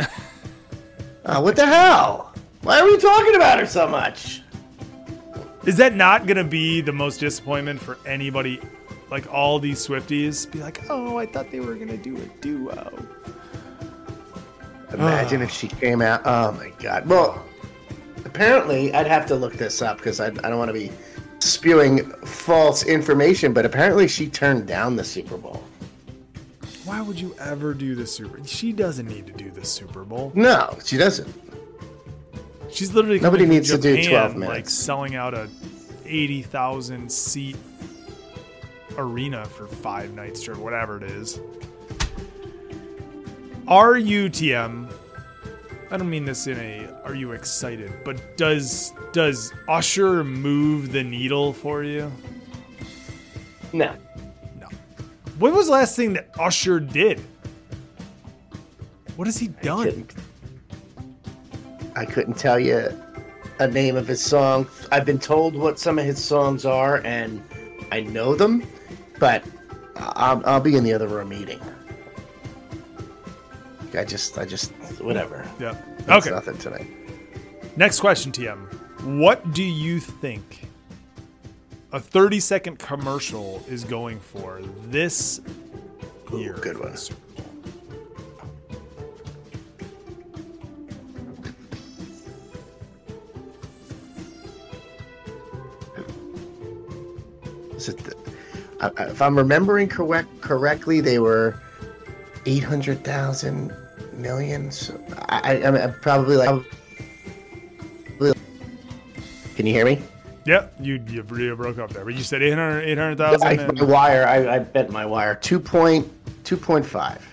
oh, 1.27 1.41
what 1.43 1.57
the 1.57 1.67
hell? 1.67 2.33
Why 2.63 2.81
are 2.81 2.87
we 2.87 2.97
talking 2.99 3.35
about 3.35 3.59
her 3.61 3.67
so 3.67 3.87
much? 3.89 4.41
Is 5.67 5.77
that 5.79 5.95
not 5.95 6.27
going 6.27 6.37
to 6.37 6.45
be 6.45 6.81
the 6.83 6.93
most 6.93 7.19
disappointment 7.19 7.81
for 7.81 7.99
anybody? 8.07 8.61
Like 9.15 9.33
all 9.33 9.61
these 9.61 9.87
Swifties 9.87 10.51
be 10.51 10.59
like, 10.59 10.91
oh, 10.91 11.19
I 11.19 11.27
thought 11.27 11.53
they 11.53 11.61
were 11.61 11.77
going 11.77 11.87
to 11.87 11.97
do 11.97 12.17
a 12.17 12.27
duo. 12.41 12.93
Imagine 14.93 15.41
if 15.41 15.53
she 15.53 15.69
came 15.69 16.03
out. 16.03 16.23
Oh 16.25 16.51
my 16.51 16.71
god. 16.81 17.07
Well, 17.07 17.41
apparently, 18.25 18.93
I'd 18.93 19.07
have 19.07 19.25
to 19.27 19.37
look 19.37 19.53
this 19.53 19.83
up 19.83 19.99
because 19.99 20.19
I, 20.19 20.27
I 20.27 20.31
don't 20.31 20.59
want 20.59 20.69
to 20.69 20.73
be 20.73 20.91
spewing 21.39 22.11
false 22.23 22.83
information, 22.87 23.53
but 23.53 23.65
apparently 23.65 24.09
she 24.09 24.27
turned 24.29 24.67
down 24.67 24.97
the 24.97 25.05
Super 25.05 25.37
Bowl. 25.37 25.63
Why 26.85 27.01
would 27.01 27.21
you 27.21 27.37
ever 27.39 27.73
do 27.73 27.95
the 27.95 28.09
Super? 28.09 28.45
She 28.45 28.73
doesn't 28.73 29.07
need 29.07 29.29
to 29.29 29.33
do 29.33 29.49
the 29.49 29.65
Super 29.65 30.03
Bowl. 30.03 30.33
No, 30.35 30.77
she 30.85 30.97
doesn't. 30.97 31.33
She's 32.69 32.93
literally 32.93 33.21
Nobody 33.21 33.47
needs 33.47 33.71
from 33.71 33.81
to 33.81 33.97
do 33.97 34.09
12 34.09 34.35
minutes. 34.35 34.49
Like 34.49 34.69
selling 34.69 35.15
out 35.15 35.35
a 35.35 35.49
eighty 36.05 36.43
thousand 36.43 37.11
seat 37.11 37.57
arena 38.97 39.45
for 39.45 39.67
five 39.67 40.15
nights 40.15 40.49
or 40.49 40.55
whatever 40.57 40.97
it 40.99 41.05
is. 41.05 41.41
Are 43.67 43.97
you 43.97 44.29
TM? 44.29 44.93
I 45.91 45.97
don't 45.97 46.11
mean 46.11 46.25
this 46.25 46.47
in 46.47 46.59
a 46.59 46.89
are 47.05 47.15
you 47.15 47.33
excited, 47.33 47.93
but 48.05 48.37
does 48.37 48.93
does 49.13 49.53
Usher 49.69 50.25
move 50.25 50.93
the 50.93 51.03
needle 51.03 51.53
for 51.53 51.83
you? 51.85 52.11
No. 53.73 53.95
No. 54.61 54.69
When 55.39 55.55
was 55.55 55.67
the 55.67 55.73
last 55.73 55.97
thing 55.97 56.13
that 56.15 56.31
Usher 56.39 56.81
did? 56.81 57.21
What 59.17 59.27
has 59.27 59.39
he 59.39 59.49
done? 59.49 59.85
couldn't- 59.85 60.15
I 61.97 62.05
couldn't 62.05 62.35
tell 62.35 62.59
you 62.59 62.89
a 63.61 63.69
name 63.69 63.95
of 63.97 64.09
his 64.09 64.21
song. 64.21 64.67
I've 64.91 65.05
been 65.07 65.21
told 65.21 65.55
what 65.55 65.79
some 65.79 65.97
of 65.99 66.05
his 66.05 66.23
songs 66.23 66.65
are, 66.65 67.01
and 67.05 67.41
I 67.93 68.01
know 68.01 68.35
them, 68.35 68.65
but 69.25 69.43
I'll, 69.97 70.43
I'll 70.45 70.61
be 70.61 70.77
in 70.77 70.85
the 70.85 70.93
other 70.93 71.09
room 71.09 71.33
eating. 71.33 71.59
I 73.97 74.05
just, 74.05 74.37
I 74.37 74.45
just, 74.45 74.71
whatever. 75.01 75.49
Yeah. 75.59 75.75
That's 76.01 76.27
Okay. 76.27 76.35
nothing 76.35 76.59
tonight. 76.59 76.87
Next 77.79 78.01
question, 78.01 78.33
TM. 78.33 78.59
What 79.19 79.55
do 79.55 79.63
you 79.63 79.99
think 79.99 80.67
a 81.93 81.99
30 81.99 82.39
second 82.39 82.79
commercial 82.79 83.65
is 83.67 83.83
going 83.85 84.21
for 84.21 84.61
this 84.89 85.41
year? 86.31 86.59
good 86.61 86.79
one. 86.79 86.93
the 86.93 86.99
Super 86.99 87.21
Bowl? 87.33 87.47
Is 97.77 97.89
it 97.89 97.99
the, 97.99 98.14
I, 98.14 98.14
I- 98.14 98.14
if 98.99 99.23
I'm 99.23 99.37
remembering 99.37 99.89
correct 99.89 100.41
correctly, 100.41 101.01
they 101.01 101.19
were 101.19 101.61
eight 102.47 102.65
hundred 102.65 103.05
thousand 103.05 103.75
million. 104.13 104.71
So 104.71 104.99
I, 105.29 105.57
I, 105.57 105.85
I'm 105.85 105.95
probably 106.01 106.37
like. 106.37 106.65
Can 109.57 109.67
you 109.67 109.73
hear 109.73 109.85
me? 109.85 110.03
Yep, 110.47 110.75
you, 110.81 111.03
you 111.09 111.23
broke 111.23 111.79
up 111.79 111.91
there, 111.91 112.05
but 112.05 112.15
you 112.15 112.23
said 112.23 112.43
800 112.43 112.81
I, 112.81 112.91
800,000. 112.91 113.79
my 113.79 113.85
wire, 113.85 114.27
I, 114.27 114.57
I 114.57 114.59
bent 114.59 114.91
my 114.91 115.07
wire. 115.07 115.37
Two 115.37 115.59
point 115.59 116.11
two 116.45 116.57
point 116.57 116.85
five 116.85 117.25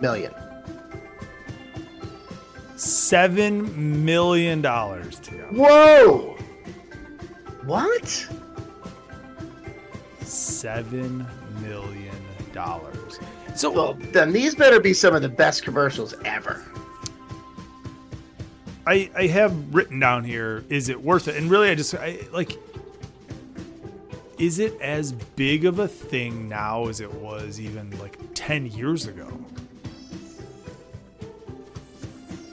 million. 0.00 0.32
Seven 2.76 4.04
million 4.04 4.62
dollars. 4.62 5.20
Whoa! 5.50 6.36
What? 7.64 8.28
Seven 10.34 11.26
million 11.62 12.16
dollars. 12.52 13.20
So 13.54 13.70
Well, 13.70 13.94
then 14.12 14.32
these 14.32 14.54
better 14.54 14.80
be 14.80 14.92
some 14.92 15.14
of 15.14 15.22
the 15.22 15.28
best 15.28 15.62
commercials 15.62 16.14
ever. 16.24 16.62
I, 18.86 19.10
I 19.16 19.26
have 19.28 19.74
written 19.74 19.98
down 19.98 20.24
here, 20.24 20.64
is 20.68 20.88
it 20.88 21.00
worth 21.00 21.28
it? 21.28 21.36
And 21.36 21.50
really, 21.50 21.70
I 21.70 21.74
just, 21.74 21.94
I 21.94 22.18
like, 22.32 22.58
is 24.38 24.58
it 24.58 24.78
as 24.80 25.12
big 25.12 25.64
of 25.64 25.78
a 25.78 25.88
thing 25.88 26.48
now 26.48 26.88
as 26.88 27.00
it 27.00 27.12
was 27.14 27.60
even 27.60 27.96
like 27.98 28.18
10 28.34 28.66
years 28.66 29.06
ago? 29.06 29.28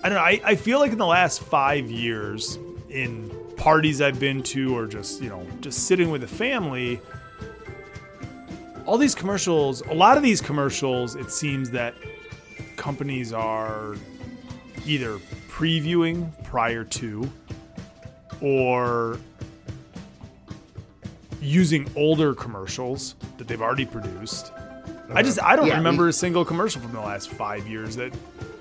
I 0.04 0.10
don't 0.10 0.18
know. 0.18 0.24
I, 0.24 0.42
I 0.44 0.56
feel 0.56 0.80
like 0.80 0.92
in 0.92 0.98
the 0.98 1.06
last 1.06 1.42
five 1.42 1.90
years, 1.92 2.58
in 2.90 3.30
parties 3.58 4.02
I've 4.02 4.20
been 4.20 4.42
to, 4.44 4.76
or 4.76 4.88
just, 4.88 5.22
you 5.22 5.30
know, 5.30 5.46
just 5.60 5.88
sitting 5.88 6.12
with 6.12 6.22
the 6.22 6.28
family, 6.28 7.02
all 8.86 8.98
these 8.98 9.16
commercials, 9.16 9.82
a 9.84 9.94
lot 9.94 10.18
of 10.18 10.24
these 10.24 10.42
commercials, 10.42 11.16
it 11.16 11.32
seems 11.32 11.70
that 11.72 11.94
companies 12.78 13.32
are 13.34 13.96
either 14.86 15.18
previewing 15.50 16.32
prior 16.44 16.84
to 16.84 17.30
or 18.42 19.20
using 21.42 21.90
older 21.96 22.34
commercials 22.34 23.16
that 23.38 23.48
they've 23.48 23.62
already 23.62 23.86
produced. 23.86 24.52
I 25.14 25.22
just 25.22 25.42
I 25.44 25.56
don't 25.56 25.68
Yeah, 25.68 25.76
remember 25.78 26.04
we- 26.04 26.10
a 26.10 26.14
single 26.14 26.46
commercial 26.46 26.82
from 26.82 26.94
the 26.94 27.00
last 27.02 27.30
5 27.30 27.68
years 27.68 27.96
that 27.98 28.14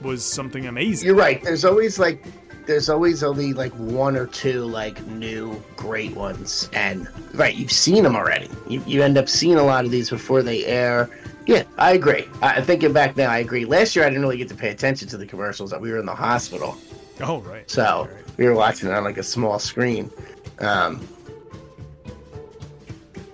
was 0.03 0.25
something 0.25 0.67
amazing. 0.67 1.07
You're 1.07 1.15
right. 1.17 1.43
There's 1.43 1.65
always 1.65 1.99
like 1.99 2.25
there's 2.67 2.89
always 2.89 3.23
only 3.23 3.53
like 3.53 3.73
one 3.73 4.17
or 4.17 4.27
two 4.27 4.65
like 4.65 5.05
new 5.07 5.61
great 5.77 6.15
ones, 6.15 6.69
and 6.73 7.09
right, 7.35 7.55
you've 7.55 7.73
seen 7.73 8.03
them 8.05 8.15
already. 8.17 8.49
You 8.69 8.83
you 8.87 9.03
end 9.03 9.19
up 9.19 9.29
seeing 9.29 9.57
a 9.57 9.63
lot 9.63 9.85
of 9.85 9.91
these 9.91 10.11
before 10.11 10.43
they 10.43 10.65
air. 10.67 11.09
Yeah, 11.47 11.65
I 11.79 11.93
agree. 11.93 12.27
I, 12.43 12.61
thinking 12.61 12.93
back 12.93 13.17
now, 13.17 13.31
I 13.31 13.39
agree. 13.39 13.65
Last 13.65 13.97
year, 13.97 14.05
I 14.05 14.09
didn't 14.09 14.23
really 14.23 14.37
get 14.37 14.49
to 14.51 14.55
pay 14.55 14.69
attention 14.71 15.09
to 15.09 15.17
the 15.17 15.27
commercials. 15.27 15.71
That 15.71 15.81
we 15.81 15.91
were 15.91 15.99
in 15.99 16.07
the 16.07 16.15
hospital, 16.15 16.77
Oh, 17.21 17.41
right. 17.41 17.69
so 17.71 18.09
we 18.37 18.47
were 18.47 18.55
watching 18.55 18.89
it 18.89 18.93
on 18.95 19.03
like 19.05 19.17
a 19.19 19.23
small 19.23 19.59
screen. 19.59 20.11
Um, 20.61 21.07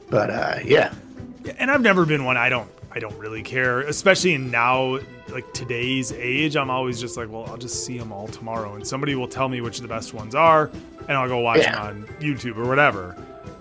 but 0.08 0.30
uh, 0.30 0.58
yeah, 0.64 0.94
Yeah, 1.44 1.54
and 1.58 1.70
I've 1.70 1.82
never 1.82 2.06
been 2.06 2.24
one. 2.24 2.36
I 2.36 2.48
don't. 2.48 2.68
I 2.96 2.98
don't 2.98 3.16
really 3.18 3.42
care, 3.42 3.80
especially 3.82 4.32
in 4.32 4.50
now, 4.50 4.98
like 5.28 5.52
today's 5.52 6.12
age. 6.12 6.56
I'm 6.56 6.70
always 6.70 6.98
just 6.98 7.18
like, 7.18 7.28
well, 7.30 7.44
I'll 7.46 7.58
just 7.58 7.84
see 7.84 7.98
them 7.98 8.10
all 8.10 8.26
tomorrow, 8.26 8.74
and 8.74 8.86
somebody 8.86 9.14
will 9.14 9.28
tell 9.28 9.50
me 9.50 9.60
which 9.60 9.80
the 9.80 9.86
best 9.86 10.14
ones 10.14 10.34
are, 10.34 10.70
and 11.06 11.12
I'll 11.12 11.28
go 11.28 11.40
watch 11.40 11.58
Yeah. 11.58 11.72
them 11.72 11.82
on 11.82 12.06
YouTube 12.20 12.56
or 12.56 12.66
whatever. 12.66 13.14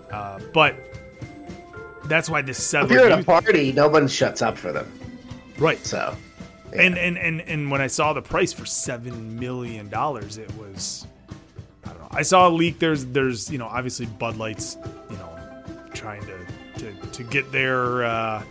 Uh, 0.10 0.40
but 0.54 0.78
that's 2.06 2.30
why 2.30 2.42
this 2.44 2.58
if 2.60 2.64
seven. 2.64 2.94
you're 2.94 3.10
at 3.12 3.20
a 3.20 3.24
party, 3.26 3.74
no 3.74 3.90
one 3.90 4.08
shuts 4.08 4.42
up 4.42 4.58
for 4.58 4.72
them. 4.72 4.90
Right. 5.58 5.86
So 5.86 6.16
And, 6.72 6.98
and 6.98 7.18
and 7.18 7.42
and 7.42 7.70
when 7.70 7.82
I 7.82 7.88
saw 7.88 8.14
the 8.14 8.22
price 8.22 8.54
for 8.54 8.66
seven 8.66 9.38
million 9.38 9.90
dollars, 9.90 10.38
it 10.38 10.50
was 10.56 11.08
I 11.84 11.90
don't 11.90 12.00
know. 12.00 12.08
I 12.12 12.22
saw 12.22 12.48
a 12.48 12.52
leak. 12.52 12.80
There's 12.80 13.06
there's 13.08 13.52
you 13.52 13.58
know 13.58 13.68
obviously 13.68 14.06
Bud 14.06 14.38
Light's 14.38 14.78
you 15.10 15.18
know 15.18 15.30
trying 15.94 16.22
to 16.26 16.38
to, 16.80 16.94
to 17.08 17.24
get 17.24 17.52
their 17.52 18.06
uh, 18.06 18.44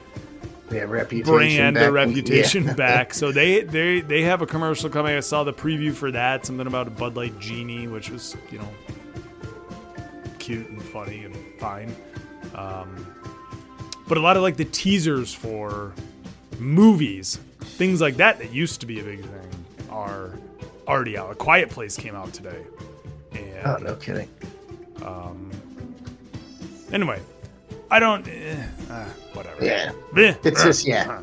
Yeah, 0.73 0.83
reputation. 0.85 1.35
brand 1.35 1.75
back. 1.75 1.89
or 1.89 1.93
reputation 1.93 2.65
Yeah. 2.65 2.73
back. 2.75 3.15
So 3.15 3.31
they 3.33 3.61
they 3.63 4.01
they 4.01 4.23
have 4.23 4.41
a 4.43 4.47
commercial 4.47 4.89
coming. 4.91 5.15
I 5.17 5.21
saw 5.21 5.45
the 5.45 5.53
preview 5.53 5.93
for 5.93 6.11
that. 6.13 6.47
Something 6.47 6.67
about 6.67 6.87
a 6.87 6.91
Bud 6.91 7.17
Light 7.17 7.39
genie, 7.39 7.87
which 7.87 8.09
was 8.11 8.35
you 8.51 8.59
know 8.59 8.69
cute 10.39 10.69
and 10.69 10.83
funny 10.83 11.25
and 11.25 11.37
fine. 11.59 11.95
Um, 12.55 13.07
but 14.09 14.17
a 14.19 14.21
lot 14.21 14.37
of 14.37 14.43
like 14.43 14.57
the 14.57 14.65
teasers 14.65 15.33
for 15.35 15.93
movies, 16.59 17.39
things 17.61 18.01
like 18.01 18.17
that 18.17 18.39
that 18.39 18.53
used 18.53 18.81
to 18.81 18.87
be 18.87 19.01
a 19.01 19.03
big 19.03 19.21
thing, 19.21 19.65
are 19.91 20.31
already 20.89 21.17
out. 21.19 21.31
A 21.31 21.35
Quiet 21.35 21.71
Place 21.71 21.97
came 21.97 22.15
out 22.15 22.33
today. 22.33 22.63
And 23.33 23.67
Oh, 23.67 23.77
no 23.79 23.95
kidding. 23.97 24.29
anyway, 26.93 27.21
I 27.91 27.99
don't. 27.99 28.27
Eh, 28.27 28.63
uh, 28.91 29.05
whatever. 29.35 29.65
Yeah. 29.65 29.93
Eh, 30.17 30.35
It's 30.45 30.61
uh, 30.61 30.65
just 30.65 30.87
yeah. 30.87 31.21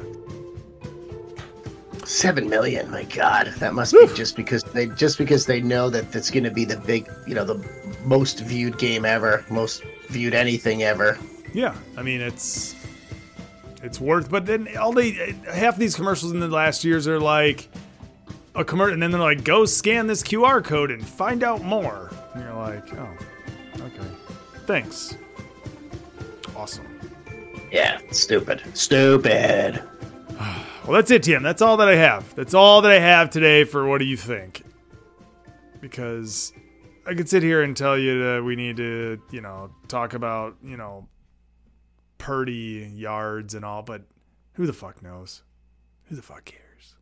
Seven 2.05 2.49
million, 2.49 2.89
my 2.91 3.03
God, 3.03 3.53
that 3.59 3.73
must 3.73 3.93
be 3.93 4.05
just 4.15 4.35
because 4.35 4.63
they 4.63 4.87
just 4.87 5.17
because 5.17 5.45
they 5.45 5.61
know 5.61 5.89
that 5.89 6.13
it's 6.15 6.29
going 6.31 6.43
to 6.43 6.51
be 6.51 6.65
the 6.65 6.77
big, 6.77 7.07
you 7.27 7.33
know, 7.35 7.45
the 7.45 7.63
most 8.03 8.39
viewed 8.41 8.77
game 8.77 9.05
ever, 9.05 9.45
most 9.49 9.83
viewed 10.09 10.33
anything 10.33 10.83
ever. 10.83 11.17
Yeah, 11.53 11.73
I 11.95 12.01
mean 12.01 12.19
it's 12.19 12.75
it's 13.83 14.01
worth. 14.01 14.29
But 14.29 14.45
then 14.45 14.67
all 14.77 14.91
they 14.93 15.35
half 15.53 15.77
these 15.77 15.95
commercials 15.95 16.31
in 16.33 16.39
the 16.39 16.47
last 16.49 16.83
years 16.83 17.07
are 17.07 17.19
like 17.19 17.69
a 18.55 18.65
commercial, 18.65 18.93
and 18.93 19.01
then 19.03 19.11
they're 19.11 19.19
like, 19.21 19.43
"Go 19.45 19.65
scan 19.65 20.07
this 20.07 20.21
QR 20.23 20.61
code 20.63 20.91
and 20.91 21.05
find 21.07 21.43
out 21.43 21.63
more." 21.63 22.11
And 22.33 22.43
you're 22.43 22.53
like, 22.55 22.93
"Oh, 22.95 23.07
okay, 23.75 24.07
thanks, 24.65 25.15
awesome." 26.61 26.85
Yeah, 27.71 27.99
stupid, 28.11 28.61
stupid. 28.73 29.81
Well, 30.83 30.93
that's 30.93 31.11
it, 31.11 31.21
TM. 31.21 31.43
That's 31.43 31.61
all 31.61 31.77
that 31.77 31.87
I 31.87 31.95
have. 31.95 32.33
That's 32.33 32.55
all 32.55 32.81
that 32.81 32.91
I 32.91 32.97
have 32.97 33.29
today 33.29 33.65
for 33.65 33.87
what 33.87 33.99
do 33.99 34.05
you 34.05 34.17
think? 34.17 34.63
Because 35.79 36.53
I 37.05 37.13
could 37.13 37.29
sit 37.29 37.43
here 37.43 37.61
and 37.61 37.77
tell 37.77 37.99
you 37.99 38.19
that 38.23 38.43
we 38.43 38.55
need 38.55 38.77
to, 38.77 39.21
you 39.29 39.41
know, 39.41 39.69
talk 39.87 40.15
about, 40.15 40.57
you 40.63 40.77
know, 40.77 41.07
Purdy 42.17 42.91
yards 42.95 43.53
and 43.53 43.63
all, 43.63 43.83
but 43.83 44.01
who 44.53 44.65
the 44.65 44.73
fuck 44.73 45.03
knows? 45.03 45.43
Who 46.05 46.15
the 46.15 46.23
fuck 46.23 46.45
cares? 46.45 46.95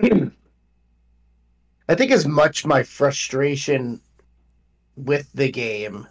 I 1.88 1.94
think 1.96 2.12
as 2.12 2.26
much 2.26 2.64
my 2.64 2.84
frustration 2.84 4.00
with 4.94 5.32
the 5.32 5.50
game, 5.50 6.06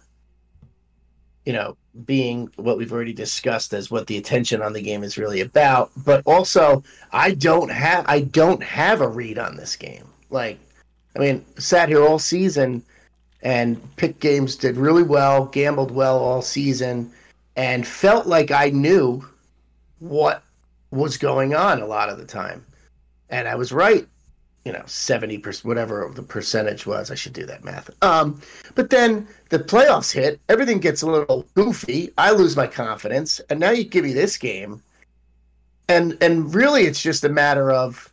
you 1.46 1.52
know, 1.52 1.76
being 2.04 2.50
what 2.56 2.76
we've 2.76 2.92
already 2.92 3.12
discussed 3.12 3.72
as 3.72 3.90
what 3.90 4.08
the 4.08 4.18
attention 4.18 4.60
on 4.60 4.72
the 4.72 4.82
game 4.82 5.02
is 5.02 5.16
really 5.16 5.40
about, 5.40 5.90
but 6.04 6.22
also 6.26 6.82
I 7.12 7.32
don't 7.32 7.70
have 7.70 8.04
I 8.08 8.20
don't 8.20 8.62
have 8.62 9.00
a 9.00 9.08
read 9.08 9.38
on 9.38 9.56
this 9.56 9.76
game. 9.76 10.04
Like, 10.28 10.58
I 11.14 11.20
mean, 11.20 11.44
sat 11.56 11.88
here 11.88 12.04
all 12.04 12.18
season 12.18 12.82
and 13.42 13.80
picked 13.96 14.20
games, 14.20 14.56
did 14.56 14.76
really 14.76 15.04
well, 15.04 15.46
gambled 15.46 15.92
well 15.92 16.18
all 16.18 16.42
season, 16.42 17.12
and 17.54 17.86
felt 17.86 18.26
like 18.26 18.50
I 18.50 18.70
knew 18.70 19.24
what 20.00 20.42
was 20.90 21.16
going 21.16 21.54
on 21.54 21.80
a 21.80 21.86
lot 21.86 22.08
of 22.08 22.18
the 22.18 22.26
time. 22.26 22.66
And 23.30 23.46
I 23.46 23.54
was 23.54 23.72
right 23.72 24.06
you 24.66 24.72
know, 24.72 24.80
70%, 24.80 25.64
whatever 25.64 26.10
the 26.12 26.24
percentage 26.24 26.86
was. 26.86 27.12
I 27.12 27.14
should 27.14 27.32
do 27.32 27.46
that 27.46 27.62
math. 27.62 27.88
Um, 28.02 28.42
but 28.74 28.90
then 28.90 29.28
the 29.50 29.60
playoffs 29.60 30.10
hit, 30.12 30.40
everything 30.48 30.80
gets 30.80 31.02
a 31.02 31.06
little 31.06 31.46
goofy. 31.54 32.10
I 32.18 32.32
lose 32.32 32.56
my 32.56 32.66
confidence. 32.66 33.40
And 33.48 33.60
now 33.60 33.70
you 33.70 33.84
give 33.84 34.04
me 34.04 34.12
this 34.12 34.36
game. 34.36 34.82
And 35.88 36.18
and 36.20 36.52
really 36.52 36.82
it's 36.82 37.00
just 37.00 37.22
a 37.22 37.28
matter 37.28 37.70
of 37.70 38.12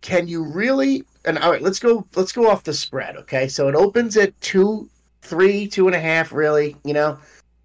can 0.00 0.26
you 0.26 0.42
really 0.42 1.04
and 1.24 1.38
all 1.38 1.52
right, 1.52 1.62
let's 1.62 1.78
go 1.78 2.04
let's 2.16 2.32
go 2.32 2.50
off 2.50 2.64
the 2.64 2.74
spread, 2.74 3.16
okay? 3.16 3.46
So 3.46 3.68
it 3.68 3.76
opens 3.76 4.16
at 4.16 4.38
two, 4.40 4.88
three, 5.22 5.68
two 5.68 5.86
and 5.86 5.94
a 5.94 6.00
half, 6.00 6.32
really, 6.32 6.76
you 6.84 6.92
know. 6.92 7.18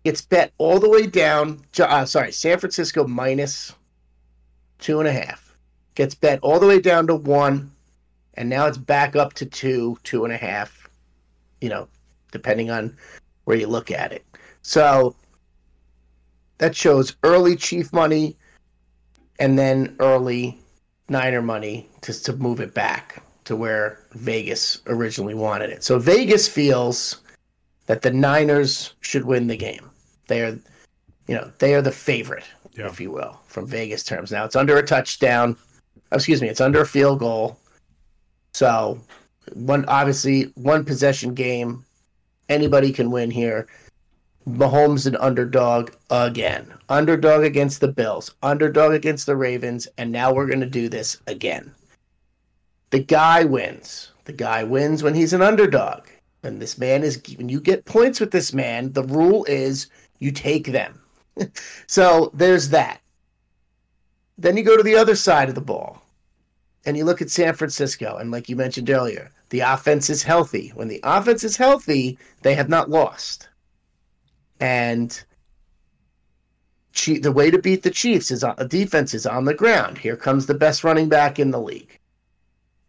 Gets 0.04 0.22
bet 0.22 0.52
all 0.60 0.80
the 0.80 0.90
way 0.90 1.08
down. 1.08 1.62
Uh, 1.80 2.06
sorry, 2.06 2.32
San 2.32 2.60
Francisco 2.60 3.08
minus 3.08 3.74
two 4.78 5.00
and 5.00 5.08
a 5.08 5.12
half 5.12 5.51
gets 5.96 6.16
bet 6.16 6.40
all 6.42 6.60
the 6.60 6.68
way 6.68 6.80
down 6.80 7.08
to 7.08 7.16
one, 7.16 7.72
and 8.36 8.50
now 8.50 8.66
it's 8.68 8.78
back 8.78 9.16
up 9.16 9.34
to 9.34 9.46
two, 9.46 9.98
two 10.04 10.24
and 10.24 10.34
a 10.34 10.38
half, 10.38 10.90
you 11.60 11.70
know, 11.70 11.88
depending 12.32 12.70
on 12.70 12.96
where 13.46 13.58
you 13.58 13.68
look 13.68 13.92
at 13.92 14.12
it. 14.12 14.26
So 14.62 15.16
that 16.60 16.76
shows 16.76 17.16
early 17.24 17.56
Chief 17.56 17.92
money 17.92 18.38
and 19.40 19.58
then 19.58 19.96
early 20.00 20.60
Niner 21.10 21.42
money 21.42 21.90
to, 22.02 22.14
to 22.24 22.34
move 22.34 22.60
it 22.60 22.74
back 22.74 23.24
to 23.46 23.56
where 23.56 24.00
Vegas 24.14 24.82
originally 24.88 25.34
wanted 25.34 25.72
it. 25.72 25.84
So 25.84 26.00
Vegas 26.00 26.48
feels 26.48 27.22
that 27.88 28.04
the 28.04 28.12
Niners 28.12 28.94
should 29.02 29.26
win 29.26 29.48
the 29.48 29.58
game. 29.58 29.90
They 30.28 30.44
are, 30.44 30.58
you 31.28 31.36
know, 31.36 31.52
they 31.58 31.74
are 31.74 31.82
the 31.82 31.92
favorite, 31.92 32.46
Yeah. 32.74 32.88
if 32.88 33.02
you 33.02 33.12
will, 33.12 33.40
from 33.48 33.66
Vegas 33.66 34.04
terms. 34.04 34.32
Now 34.32 34.46
it's 34.46 34.56
under 34.56 34.78
a 34.78 34.84
touchdown 34.86 35.58
Oh, 36.12 36.18
excuse 36.18 36.42
me, 36.42 36.50
it's 36.50 36.62
under 36.62 36.82
a 36.82 36.86
field 36.86 37.20
goal. 37.20 37.58
So, 38.54 39.00
one 39.54 39.86
obviously 39.86 40.52
one 40.56 40.84
possession 40.84 41.34
game, 41.34 41.86
anybody 42.50 42.92
can 42.92 43.12
win 43.12 43.32
here. 43.32 43.68
Mahomes 44.48 45.08
an 45.08 45.16
underdog 45.18 45.92
again. 46.10 46.74
Underdog 46.90 47.44
against 47.44 47.80
the 47.80 47.88
Bills, 47.88 48.34
underdog 48.44 48.92
against 48.92 49.26
the 49.26 49.36
Ravens, 49.38 49.88
and 49.98 50.12
now 50.12 50.34
we're 50.34 50.48
going 50.48 50.60
to 50.60 50.66
do 50.66 50.90
this 50.90 51.18
again. 51.28 51.72
The 52.90 53.00
guy 53.00 53.46
wins. 53.46 54.12
The 54.26 54.34
guy 54.34 54.64
wins 54.64 55.04
when 55.04 55.16
he's 55.16 55.34
an 55.34 55.42
underdog. 55.42 56.08
And 56.44 56.62
this 56.62 56.78
man 56.78 57.04
is 57.04 57.22
when 57.38 57.50
you 57.50 57.62
get 57.62 57.86
points 57.86 58.20
with 58.20 58.32
this 58.32 58.52
man, 58.52 58.92
the 58.92 59.04
rule 59.04 59.46
is 59.46 59.88
you 60.20 60.32
take 60.32 60.68
them. 60.68 61.00
so, 61.88 62.32
there's 62.34 62.70
that. 62.70 63.00
Then 64.38 64.58
you 64.58 64.64
go 64.64 64.76
to 64.76 64.84
the 64.84 64.96
other 64.96 65.16
side 65.16 65.48
of 65.50 65.56
the 65.56 65.62
ball 65.62 66.01
and 66.86 66.98
you 66.98 67.06
look 67.06 67.22
at 67.22 67.30
San 67.30 67.54
Francisco, 67.54 68.18
and 68.18 68.32
like 68.32 68.50
you 68.50 68.56
mentioned 68.56 68.90
earlier, 68.90 69.32
the 69.50 69.60
offense 69.60 70.10
is 70.10 70.24
healthy. 70.24 70.72
When 70.74 70.88
the 70.88 71.00
offense 71.04 71.44
is 71.44 71.58
healthy, 71.58 72.18
they 72.42 72.56
have 72.56 72.70
not 72.70 72.90
lost. 72.90 73.50
And 74.60 75.24
the 77.06 77.32
way 77.32 77.52
to 77.52 77.60
beat 77.60 77.84
the 77.84 77.92
Chiefs 77.92 78.32
is 78.32 78.44
on, 78.44 78.56
the 78.58 78.66
defense 78.66 79.14
is 79.14 79.26
on 79.26 79.46
the 79.46 79.54
ground. 79.54 79.98
Here 79.98 80.16
comes 80.16 80.46
the 80.46 80.54
best 80.54 80.84
running 80.84 81.10
back 81.10 81.40
in 81.40 81.52
the 81.52 81.62
league. 81.62 82.00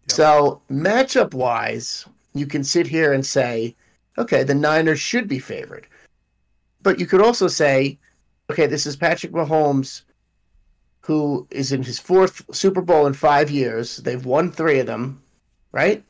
So, 0.08 0.62
matchup 0.70 1.34
wise, 1.34 2.06
you 2.34 2.46
can 2.46 2.64
sit 2.64 2.86
here 2.86 3.12
and 3.12 3.24
say, 3.24 3.76
okay, 4.18 4.42
the 4.42 4.54
Niners 4.54 5.00
should 5.00 5.28
be 5.28 5.38
favored. 5.38 5.86
But 6.82 6.98
you 6.98 7.06
could 7.06 7.22
also 7.22 7.46
say, 7.46 7.98
okay, 8.50 8.66
this 8.66 8.86
is 8.86 8.96
Patrick 8.96 9.32
Mahomes 9.32 10.02
who 11.02 11.46
is 11.50 11.72
in 11.72 11.82
his 11.82 11.98
fourth 11.98 12.42
Super 12.54 12.80
Bowl 12.80 13.06
in 13.06 13.12
five 13.12 13.50
years. 13.50 13.98
They've 13.98 14.24
won 14.24 14.50
three 14.50 14.78
of 14.78 14.86
them, 14.86 15.22
right? 15.72 16.04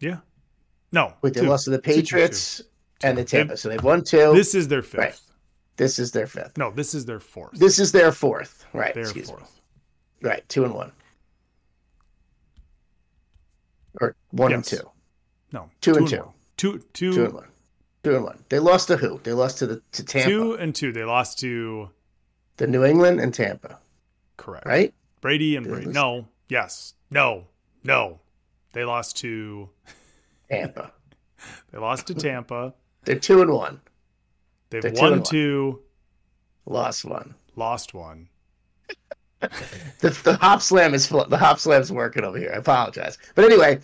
Yeah. 0.00 0.18
No. 0.92 1.14
Wait, 1.22 1.34
they 1.34 1.42
two. 1.42 1.48
lost 1.48 1.64
to 1.64 1.70
the 1.70 1.78
Two, 1.78 1.82
two, 1.82 1.96
two. 1.96 2.02
Patriots 2.02 2.62
and 3.02 3.18
the 3.18 3.24
Tampa. 3.24 3.56
So 3.56 3.68
they've 3.68 3.82
won 3.82 4.02
two. 4.02 4.32
This 4.34 4.54
is 4.54 4.68
their 4.68 4.82
fifth. 4.82 4.98
Right. 4.98 5.20
This 5.76 5.98
is 5.98 6.12
their 6.12 6.26
fifth. 6.26 6.56
No, 6.56 6.70
this 6.70 6.94
is 6.94 7.04
their 7.04 7.20
fourth. 7.20 7.58
This 7.58 7.78
is 7.78 7.92
their 7.92 8.12
fourth. 8.12 8.64
Right. 8.72 8.94
their 8.94 9.02
excuse 9.02 9.30
me. 9.30 9.36
Right. 10.22 10.46
Two 10.48 10.64
and 10.64 10.74
one. 10.74 10.92
Or 14.00 14.16
one 14.30 14.52
and 14.52 14.64
two. 14.64 14.90
No. 15.52 15.70
Two 15.80 15.94
and 15.96 16.08
two. 16.08 16.18
one. 16.18 16.28
Two, 16.56 16.78
two, 16.94 17.12
Two 17.12 17.24
and 17.26 17.34
one. 17.34 17.48
Two 18.02 18.16
and 18.16 18.24
one. 18.24 18.44
They 18.48 18.58
lost 18.58 18.88
to 18.88 18.96
who? 18.96 19.20
They 19.22 19.32
lost 19.32 19.58
to 19.58 19.66
the 19.66 19.82
to 19.92 20.04
Tampa, 20.04 20.30
two 20.30 20.54
and 20.54 20.74
two. 20.74 20.92
They 20.92 21.04
lost 21.04 21.38
to 21.40 21.90
the 22.56 22.66
New 22.66 22.84
England 22.84 23.20
and 23.20 23.32
Tampa. 23.34 23.78
correct. 24.36 24.66
Right? 24.66 24.94
Brady 25.20 25.56
and 25.56 25.66
Brady. 25.66 25.90
No. 25.90 26.28
Yes. 26.48 26.94
No. 27.10 27.46
No. 27.84 28.20
They 28.72 28.84
lost 28.84 29.16
to 29.18 29.68
Tampa. 30.50 30.92
they 31.72 31.78
lost 31.78 32.06
to 32.08 32.14
Tampa. 32.14 32.74
They're 33.04 33.18
two 33.18 33.40
and 33.42 33.50
one. 33.50 33.80
They've 34.70 34.82
They're 34.82 34.92
won 34.92 35.10
one. 35.12 35.22
two, 35.22 35.80
Lost 36.66 37.04
one. 37.04 37.34
lost 37.54 37.94
one. 37.94 38.28
the, 39.40 39.48
the 40.00 40.38
Hopslam 40.40 40.92
is 40.94 41.08
the 41.08 41.36
Hopslam's 41.36 41.92
working 41.92 42.24
over 42.24 42.38
here. 42.38 42.50
I 42.52 42.56
apologize, 42.58 43.18
but 43.34 43.44
anyway, 43.44 43.78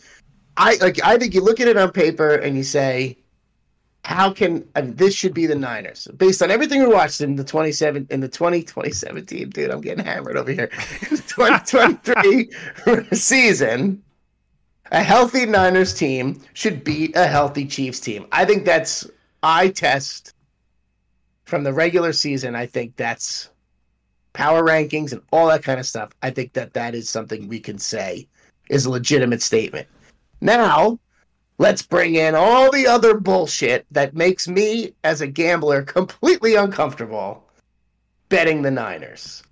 I 0.57 0.77
like 0.81 1.01
I 1.05 1.17
think 1.19 1.35
you 1.35 1.43
look 1.43 1.61
at 1.61 1.69
it 1.69 1.77
on 1.77 1.93
paper 1.93 2.35
and 2.35 2.57
you 2.57 2.65
say, 2.65 3.19
how 4.05 4.33
can 4.33 4.69
mean, 4.77 4.97
this 4.97 5.15
should 5.15 5.33
be 5.33 5.47
the 5.47 5.55
Niners. 5.55 6.09
Based 6.17 6.43
on 6.43 6.51
everything 6.51 6.81
we 6.81 6.93
watched 6.93 7.21
in 7.21 7.37
the 7.37 7.45
27 7.45 8.09
in 8.11 8.21
the 8.21 8.29
20 8.29 8.63
2017 8.63 9.51
dude 9.51 9.71
I'm 9.71 9.81
getting 9.81 10.05
hammered 10.05 10.37
over 10.37 10.51
here. 10.51 10.67
2023 11.11 12.51
season 13.13 14.03
a 14.91 15.03
healthy 15.03 15.47
Niners 15.47 15.95
team 15.95 16.41
should 16.53 16.85
beat 16.85 17.17
a 17.17 17.27
healthy 17.27 17.65
Chiefs 17.65 17.99
team. 17.99 18.27
I 18.31 18.45
think 18.45 18.65
that's 18.65 19.09
I 19.43 19.69
test 19.69 20.35
from 21.45 21.65
the 21.65 21.73
regular 21.73 22.13
season 22.13 22.55
I 22.55 22.67
think 22.67 22.97
that's 22.97 23.51
power 24.33 24.63
rankings 24.63 25.13
and 25.13 25.23
all 25.33 25.47
that 25.49 25.63
kind 25.63 25.79
of 25.79 25.87
stuff. 25.87 26.11
I 26.23 26.31
think 26.31 26.53
that 26.55 26.75
that 26.75 26.95
is 26.95 27.09
something 27.09 27.49
we 27.49 27.61
can 27.61 27.79
say 27.79 28.29
is 28.69 28.85
a 28.85 28.91
legitimate 28.91 29.43
statement. 29.43 29.87
Now 30.41 30.99
let's 31.63 31.83
bring 31.83 32.17
in 32.17 32.35
all 32.35 32.73
the 32.73 32.89
other 32.89 33.15
bullshit 33.15 33.87
that 33.93 34.17
makes 34.17 34.49
me 34.49 34.93
as 35.05 35.21
a 35.21 35.27
gambler 35.29 35.81
completely 35.99 36.57
uncomfortable 36.57 37.45
betting 38.29 38.63
the 38.63 38.71
Niners. 38.71 39.45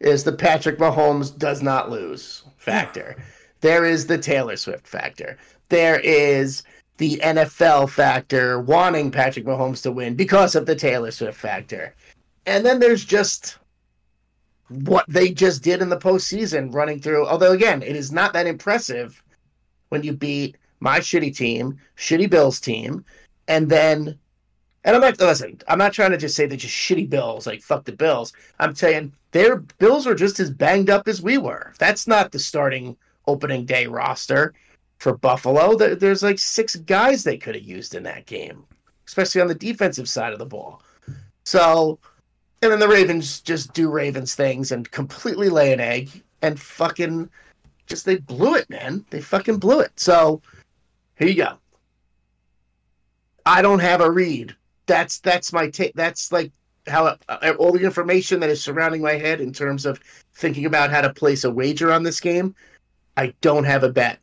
Is 0.00 0.24
the 0.24 0.32
Patrick 0.32 0.78
Mahomes 0.78 1.36
does 1.36 1.60
not 1.62 1.90
lose 1.90 2.42
factor. 2.56 3.16
There 3.60 3.84
is 3.84 4.06
the 4.06 4.18
Taylor 4.18 4.54
Swift 4.54 4.86
factor. 4.86 5.36
There 5.68 5.98
is 5.98 6.62
the 6.98 7.16
NFL 7.24 7.90
factor 7.90 8.60
wanting 8.60 9.10
Patrick 9.10 9.46
Mahomes 9.46 9.82
to 9.82 9.90
win 9.90 10.14
because 10.14 10.54
of 10.54 10.64
the 10.64 10.76
Taylor 10.76 11.10
Swift 11.10 11.36
factor. 11.36 11.92
And 12.46 12.64
then 12.64 12.78
there's 12.78 13.04
just 13.04 13.58
what 14.68 15.04
they 15.08 15.32
just 15.32 15.64
did 15.64 15.82
in 15.82 15.88
the 15.88 15.96
postseason 15.96 16.72
running 16.72 17.00
through. 17.00 17.26
Although, 17.26 17.50
again, 17.50 17.82
it 17.82 17.96
is 17.96 18.12
not 18.12 18.32
that 18.34 18.46
impressive 18.46 19.20
when 19.88 20.04
you 20.04 20.12
beat 20.12 20.56
my 20.80 21.00
shitty 21.00 21.36
team, 21.36 21.78
shitty 21.96 22.30
Bills 22.30 22.60
team, 22.60 23.04
and 23.46 23.68
then 23.68 24.18
and 24.84 24.96
I'm 24.96 25.02
not 25.02 25.20
listen, 25.20 25.60
I'm 25.68 25.78
not 25.78 25.92
trying 25.92 26.12
to 26.12 26.16
just 26.16 26.36
say 26.36 26.46
they're 26.46 26.56
just 26.56 26.74
shitty 26.74 27.10
Bills, 27.10 27.46
like 27.46 27.62
fuck 27.62 27.84
the 27.84 27.92
Bills. 27.92 28.32
I'm 28.58 28.74
saying 28.74 29.12
their 29.32 29.56
Bills 29.56 30.06
are 30.06 30.14
just 30.14 30.40
as 30.40 30.50
banged 30.50 30.90
up 30.90 31.08
as 31.08 31.20
we 31.20 31.38
were. 31.38 31.74
That's 31.78 32.06
not 32.06 32.32
the 32.32 32.38
starting 32.38 32.96
opening 33.26 33.64
day 33.66 33.86
roster 33.86 34.54
for 34.98 35.16
Buffalo. 35.16 35.76
There's 35.76 36.22
like 36.22 36.38
six 36.38 36.76
guys 36.76 37.22
they 37.22 37.36
could 37.36 37.54
have 37.54 37.64
used 37.64 37.94
in 37.94 38.02
that 38.04 38.26
game, 38.26 38.64
especially 39.06 39.40
on 39.40 39.48
the 39.48 39.54
defensive 39.54 40.08
side 40.08 40.32
of 40.32 40.38
the 40.38 40.46
ball. 40.46 40.82
So, 41.44 41.98
and 42.62 42.72
then 42.72 42.78
the 42.78 42.88
Ravens 42.88 43.40
just 43.40 43.72
do 43.72 43.90
Ravens 43.90 44.34
things 44.34 44.72
and 44.72 44.90
completely 44.90 45.48
lay 45.48 45.72
an 45.72 45.80
egg 45.80 46.22
and 46.42 46.58
fucking 46.58 47.28
just 47.86 48.04
they 48.04 48.16
blew 48.16 48.54
it, 48.54 48.68
man. 48.68 49.04
They 49.10 49.20
fucking 49.20 49.58
blew 49.58 49.80
it. 49.80 49.98
So, 49.98 50.42
here 51.18 51.28
you 51.28 51.34
go. 51.34 51.58
I 53.46 53.62
don't 53.62 53.80
have 53.80 54.00
a 54.00 54.10
read. 54.10 54.54
That's 54.86 55.18
that's 55.20 55.52
my 55.52 55.68
take. 55.68 55.94
That's 55.94 56.32
like 56.32 56.52
how 56.86 57.16
uh, 57.28 57.54
all 57.58 57.72
the 57.72 57.82
information 57.82 58.40
that 58.40 58.50
is 58.50 58.62
surrounding 58.62 59.02
my 59.02 59.14
head 59.14 59.40
in 59.40 59.52
terms 59.52 59.86
of 59.86 60.00
thinking 60.34 60.66
about 60.66 60.90
how 60.90 61.00
to 61.00 61.12
place 61.12 61.44
a 61.44 61.50
wager 61.50 61.92
on 61.92 62.02
this 62.02 62.20
game. 62.20 62.54
I 63.16 63.34
don't 63.40 63.64
have 63.64 63.82
a 63.82 63.88
bet. 63.88 64.20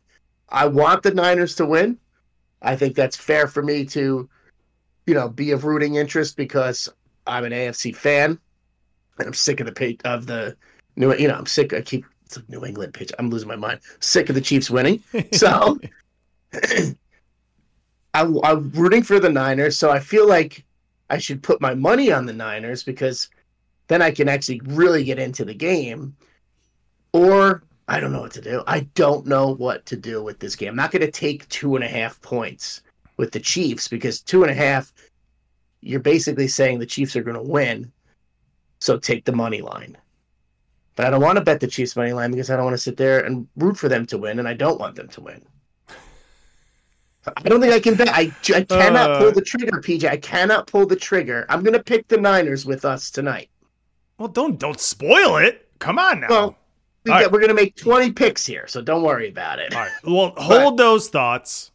I 0.48 0.66
want 0.66 1.02
the 1.02 1.12
Niners 1.12 1.54
to 1.56 1.66
win. 1.66 1.98
I 2.62 2.76
think 2.76 2.96
that's 2.96 3.16
fair 3.16 3.46
for 3.46 3.62
me 3.62 3.84
to, 3.86 4.28
you 5.06 5.14
know, 5.14 5.28
be 5.28 5.50
of 5.50 5.64
rooting 5.64 5.96
interest 5.96 6.36
because 6.36 6.88
I'm 7.26 7.44
an 7.44 7.52
AFC 7.52 7.94
fan, 7.94 8.38
and 9.18 9.26
I'm 9.26 9.34
sick 9.34 9.60
of 9.60 9.66
the 9.66 9.72
pay, 9.72 9.98
of 10.04 10.26
the 10.26 10.56
new. 10.96 11.14
You 11.14 11.28
know, 11.28 11.34
I'm 11.34 11.46
sick. 11.46 11.74
I 11.74 11.80
keep 11.80 12.06
it's 12.24 12.36
a 12.36 12.44
New 12.48 12.64
England 12.64 12.94
pitch. 12.94 13.12
I'm 13.18 13.30
losing 13.30 13.48
my 13.48 13.56
mind. 13.56 13.80
Sick 14.00 14.28
of 14.28 14.34
the 14.34 14.40
Chiefs 14.40 14.70
winning. 14.70 15.02
So 15.32 15.78
I, 18.14 18.22
I'm 18.44 18.70
rooting 18.70 19.02
for 19.02 19.20
the 19.20 19.30
Niners, 19.30 19.78
so 19.78 19.90
I 19.90 19.98
feel 19.98 20.26
like 20.26 20.64
I 21.10 21.18
should 21.18 21.42
put 21.42 21.60
my 21.60 21.74
money 21.74 22.10
on 22.12 22.26
the 22.26 22.32
Niners 22.32 22.82
because 22.82 23.28
then 23.88 24.02
I 24.02 24.10
can 24.10 24.28
actually 24.28 24.60
really 24.64 25.04
get 25.04 25.18
into 25.18 25.44
the 25.44 25.54
game. 25.54 26.16
Or 27.12 27.62
I 27.88 28.00
don't 28.00 28.12
know 28.12 28.20
what 28.20 28.32
to 28.32 28.40
do. 28.40 28.62
I 28.66 28.80
don't 28.94 29.26
know 29.26 29.54
what 29.54 29.86
to 29.86 29.96
do 29.96 30.22
with 30.22 30.38
this 30.38 30.56
game. 30.56 30.70
I'm 30.70 30.76
not 30.76 30.90
going 30.90 31.02
to 31.02 31.10
take 31.10 31.48
two 31.48 31.76
and 31.76 31.84
a 31.84 31.88
half 31.88 32.20
points 32.20 32.82
with 33.16 33.32
the 33.32 33.40
Chiefs 33.40 33.88
because 33.88 34.20
two 34.20 34.42
and 34.42 34.50
a 34.50 34.54
half, 34.54 34.92
you're 35.80 36.00
basically 36.00 36.48
saying 36.48 36.78
the 36.78 36.86
Chiefs 36.86 37.16
are 37.16 37.22
going 37.22 37.36
to 37.36 37.42
win. 37.42 37.92
So 38.80 38.98
take 38.98 39.24
the 39.24 39.32
money 39.32 39.62
line. 39.62 39.96
But 40.96 41.06
I 41.06 41.10
don't 41.10 41.22
want 41.22 41.36
to 41.36 41.44
bet 41.44 41.60
the 41.60 41.66
Chiefs 41.66 41.96
money 41.96 42.12
line 42.12 42.30
because 42.30 42.50
I 42.50 42.56
don't 42.56 42.64
want 42.64 42.74
to 42.74 42.82
sit 42.82 42.96
there 42.96 43.20
and 43.20 43.46
root 43.56 43.76
for 43.76 43.88
them 43.88 44.06
to 44.06 44.18
win, 44.18 44.38
and 44.38 44.48
I 44.48 44.54
don't 44.54 44.80
want 44.80 44.96
them 44.96 45.08
to 45.08 45.20
win. 45.20 45.42
I 47.36 47.48
don't 47.48 47.60
think 47.60 47.72
I 47.72 47.80
can 47.80 47.94
bet. 47.94 48.08
I, 48.08 48.32
I 48.54 48.62
cannot 48.62 49.10
uh, 49.10 49.18
pull 49.18 49.32
the 49.32 49.42
trigger, 49.42 49.80
PJ. 49.80 50.08
I 50.08 50.16
cannot 50.16 50.66
pull 50.66 50.86
the 50.86 50.96
trigger. 50.96 51.46
I'm 51.48 51.62
going 51.62 51.74
to 51.74 51.82
pick 51.82 52.08
the 52.08 52.16
Niners 52.16 52.64
with 52.64 52.84
us 52.84 53.10
tonight. 53.10 53.50
Well, 54.18 54.28
don't 54.28 54.58
don't 54.58 54.80
spoil 54.80 55.36
it. 55.36 55.68
Come 55.78 55.98
on 55.98 56.20
now. 56.20 56.28
Well, 56.28 56.58
we 57.04 57.12
are 57.12 57.28
going 57.28 57.48
to 57.48 57.54
make 57.54 57.76
20 57.76 58.12
picks 58.12 58.46
here, 58.46 58.66
so 58.66 58.82
don't 58.82 59.02
worry 59.02 59.28
about 59.28 59.58
it. 59.58 59.74
All 59.74 59.82
right. 59.82 59.92
Well, 60.04 60.32
hold 60.36 60.76
but, 60.76 60.82
those 60.82 61.08
thoughts. 61.08 61.70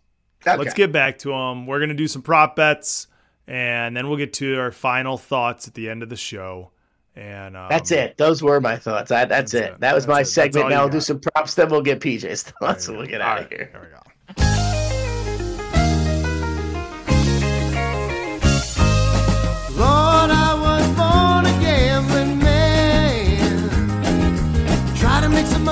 Okay. 0.46 0.58
Let's 0.58 0.74
get 0.74 0.92
back 0.92 1.20
to 1.20 1.30
them. 1.30 1.68
We're 1.68 1.80
going 1.80 1.90
to 1.90 1.96
do 1.96 2.08
some 2.08 2.22
prop 2.22 2.56
bets, 2.56 3.08
and 3.48 3.96
then 3.96 4.08
we'll 4.08 4.18
get 4.18 4.34
to 4.34 4.58
our 4.58 4.72
final 4.72 5.18
thoughts 5.18 5.68
at 5.68 5.76
the 5.76 5.90
end 5.90 6.04
of 6.04 6.10
the 6.10 6.18
show. 6.18 6.72
And 7.16 7.56
um, 7.56 7.68
that's 7.70 7.92
it. 7.92 8.18
Those 8.18 8.42
were 8.42 8.60
my 8.60 8.78
thoughts. 8.78 9.12
I, 9.12 9.26
that's, 9.26 9.52
that's, 9.52 9.54
it. 9.54 9.74
it. 9.74 9.80
That 9.82 9.94
was 9.94 10.06
that's 10.06 10.16
my 10.16 10.22
it. 10.22 10.26
segment. 10.26 10.70
Now 10.70 10.82
we'll 10.82 10.90
do 10.90 11.02
some 11.02 11.20
props. 11.20 11.54
Then 11.56 11.70
we'll 11.70 11.82
get 11.82 12.00
PJ's 12.00 12.44
thoughts, 12.44 12.88
and 12.88 12.98
we'll 12.98 13.08
get 13.08 13.22
out 13.22 13.38
right. 13.38 13.46
of 13.46 13.52
here. 13.52 13.70
There 13.72 13.82
we 13.82 14.44
go. 14.44 14.61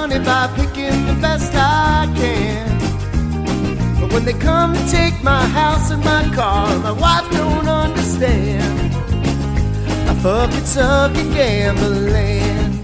Money 0.09 0.25
by 0.25 0.47
picking 0.55 1.05
the 1.05 1.17
best 1.21 1.53
I 1.55 2.11
can. 2.15 3.99
But 3.99 4.13
when 4.13 4.25
they 4.25 4.33
come 4.33 4.73
to 4.73 4.87
take 4.91 5.21
my 5.23 5.45
house 5.47 5.91
and 5.91 6.03
my 6.03 6.23
car, 6.35 6.77
my 6.79 6.91
wife 6.91 7.29
don't 7.31 7.67
understand. 7.67 8.95
I 10.09 10.13
fucking 10.15 10.65
suck 10.65 11.15
at 11.15 11.33
gambling. 11.33 12.75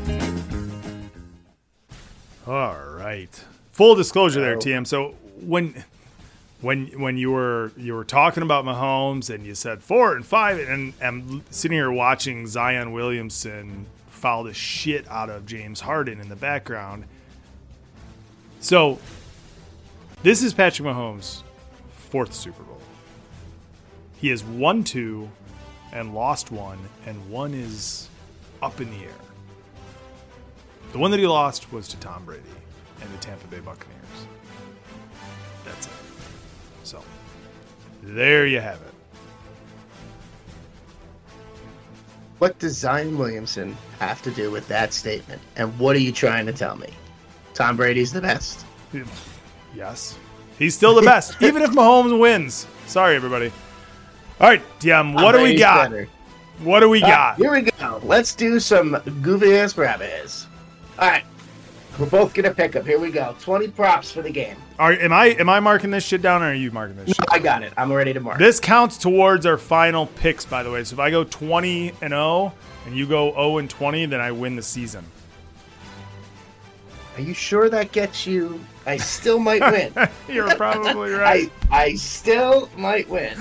All 2.48 2.78
right. 2.96 3.44
Full 3.72 3.96
disclosure 3.96 4.42
there, 4.42 4.56
oh. 4.56 4.60
TM. 4.60 4.86
So 4.86 5.16
when 5.42 5.84
when 6.62 6.88
when 7.00 7.18
you 7.18 7.32
were 7.32 7.72
you 7.76 7.96
were 7.96 8.06
talking 8.06 8.44
about 8.44 8.66
Mahomes 8.66 9.34
and 9.34 9.46
you 9.46 9.56
said 9.56 9.84
four 9.84 10.16
and 10.16 10.26
five 10.26 10.60
and 10.60 10.94
I'm 11.02 11.44
sitting 11.50 11.76
here 11.76 11.92
watching 11.92 12.48
Zion 12.48 12.92
Williamson 12.92 13.88
foul 14.10 14.44
the 14.44 14.54
shit 14.54 15.08
out 15.10 15.30
of 15.30 15.46
James 15.46 15.82
Harden 15.82 16.20
in 16.20 16.30
the 16.30 16.36
background. 16.36 17.06
So, 18.66 18.98
this 20.24 20.42
is 20.42 20.52
Patrick 20.56 20.88
Mahomes' 20.88 21.44
fourth 21.92 22.34
Super 22.34 22.64
Bowl. 22.64 22.82
He 24.20 24.30
has 24.30 24.44
won 24.44 24.84
two 24.84 25.30
and 25.94 26.16
lost 26.16 26.50
one, 26.50 26.80
and 27.06 27.30
one 27.30 27.54
is 27.54 28.10
up 28.64 28.82
in 28.82 28.90
the 28.90 29.06
air. 29.06 29.14
The 30.94 30.98
one 30.98 31.12
that 31.12 31.20
he 31.20 31.28
lost 31.28 31.72
was 31.72 31.88
to 31.90 31.98
Tom 31.98 32.26
Brady 32.26 32.42
and 33.02 33.14
the 33.14 33.18
Tampa 33.18 33.46
Bay 33.46 33.60
Buccaneers. 33.60 34.00
That's 35.64 35.86
it. 35.86 35.94
So, 36.82 37.04
there 38.02 38.48
you 38.48 38.62
have 38.62 38.82
it. 38.82 38.94
What 42.40 42.58
does 42.58 42.76
Zion 42.76 43.20
Williamson 43.20 43.78
have 44.00 44.24
to 44.24 44.32
do 44.32 44.50
with 44.50 44.68
that 44.70 44.92
statement? 44.92 45.44
And 45.56 45.78
what 45.78 45.96
are 45.96 46.00
you 46.00 46.12
trying 46.12 46.48
to 46.48 46.52
tell 46.52 46.76
me? 46.78 46.90
Tom 47.56 47.78
Brady's 47.78 48.12
the 48.12 48.22
best. 48.22 48.66
Yes. 49.74 50.18
He's 50.60 50.76
still 50.76 50.94
the 50.94 51.02
best, 51.02 51.36
even 51.42 51.64
if 51.64 51.72
Mahomes 51.72 52.18
wins. 52.20 52.68
Sorry, 52.86 53.16
everybody. 53.16 53.52
All 54.40 54.48
right, 54.48 54.62
DM, 54.80 55.16
what 55.16 55.32
do 55.32 55.42
we 55.42 55.56
got? 55.56 55.90
Better. 55.90 56.08
What 56.60 56.82
do 56.82 56.90
we 56.90 57.02
got? 57.02 57.38
Here 57.38 57.52
we 57.52 57.62
go. 57.62 58.02
Let's 58.04 58.36
do 58.36 58.60
some 58.60 58.98
goofy 59.22 59.58
ass 59.58 59.78
rabbits. 59.78 60.48
All 61.00 61.10
right. 61.10 61.24
We're 61.98 62.08
both 62.08 62.34
gonna 62.34 62.54
pick 62.54 62.76
up. 62.76 62.86
Here 62.86 63.00
we 63.00 63.10
go. 63.10 63.36
Twenty 63.40 63.70
props 63.70 64.12
for 64.12 64.22
the 64.22 64.30
game. 64.30 64.58
Are 64.78 64.92
am 64.92 65.14
I 65.14 65.28
am 65.28 65.48
I 65.48 65.62
marking 65.62 65.92
this 65.92 66.06
shit 66.06 66.22
down 66.22 66.44
or 66.44 66.48
are 66.48 66.54
you 66.54 66.72
marking 66.72 66.98
this? 66.98 67.18
No, 67.18 67.26
I 67.32 67.40
got 67.40 67.64
it. 67.64 67.72
I'm 67.78 67.92
ready 67.92 68.12
to 68.12 68.20
mark. 68.20 68.38
This 68.38 68.60
counts 68.60 68.98
towards 68.98 69.46
our 69.46 69.58
final 69.58 70.08
picks, 70.08 70.44
by 70.44 70.62
the 70.62 70.72
way. 70.72 70.84
So 70.84 70.96
if 70.96 71.00
I 71.00 71.10
go 71.10 71.24
twenty 71.24 71.94
and 72.02 72.12
zero, 72.12 72.54
and 72.86 72.98
you 72.98 73.08
go 73.08 73.32
zero 73.32 73.60
and 73.60 73.70
twenty, 73.70 74.06
then 74.06 74.20
I 74.20 74.32
win 74.32 74.58
the 74.58 74.62
season. 74.62 75.06
Are 77.16 77.22
you 77.22 77.34
sure 77.34 77.70
that 77.70 77.92
gets 77.92 78.28
you? 78.28 78.60
I 78.86 78.98
still 78.98 79.40
might 79.40 79.62
win. 79.62 79.94
You're 80.28 80.54
probably 80.56 81.12
right. 81.14 81.52
I, 81.72 81.84
I 81.84 81.96
still 81.96 82.70
might 82.78 83.08
win. 83.08 83.38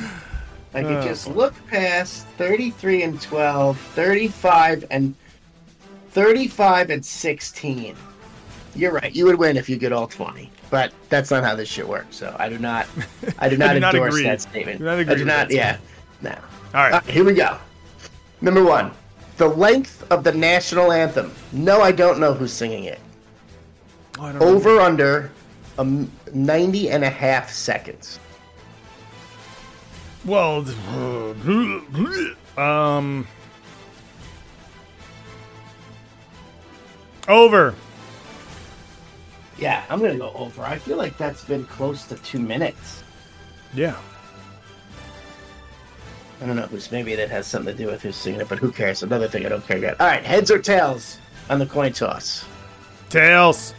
I 0.74 0.82
could 0.82 0.98
oh, 0.98 1.02
just 1.02 1.28
look 1.28 1.54
past 1.68 2.26
33 2.38 3.02
and 3.04 3.20
12, 3.20 3.78
35 3.78 4.84
and 4.90 5.14
35 6.10 6.90
and 6.90 7.04
16. 7.04 7.96
You're 8.76 8.92
right. 8.92 9.14
You 9.14 9.26
would 9.26 9.38
win 9.38 9.56
if 9.56 9.68
you 9.68 9.76
get 9.76 9.92
all 9.92 10.06
20. 10.08 10.50
But 10.70 10.92
that's 11.08 11.30
not 11.30 11.44
how 11.44 11.54
this 11.54 11.68
shit 11.68 11.86
works. 11.86 12.16
So 12.16 12.34
I 12.38 12.48
do 12.48 12.58
not 12.58 12.88
I 13.38 13.48
do 13.48 13.56
not, 13.58 13.70
I 13.70 13.78
do 13.78 13.86
endorse 13.86 14.16
not 14.16 14.22
that 14.22 14.40
statement. 14.40 14.80
Do 14.80 14.88
I 14.88 15.04
do 15.04 15.24
not 15.24 15.50
yeah. 15.50 15.78
now. 16.22 16.42
All 16.74 16.80
right. 16.80 16.94
Uh, 16.94 17.00
here 17.02 17.24
we 17.24 17.34
go. 17.34 17.58
Number 18.40 18.64
one, 18.64 18.90
the 19.36 19.48
length 19.48 20.04
of 20.10 20.24
the 20.24 20.32
national 20.32 20.90
anthem. 20.90 21.32
No, 21.52 21.80
I 21.80 21.92
don't 21.92 22.18
know 22.18 22.34
who's 22.34 22.52
singing 22.52 22.84
it. 22.84 23.00
Oh, 24.18 24.24
I 24.24 24.32
don't 24.32 24.40
know. 24.40 24.48
Over 24.48 24.80
under 24.80 25.30
um, 25.78 26.10
90 26.32 26.90
and 26.90 27.04
a 27.04 27.10
half 27.10 27.50
seconds. 27.50 28.18
Well, 30.24 30.64
um, 32.56 33.26
over. 37.28 37.74
Yeah, 39.58 39.84
I'm 39.88 40.00
gonna 40.00 40.16
go 40.16 40.32
over. 40.34 40.62
I 40.62 40.78
feel 40.78 40.96
like 40.96 41.18
that's 41.18 41.44
been 41.44 41.64
close 41.66 42.04
to 42.06 42.16
two 42.16 42.38
minutes. 42.38 43.02
Yeah. 43.74 43.96
I 46.40 46.46
don't 46.46 46.56
know 46.56 46.66
who's 46.66 46.90
maybe 46.90 47.14
that 47.14 47.30
has 47.30 47.46
something 47.46 47.76
to 47.76 47.82
do 47.82 47.90
with 47.90 48.02
who's 48.02 48.16
singing 48.16 48.40
it, 48.40 48.48
but 48.48 48.58
who 48.58 48.72
cares? 48.72 49.02
Another 49.02 49.28
thing 49.28 49.46
I 49.46 49.48
don't 49.48 49.66
care 49.66 49.78
about. 49.78 50.00
All 50.00 50.06
right, 50.06 50.22
heads 50.22 50.50
or 50.50 50.58
tails 50.58 51.18
on 51.48 51.58
the 51.58 51.66
coin 51.66 51.92
toss. 51.92 52.44
Tails. 53.08 53.74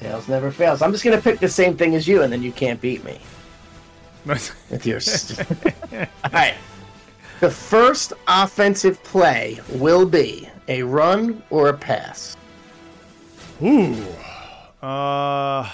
Tails 0.00 0.28
never 0.28 0.50
fails. 0.50 0.80
I'm 0.80 0.92
just 0.92 1.04
gonna 1.04 1.20
pick 1.20 1.40
the 1.40 1.48
same 1.48 1.76
thing 1.76 1.94
as 1.94 2.08
you, 2.08 2.22
and 2.22 2.32
then 2.32 2.42
you 2.42 2.52
can't 2.52 2.80
beat 2.80 3.04
me 3.04 3.20
with 4.24 4.86
your. 4.86 5.00
All 6.24 6.30
right. 6.32 6.54
The 7.40 7.50
first 7.50 8.12
offensive 8.26 9.02
play 9.04 9.60
will 9.70 10.06
be 10.06 10.48
a 10.68 10.82
run 10.82 11.42
or 11.50 11.68
a 11.68 11.76
pass. 11.76 12.36
Ooh. 13.62 13.94
Uh. 14.82 15.70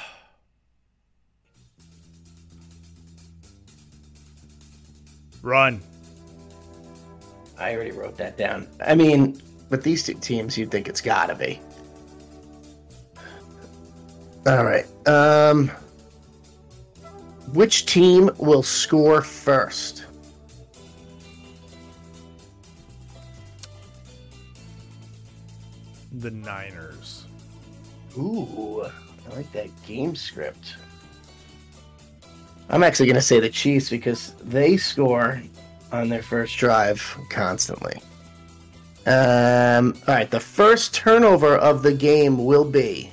Run. 5.43 5.81
I 7.59 7.75
already 7.75 7.93
wrote 7.93 8.17
that 8.17 8.37
down. 8.37 8.67
I 8.85 8.97
mean, 8.97 9.41
with 9.71 9.85
these 9.85 10.03
two 10.03 10.15
teams, 10.15 10.59
you'd 10.59 10.73
think 10.73 10.89
it's 10.89 11.01
gotta 11.01 11.37
be. 11.37 11.61
All 14.47 14.65
right. 14.65 14.87
Um, 15.09 15.73
which 17.53 17.87
team 17.87 18.31
will 18.39 18.63
score 18.63 19.21
first? 19.21 20.05
The 26.13 26.31
Niners. 26.31 27.25
Ooh, 28.17 28.85
I 28.85 29.35
like 29.35 29.51
that 29.53 29.69
game 29.85 30.15
script. 30.15 30.77
I'm 32.69 32.85
actually 32.85 33.07
going 33.07 33.17
to 33.17 33.23
say 33.23 33.41
the 33.41 33.49
Chiefs 33.49 33.91
because 33.91 34.35
they 34.43 34.77
score 34.77 35.43
on 35.91 36.09
their 36.09 36.23
first 36.23 36.57
drive 36.57 37.19
constantly. 37.31 38.01
Um, 39.07 39.95
all 40.07 40.15
right, 40.15 40.31
the 40.31 40.41
first 40.41 40.95
turnover 40.95 41.57
of 41.57 41.83
the 41.83 41.93
game 41.93 42.45
will 42.45 42.65
be 42.65 43.11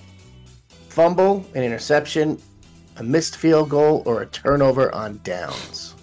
fumble, 0.94 1.46
an 1.56 1.64
interception, 1.64 2.40
a 2.98 3.04
missed 3.04 3.38
field 3.38 3.70
goal, 3.70 4.04
or 4.06 4.22
a 4.22 4.26
turnover 4.28 4.94
on 4.94 5.20
downs. 5.24 5.96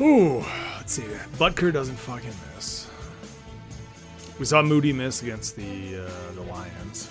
Ooh. 0.00 0.44
Let's 0.90 1.08
see. 1.08 1.16
Butker 1.38 1.72
doesn't 1.72 1.94
fucking 1.94 2.32
miss. 2.56 2.88
We 4.40 4.44
saw 4.44 4.60
Moody 4.60 4.92
miss 4.92 5.22
against 5.22 5.54
the 5.54 6.04
uh, 6.04 6.32
the 6.34 6.40
Lions. 6.40 7.08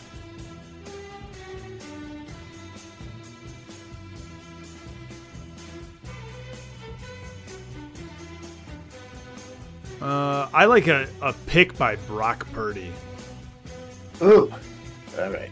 Uh, 10.02 10.50
I 10.54 10.66
like 10.66 10.88
a, 10.88 11.08
a 11.22 11.32
pick 11.46 11.78
by 11.78 11.96
Brock 11.96 12.48
Purdy. 12.52 12.92
Ooh, 14.22 14.52
all 15.18 15.30
right. 15.32 15.52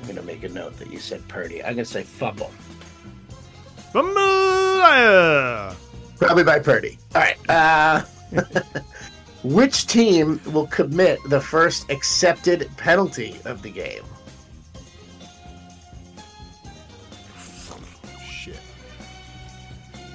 I'm 0.00 0.08
going 0.08 0.16
to 0.16 0.22
make 0.22 0.42
a 0.42 0.48
note 0.48 0.78
that 0.78 0.90
you 0.90 0.98
said 0.98 1.26
Purdy. 1.28 1.62
I'm 1.62 1.74
going 1.74 1.84
to 1.84 1.90
say 1.90 2.02
fumble. 2.02 2.50
Bamoola! 3.92 5.76
Probably 6.18 6.44
by 6.44 6.58
Purdy. 6.58 6.98
All 7.14 7.20
right. 7.20 7.50
Uh, 7.50 8.02
which 9.44 9.86
team 9.86 10.40
will 10.46 10.66
commit 10.66 11.18
the 11.28 11.40
first 11.40 11.90
accepted 11.90 12.68
penalty 12.76 13.38
of 13.44 13.62
the 13.62 13.70
game? 13.70 14.02
Shit. 18.26 18.58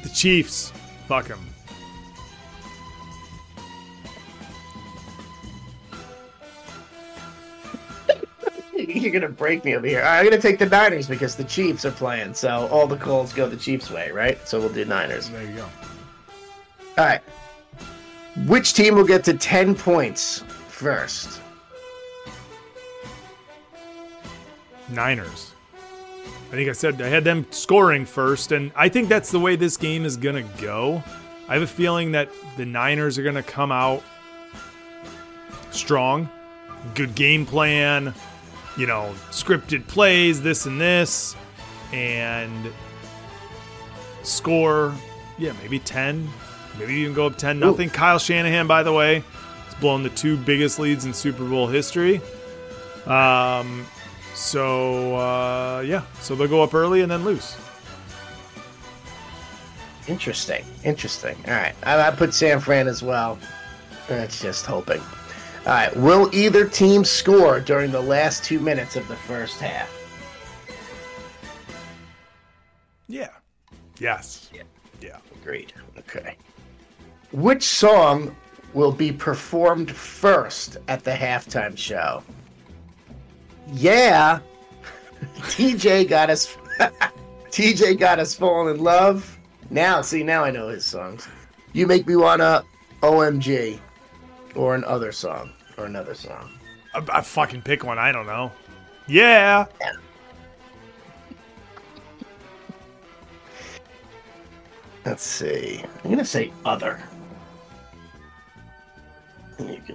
The 0.03 0.09
Chiefs. 0.09 0.73
Fuck 1.07 1.27
them. 1.27 1.47
You're 8.95 9.11
gonna 9.11 9.27
break 9.27 9.65
me 9.65 9.75
over 9.75 9.85
here. 9.85 10.01
Right, 10.01 10.19
I'm 10.19 10.23
gonna 10.23 10.41
take 10.41 10.59
the 10.59 10.65
Niners 10.65 11.09
because 11.09 11.35
the 11.35 11.43
Chiefs 11.43 11.83
are 11.83 11.91
playing, 11.91 12.33
so 12.33 12.69
all 12.71 12.87
the 12.87 12.95
calls 12.95 13.33
go 13.33 13.49
the 13.49 13.57
Chiefs' 13.57 13.91
way, 13.91 14.11
right? 14.11 14.39
So 14.47 14.59
we'll 14.59 14.69
do 14.69 14.85
Niners. 14.85 15.29
There 15.29 15.43
you 15.43 15.55
go. 15.55 15.65
All 16.97 17.05
right. 17.05 17.21
Which 18.45 18.73
team 18.73 18.95
will 18.95 19.03
get 19.03 19.25
to 19.25 19.33
ten 19.33 19.75
points 19.75 20.39
first? 20.69 21.41
Niners. 24.87 25.51
I 26.47 26.51
think 26.51 26.69
I 26.69 26.71
said 26.71 27.01
I 27.01 27.09
had 27.09 27.25
them 27.25 27.45
scoring 27.51 28.05
first, 28.05 28.53
and 28.53 28.71
I 28.73 28.87
think 28.87 29.09
that's 29.09 29.31
the 29.31 29.39
way 29.39 29.57
this 29.57 29.75
game 29.75 30.05
is 30.05 30.15
gonna 30.15 30.47
go. 30.61 31.03
I 31.49 31.55
have 31.55 31.63
a 31.63 31.67
feeling 31.67 32.13
that 32.13 32.29
the 32.55 32.65
Niners 32.65 33.17
are 33.17 33.23
gonna 33.23 33.43
come 33.43 33.73
out 33.73 34.01
strong, 35.71 36.29
good 36.95 37.15
game 37.15 37.45
plan, 37.45 38.13
you 38.77 38.87
know, 38.87 39.13
scripted 39.31 39.87
plays, 39.87 40.41
this 40.41 40.65
and 40.65 40.79
this, 40.79 41.35
and 41.91 42.71
score, 44.23 44.93
yeah, 45.37 45.53
maybe 45.61 45.79
10, 45.79 46.27
maybe 46.77 46.93
even 46.93 47.13
go 47.13 47.25
up 47.25 47.37
10 47.37 47.59
nothing. 47.59 47.89
Kyle 47.89 48.19
Shanahan, 48.19 48.67
by 48.67 48.83
the 48.83 48.93
way, 48.93 49.23
has 49.65 49.75
blown 49.75 50.03
the 50.03 50.09
two 50.09 50.37
biggest 50.37 50.79
leads 50.79 51.05
in 51.05 51.13
Super 51.13 51.43
Bowl 51.45 51.67
history. 51.67 52.21
Um, 53.05 53.85
so 54.35 55.15
uh, 55.15 55.81
yeah, 55.81 56.03
so 56.21 56.35
they'll 56.35 56.47
go 56.47 56.61
up 56.61 56.73
early 56.73 57.01
and 57.01 57.11
then 57.11 57.23
lose. 57.23 57.57
Interesting. 60.07 60.63
Interesting. 60.83 61.35
All 61.47 61.53
right. 61.53 61.75
I, 61.83 62.07
I 62.07 62.11
put 62.11 62.33
San 62.33 62.59
Fran 62.59 62.87
as 62.87 63.03
well. 63.03 63.37
That's 64.07 64.41
just 64.41 64.65
hoping. 64.65 65.01
All 65.67 65.73
right. 65.73 65.93
Will 65.97 66.29
either 66.33 66.65
team 66.65 67.03
score 67.03 67.59
during 67.59 67.91
the 67.91 67.99
last 67.99 68.45
two 68.45 68.57
minutes 68.61 68.95
of 68.95 69.05
the 69.09 69.17
first 69.17 69.59
half? 69.59 69.93
Yeah. 73.09 73.31
Yes. 73.99 74.49
Yeah. 75.01 75.17
Agreed. 75.41 75.73
Okay. 75.97 76.37
Which 77.33 77.63
song 77.63 78.33
will 78.73 78.93
be 78.93 79.11
performed 79.11 79.91
first 79.91 80.77
at 80.87 81.03
the 81.03 81.11
halftime 81.11 81.77
show? 81.77 82.23
Yeah. 83.73 84.39
DJ 85.35 86.07
got 86.07 86.29
us. 86.29 86.55
DJ 87.51 87.99
got 87.99 88.19
us 88.19 88.33
falling 88.33 88.75
in 88.75 88.81
love. 88.81 89.37
Now, 89.69 90.01
see, 90.01 90.23
now 90.23 90.45
I 90.45 90.51
know 90.51 90.69
his 90.69 90.85
songs. 90.85 91.27
You 91.73 91.87
make 91.87 92.07
me 92.07 92.15
wanna 92.15 92.63
OMG, 93.01 93.79
or 94.55 94.75
an 94.75 94.85
other 94.85 95.11
song, 95.11 95.51
or 95.77 95.85
another 95.85 96.13
song. 96.13 96.51
I, 96.93 97.03
I 97.13 97.21
fucking 97.21 97.61
pick 97.61 97.83
one. 97.83 97.97
I 97.99 98.11
don't 98.11 98.25
know. 98.27 98.51
Yeah. 99.07 99.65
Let's 105.05 105.23
see. 105.23 105.83
I'm 106.03 106.09
gonna 106.09 106.25
say 106.25 106.51
other. 106.65 107.01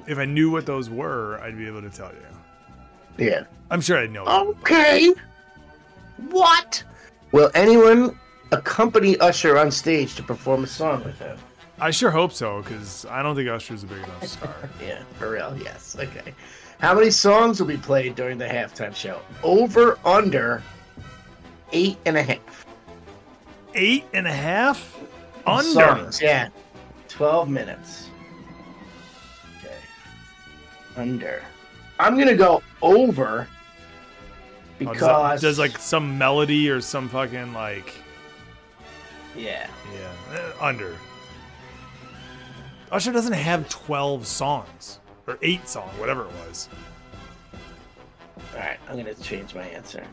If 0.07 0.19
I 0.19 0.25
knew 0.25 0.51
what 0.51 0.65
those 0.67 0.89
were, 0.89 1.39
I'd 1.41 1.57
be 1.57 1.67
able 1.67 1.83
to 1.83 1.91
tell 1.91 2.11
you. 2.13 3.25
Yeah. 3.25 3.45
I'm 3.71 3.81
sure 3.81 3.99
I'd 3.99 4.11
know. 4.11 4.25
Okay. 4.25 5.13
What? 6.31 6.83
Will 7.33 7.51
anyone 7.55 8.19
accompany 8.53 9.19
Usher 9.19 9.59
on 9.59 9.71
stage 9.71 10.15
to 10.17 10.23
perform 10.23 10.65
a 10.65 10.67
song 10.67 11.05
with 11.05 11.19
him? 11.19 11.39
I 11.81 11.91
sure 11.91 12.11
hope 12.11 12.33
so, 12.33 12.63
because 12.63 13.07
I 13.07 13.23
don't 13.23 13.35
think 13.35 13.49
Usher's 13.49 13.83
a 13.83 13.87
big 13.87 13.99
enough 13.99 14.27
star. 14.29 14.55
Yeah, 14.81 15.03
for 15.19 15.31
real. 15.31 15.57
Yes. 15.63 15.97
Okay. 15.99 16.33
How 16.81 16.95
many 16.95 17.11
songs 17.11 17.61
will 17.61 17.67
be 17.69 17.77
played 17.77 18.15
during 18.15 18.39
the 18.39 18.47
halftime 18.47 18.95
show? 18.95 19.21
Over 19.43 19.99
under 20.05 20.63
eight 21.73 21.97
and 22.07 22.17
a 22.17 22.23
half. 22.23 22.67
Eight 23.75 24.05
and 24.13 24.27
a 24.27 24.33
half? 24.33 24.99
Under. 25.47 25.63
Songs, 25.65 26.21
yeah. 26.21 26.49
Twelve 27.09 27.49
minutes. 27.49 28.09
Okay. 29.59 29.75
Under. 30.97 31.43
I'm 31.99 32.19
gonna 32.19 32.35
go 32.37 32.63
over 32.81 33.47
Oh, 34.81 34.85
does, 34.85 34.95
because 34.95 35.01
that- 35.41 35.41
does 35.47 35.59
like 35.59 35.79
some 35.79 36.19
melody 36.19 36.69
or 36.69 36.81
some 36.81 37.09
fucking 37.09 37.53
like 37.53 37.93
yeah. 39.37 39.69
yeah 39.95 40.37
eh, 40.39 40.51
under. 40.61 40.97
Usher 42.93 43.11
doesn't 43.11 43.33
have 43.33 43.69
twelve 43.71 44.27
songs 44.27 45.01
or 45.27 45.39
eight 45.41 45.67
songs, 45.67 45.99
whatever 45.99 46.27
it 46.27 46.33
was. 46.47 46.69
All 48.53 48.61
right, 48.61 48.79
I'm 48.87 48.99
gonna 48.99 49.15
change 49.15 49.55
my 49.55 49.63
answer. 49.63 50.05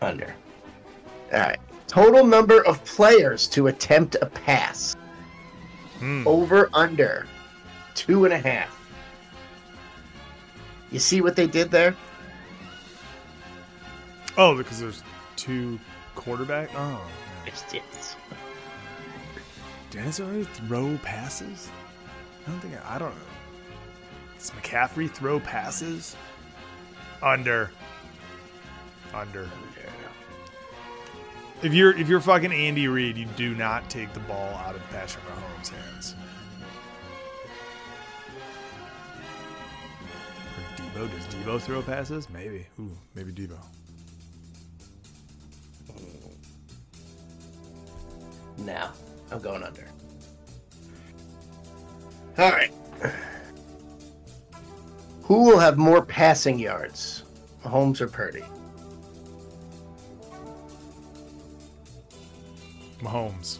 Under. 0.00 0.34
All 1.32 1.40
right. 1.40 1.58
Total 1.86 2.24
number 2.24 2.64
of 2.66 2.82
players 2.84 3.46
to 3.48 3.66
attempt 3.68 4.16
a 4.22 4.26
pass. 4.26 4.96
Hmm. 5.98 6.26
Over 6.26 6.70
under 6.72 7.26
two 7.94 8.24
and 8.24 8.32
a 8.32 8.38
half. 8.38 8.72
You 10.90 10.98
see 10.98 11.20
what 11.20 11.36
they 11.36 11.46
did 11.46 11.70
there? 11.70 11.94
Oh, 14.38 14.56
because 14.56 14.80
there's 14.80 15.02
two 15.36 15.78
quarterback. 16.14 16.70
Oh, 16.74 17.00
Yes, 17.46 17.64
yes. 17.72 18.15
Dennis 19.96 20.20
already 20.20 20.44
throw 20.44 20.98
passes. 20.98 21.70
I 22.46 22.50
don't 22.50 22.60
think 22.60 22.74
I, 22.74 22.96
I 22.96 22.98
don't 22.98 23.14
know. 23.14 23.22
Does 24.38 24.50
McCaffrey 24.50 25.10
throw 25.10 25.40
passes? 25.40 26.14
Under. 27.22 27.70
Under. 29.14 29.48
If 31.62 31.72
you're 31.72 31.96
if 31.96 32.10
you're 32.10 32.20
fucking 32.20 32.52
Andy 32.52 32.88
Reid, 32.88 33.16
you 33.16 33.24
do 33.36 33.54
not 33.54 33.88
take 33.88 34.12
the 34.12 34.20
ball 34.20 34.54
out 34.56 34.74
of 34.74 34.82
Patrick 34.90 35.24
Mahomes' 35.24 35.70
hands. 35.70 36.14
Or 40.58 40.82
Deebo, 40.82 41.10
does 41.10 41.26
Deebo 41.34 41.58
throw 41.58 41.80
passes? 41.80 42.28
Maybe. 42.28 42.66
Ooh, 42.78 42.92
maybe 43.14 43.32
Deebo. 43.32 43.56
No, 48.58 48.90
I'm 49.30 49.40
going 49.40 49.62
under. 49.62 49.86
All 52.38 52.50
right. 52.50 52.72
Who 55.22 55.42
will 55.42 55.58
have 55.58 55.76
more 55.76 56.04
passing 56.04 56.58
yards, 56.58 57.24
Mahomes 57.64 58.00
or 58.00 58.06
Purdy? 58.06 58.44
Mahomes. 63.00 63.58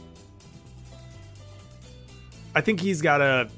I 2.55 2.61
think 2.61 2.81
he's 2.81 3.03
got 3.03 3.21
a. 3.21 3.49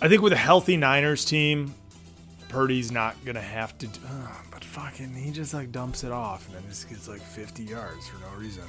I 0.00 0.08
think 0.08 0.22
with 0.22 0.32
a 0.32 0.36
healthy 0.36 0.76
Niners 0.76 1.24
team, 1.24 1.74
Purdy's 2.48 2.90
not 2.90 3.22
gonna 3.24 3.40
have 3.40 3.78
to. 3.78 3.86
Uh, 3.86 4.28
but 4.50 4.64
fucking, 4.64 5.14
he 5.14 5.30
just 5.30 5.54
like 5.54 5.70
dumps 5.70 6.02
it 6.02 6.12
off 6.12 6.46
and 6.46 6.56
then 6.56 6.64
just 6.68 6.88
gets 6.88 7.08
like 7.08 7.20
50 7.20 7.62
yards 7.62 8.08
for 8.08 8.18
no 8.20 8.28
reason. 8.38 8.64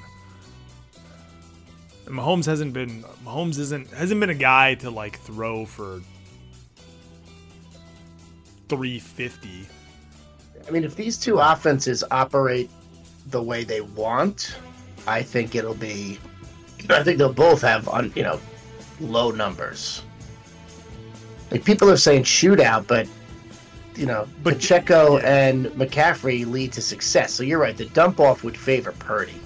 And 2.06 2.16
Mahomes 2.16 2.45
hasn't 2.45 2.74
been. 2.74 3.04
Mahomes 3.26 3.58
isn't 3.60 3.89
hasn't 3.91 4.20
been 4.20 4.30
a 4.30 4.34
guy 4.36 4.76
to 4.76 4.89
like 4.89 5.20
throw 5.20 5.66
for 5.66 6.01
350. 8.70 9.68
I 10.68 10.72
mean, 10.72 10.84
if 10.84 10.95
these 10.95 11.18
two 11.18 11.39
offenses 11.39 12.04
operate 12.12 12.70
the 13.30 13.41
way 13.41 13.64
they 13.64 13.82
want, 13.82 14.56
I 15.08 15.22
think 15.22 15.56
it'll 15.56 15.74
be. 15.76 16.20
I 16.89 17.04
think 17.04 17.18
they'll 17.18 17.32
both 17.32 17.62
have, 17.62 17.88
un, 17.88 18.12
you 18.16 18.24
know, 18.24 18.39
low 18.99 19.32
numbers. 19.32 20.04
Like 21.51 21.64
people 21.64 21.89
are 21.89 21.97
saying 21.97 22.24
shootout, 22.24 22.88
but 22.88 23.08
you 23.95 24.06
know, 24.06 24.28
But- 24.41 24.56
Pacheco 24.56 25.18
and 25.20 25.68
McCaffrey 25.68 26.45
lead 26.45 26.74
to 26.74 26.82
success. 26.82 27.32
So 27.34 27.43
you're 27.43 27.60
right. 27.60 27.78
The 27.78 27.86
dump 27.86 28.20
off 28.20 28.43
would 28.43 28.58
favor 28.58 28.91
Purdy. 28.93 29.39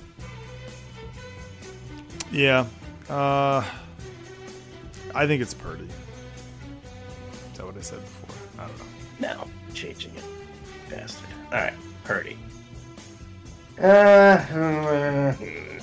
Yeah. 2.32 2.66
Uh, 3.10 3.64
I 5.16 5.26
think 5.26 5.42
it's 5.42 5.54
Purdy. 5.54 5.86
Is 5.86 7.58
that 7.58 7.66
what 7.66 7.78
I 7.78 7.82
said 7.82 8.02
before? 8.02 8.36
I 8.64 8.68
don't 8.68 8.78
know. 8.78 8.86
No, 9.20 9.74
changing 9.74 10.14
it, 10.16 10.24
bastard. 10.90 11.28
All 11.52 11.60
right, 11.60 11.74
Purdy. 12.04 12.38
Uh, 13.80 13.86
uh, 13.86 15.36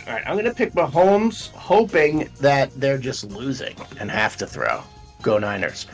all 0.07 0.13
right, 0.13 0.23
I'm 0.27 0.37
gonna 0.37 0.53
pick 0.55 0.73
Mahomes, 0.73 1.51
hoping 1.53 2.29
that 2.41 2.71
they're 2.79 2.99
just 2.99 3.25
losing 3.25 3.77
and 3.99 4.11
have 4.11 4.37
to 4.37 4.47
throw. 4.47 4.83
Go 5.23 5.39
Niners. 5.39 5.87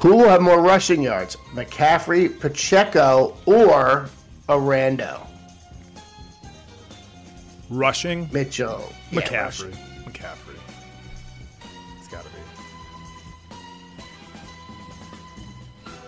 Who 0.00 0.16
will 0.16 0.28
have 0.28 0.42
more 0.42 0.60
rushing 0.60 1.02
yards, 1.02 1.36
McCaffrey, 1.52 2.38
Pacheco, 2.38 3.36
or 3.46 4.10
Arando? 4.48 5.26
Rushing? 7.70 8.28
Mitchell. 8.32 8.92
Yeah, 9.10 9.20
McCaffrey. 9.22 9.70
rushing. 9.70 9.83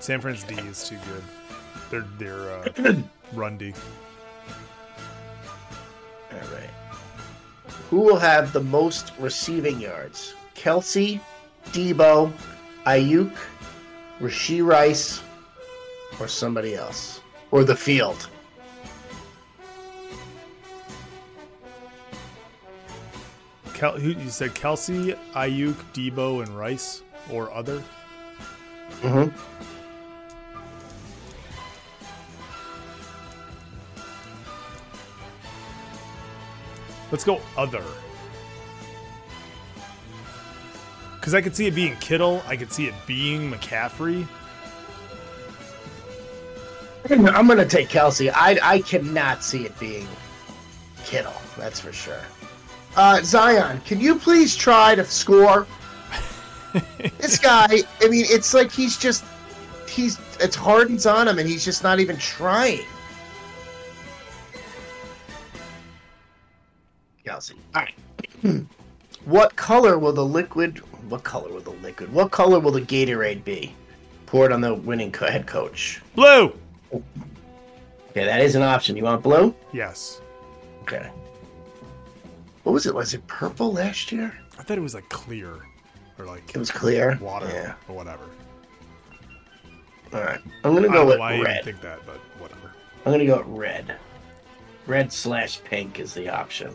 San 0.07 0.20
Fran's 0.20 0.44
D 0.44 0.54
is 0.54 0.88
too 0.88 0.96
good. 1.09 1.24
They're 1.90 2.07
they're 2.16 2.50
uh, 2.52 2.94
run 3.32 3.59
D. 3.59 3.74
All 6.30 6.38
right. 6.38 6.70
Who 7.90 7.96
will 8.02 8.16
have 8.16 8.52
the 8.52 8.61
most 8.61 9.12
receiving 9.18 9.80
yards? 9.80 10.34
Kelce, 10.54 11.18
Deebo, 11.72 12.32
Aiyuk, 12.86 13.34
Rashee 14.20 14.64
Rice, 14.64 15.20
or 16.20 16.28
somebody 16.28 16.76
else? 16.76 17.20
Or 17.50 17.64
the 17.64 17.74
field? 17.74 18.28
Kel, 23.74 23.98
who, 23.98 24.11
you 24.11 24.30
said 24.30 24.54
Kelce, 24.54 25.18
Aiyuk, 25.32 25.74
Deebo, 25.92 26.44
and 26.44 26.57
Rice, 26.57 27.02
or 27.28 27.52
other. 27.52 27.82
Mm-hmm. 29.02 29.55
Let's 37.11 37.24
go 37.24 37.40
other. 37.57 37.82
Because 41.14 41.34
I 41.34 41.40
could 41.40 41.57
see 41.57 41.66
it 41.66 41.74
being 41.74 41.96
Kittle. 41.96 42.42
I 42.46 42.57
could 42.57 42.72
see 42.72 42.86
it 42.86 42.94
being 43.07 43.50
McCaffrey. 43.50 44.26
I'm 47.11 47.46
going 47.46 47.59
to 47.59 47.66
take 47.66 47.88
Kelce. 47.88 48.30
I, 48.34 48.59
I 48.62 48.80
cannot 48.80 49.44
see 49.44 49.64
it 49.64 49.78
being 49.78 50.09
Kittle. 51.04 51.34
That's 51.57 51.80
for 51.80 51.92
sure. 51.92 52.20
Uh, 52.96 53.22
Zion, 53.22 53.80
can 53.84 54.00
you 54.00 54.18
please 54.18 54.57
try 54.57 54.94
to 54.94 55.04
score? 55.04 55.66
this 57.18 57.38
guy, 57.38 57.66
I 58.00 58.09
mean, 58.09 58.24
it's 58.28 58.54
like 58.54 58.72
he's 58.72 58.96
just, 58.96 59.24
he's, 59.88 60.18
it's 60.40 60.57
hardens 60.57 61.07
on 61.07 61.28
him 61.28 61.38
and 61.38 61.48
he's 61.48 61.64
just 61.64 61.82
not 61.82 62.00
even 62.00 62.16
trying. 62.16 62.84
All 67.74 67.82
right. 67.82 68.64
what 69.24 69.57
color 69.57 69.99
will 69.99 70.12
the 70.12 70.24
liquid, 70.24 70.78
what 71.11 71.22
color 71.24 71.51
will 71.53 71.61
the 71.61 71.70
liquid, 71.70 72.12
what 72.12 72.30
color 72.30 72.59
will 72.61 72.72
the 72.72 72.80
Gatorade 72.82 73.44
be? 73.44 73.74
Poured 74.26 74.51
on 74.53 74.61
the 74.61 74.74
winning 74.74 75.12
co- 75.12 75.30
head 75.30 75.47
coach. 75.47 76.03
Blue. 76.14 76.53
Okay, 76.92 78.24
that 78.24 78.40
is 78.40 78.55
an 78.57 78.62
option. 78.62 78.97
You 78.97 79.05
want 79.05 79.22
blue? 79.22 79.55
Yes. 79.72 80.20
Okay. 80.82 81.11
What 82.64 82.72
was 82.72 82.86
it? 82.86 82.94
Was 82.94 83.14
it 83.14 83.24
purple 83.28 83.72
last 83.72 84.11
year? 84.11 84.36
I 84.59 84.62
thought 84.62 84.78
it 84.78 84.82
was 84.82 84.94
like 84.94 85.09
clear, 85.09 85.59
or 86.18 86.24
like 86.24 86.49
It 86.51 86.57
was 86.59 86.70
clear. 86.70 87.18
water 87.20 87.47
Yeah. 87.53 87.74
or 87.88 87.94
whatever. 87.94 88.24
All 90.12 90.20
right. 90.22 90.40
I'm 90.64 90.74
gonna 90.74 90.88
go 90.88 91.07
with 91.07 91.18
why 91.18 91.34
I 91.34 91.61
think 91.62 91.80
that, 91.82 92.05
but 92.07 92.16
whatever. 92.40 92.72
I'm 93.05 93.12
gonna 93.12 93.26
go 93.26 93.38
with 93.38 93.47
red. 93.49 93.97
Red 94.86 95.12
slash 95.12 95.62
pink 95.64 96.01
is 96.01 96.14
the 96.14 96.28
option. 96.28 96.74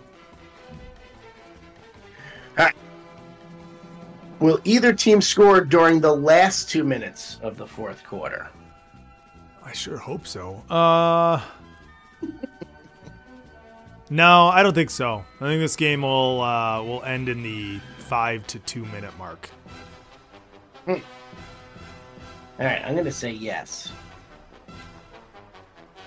Right. 2.57 2.75
Will 4.39 4.59
either 4.63 4.93
team 4.93 5.21
score 5.21 5.61
during 5.61 6.01
the 6.01 6.13
last 6.13 6.69
two 6.69 6.83
minutes 6.83 7.39
of 7.41 7.57
the 7.57 7.67
fourth 7.67 8.03
quarter? 8.03 8.49
I 9.63 9.71
sure 9.73 9.97
hope 9.97 10.25
so. 10.27 10.63
Uh 10.69 11.41
No, 14.09 14.47
I 14.47 14.61
don't 14.61 14.73
think 14.73 14.89
so. 14.89 15.23
I 15.39 15.45
think 15.45 15.61
this 15.61 15.75
game 15.75 16.01
will 16.01 16.41
uh 16.41 16.81
will 16.83 17.03
end 17.03 17.29
in 17.29 17.43
the 17.43 17.79
5 17.99 18.45
to 18.47 18.59
2 18.59 18.85
minute 18.85 19.17
mark. 19.17 19.49
All 20.87 20.97
right, 22.59 22.81
I'm 22.85 22.95
gonna 22.95 23.11
say 23.11 23.31
yes. 23.31 23.91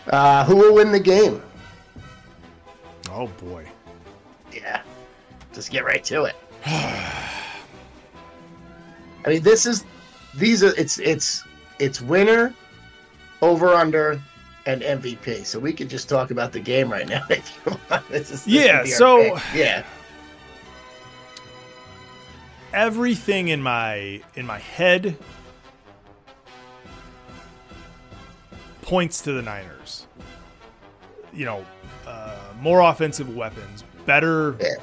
Uh, 0.09 0.45
who 0.45 0.57
will 0.57 0.75
win 0.75 0.93
the 0.93 1.01
game? 1.01 1.43
Oh 3.11 3.27
boy. 3.27 3.67
Yeah. 4.53 4.83
Just 5.55 5.71
get 5.71 5.85
right 5.85 6.03
to 6.05 6.25
it. 6.25 6.35
I 6.67 7.31
mean, 9.27 9.43
this 9.43 9.65
is 9.67 9.85
these 10.35 10.63
are 10.65 10.75
it's 10.77 10.99
it's 10.99 11.45
it's 11.79 12.01
winner, 12.03 12.53
over 13.41 13.69
under, 13.75 14.21
and 14.67 14.83
MVP. 14.83 15.45
So 15.47 15.59
we 15.59 15.73
could 15.73 15.89
just 15.89 16.09
talk 16.09 16.31
about 16.31 16.53
the 16.53 16.61
game 16.61 16.91
right 16.91 17.09
now 17.09 17.23
if 17.31 17.59
you 17.67 17.77
want. 17.91 18.09
This 18.09 18.31
is, 18.31 18.45
this 18.45 18.53
Yeah, 18.55 18.79
would 18.79 18.85
be 18.87 18.93
our 18.93 18.99
so- 18.99 19.35
pick. 19.37 19.43
yeah, 19.55 19.85
everything 22.73 23.49
in 23.49 23.63
my 23.63 24.21
in 24.35 24.47
my 24.47 24.59
head 24.59 25.17
points 28.83 29.23
to 29.23 29.33
the 29.33 29.43
Niners. 29.43 30.07
You 31.33 31.47
know, 31.47 31.67
uh, 32.07 32.37
more 32.61 32.81
offensive 32.81 33.35
weapons, 33.35 33.83
better. 34.07 34.57
Yeah. 34.61 34.75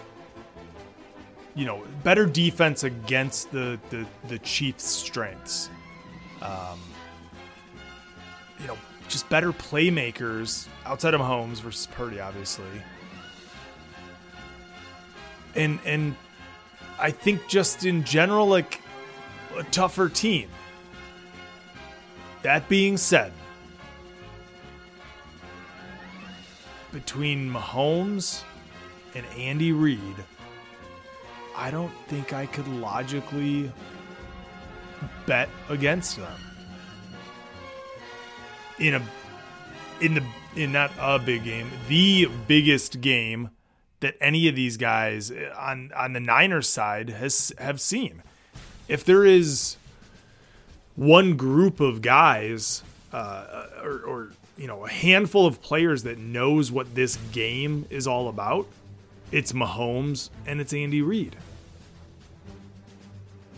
You 1.53 1.65
know, 1.65 1.83
better 2.03 2.25
defense 2.25 2.83
against 2.83 3.51
the 3.51 3.79
the, 3.89 4.05
the 4.27 4.39
Chiefs' 4.39 4.85
strengths. 4.85 5.69
Um, 6.41 6.79
you 8.59 8.67
know, 8.67 8.77
just 9.07 9.27
better 9.29 9.51
playmakers 9.51 10.67
outside 10.85 11.13
of 11.13 11.21
Mahomes 11.21 11.61
versus 11.61 11.87
Purdy, 11.87 12.19
obviously. 12.19 12.65
And 15.55 15.79
and 15.85 16.15
I 16.99 17.11
think 17.11 17.47
just 17.47 17.85
in 17.85 18.03
general, 18.03 18.47
like 18.47 18.81
a 19.57 19.63
tougher 19.63 20.07
team. 20.09 20.47
That 22.43 22.67
being 22.69 22.97
said, 22.97 23.31
between 26.91 27.51
Mahomes 27.51 28.43
and 29.13 29.25
Andy 29.37 29.71
Reid, 29.71 30.15
I 31.55 31.71
don't 31.71 31.93
think 32.07 32.33
I 32.33 32.45
could 32.45 32.67
logically 32.67 33.71
bet 35.25 35.49
against 35.69 36.17
them. 36.17 36.39
In 38.79 38.95
a 38.95 39.01
in 39.99 40.15
the 40.15 40.23
in 40.55 40.71
not 40.71 40.91
a 40.99 41.19
big 41.19 41.43
game, 41.43 41.69
the 41.87 42.27
biggest 42.47 43.01
game 43.01 43.49
that 43.99 44.15
any 44.19 44.47
of 44.47 44.55
these 44.55 44.77
guys 44.77 45.31
on 45.57 45.91
on 45.95 46.13
the 46.13 46.19
Niners 46.19 46.67
side 46.67 47.09
has 47.09 47.53
have 47.57 47.79
seen. 47.79 48.23
If 48.87 49.05
there 49.05 49.23
is 49.23 49.77
one 50.95 51.37
group 51.37 51.79
of 51.79 52.01
guys 52.01 52.83
uh, 53.13 53.65
or, 53.83 53.99
or 54.01 54.31
you 54.57 54.67
know 54.67 54.85
a 54.85 54.89
handful 54.89 55.45
of 55.45 55.61
players 55.61 56.03
that 56.03 56.17
knows 56.17 56.71
what 56.71 56.93
this 56.95 57.17
game 57.31 57.85
is 57.89 58.07
all 58.07 58.27
about, 58.27 58.67
it's 59.31 59.53
Mahomes 59.53 60.29
and 60.45 60.59
it's 60.59 60.73
Andy 60.73 61.01
Reid. 61.01 61.35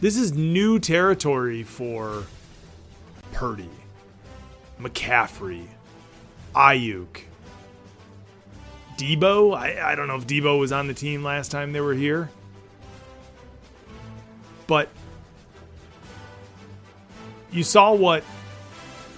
This 0.01 0.17
is 0.17 0.33
new 0.33 0.79
territory 0.79 1.63
for 1.63 2.23
Purdy, 3.31 3.69
McCaffrey, 4.79 5.65
Aiyuk, 6.53 7.21
Deebo. 8.97 9.55
I, 9.55 9.91
I 9.91 9.95
don't 9.95 10.07
know 10.07 10.17
if 10.17 10.27
Deebo 10.27 10.59
was 10.59 10.71
on 10.71 10.87
the 10.87 10.93
team 10.93 11.23
last 11.23 11.51
time 11.51 11.71
they 11.71 11.81
were 11.81 11.93
here. 11.93 12.29
But 14.67 14.89
you 17.51 17.63
saw 17.63 17.93
what 17.93 18.23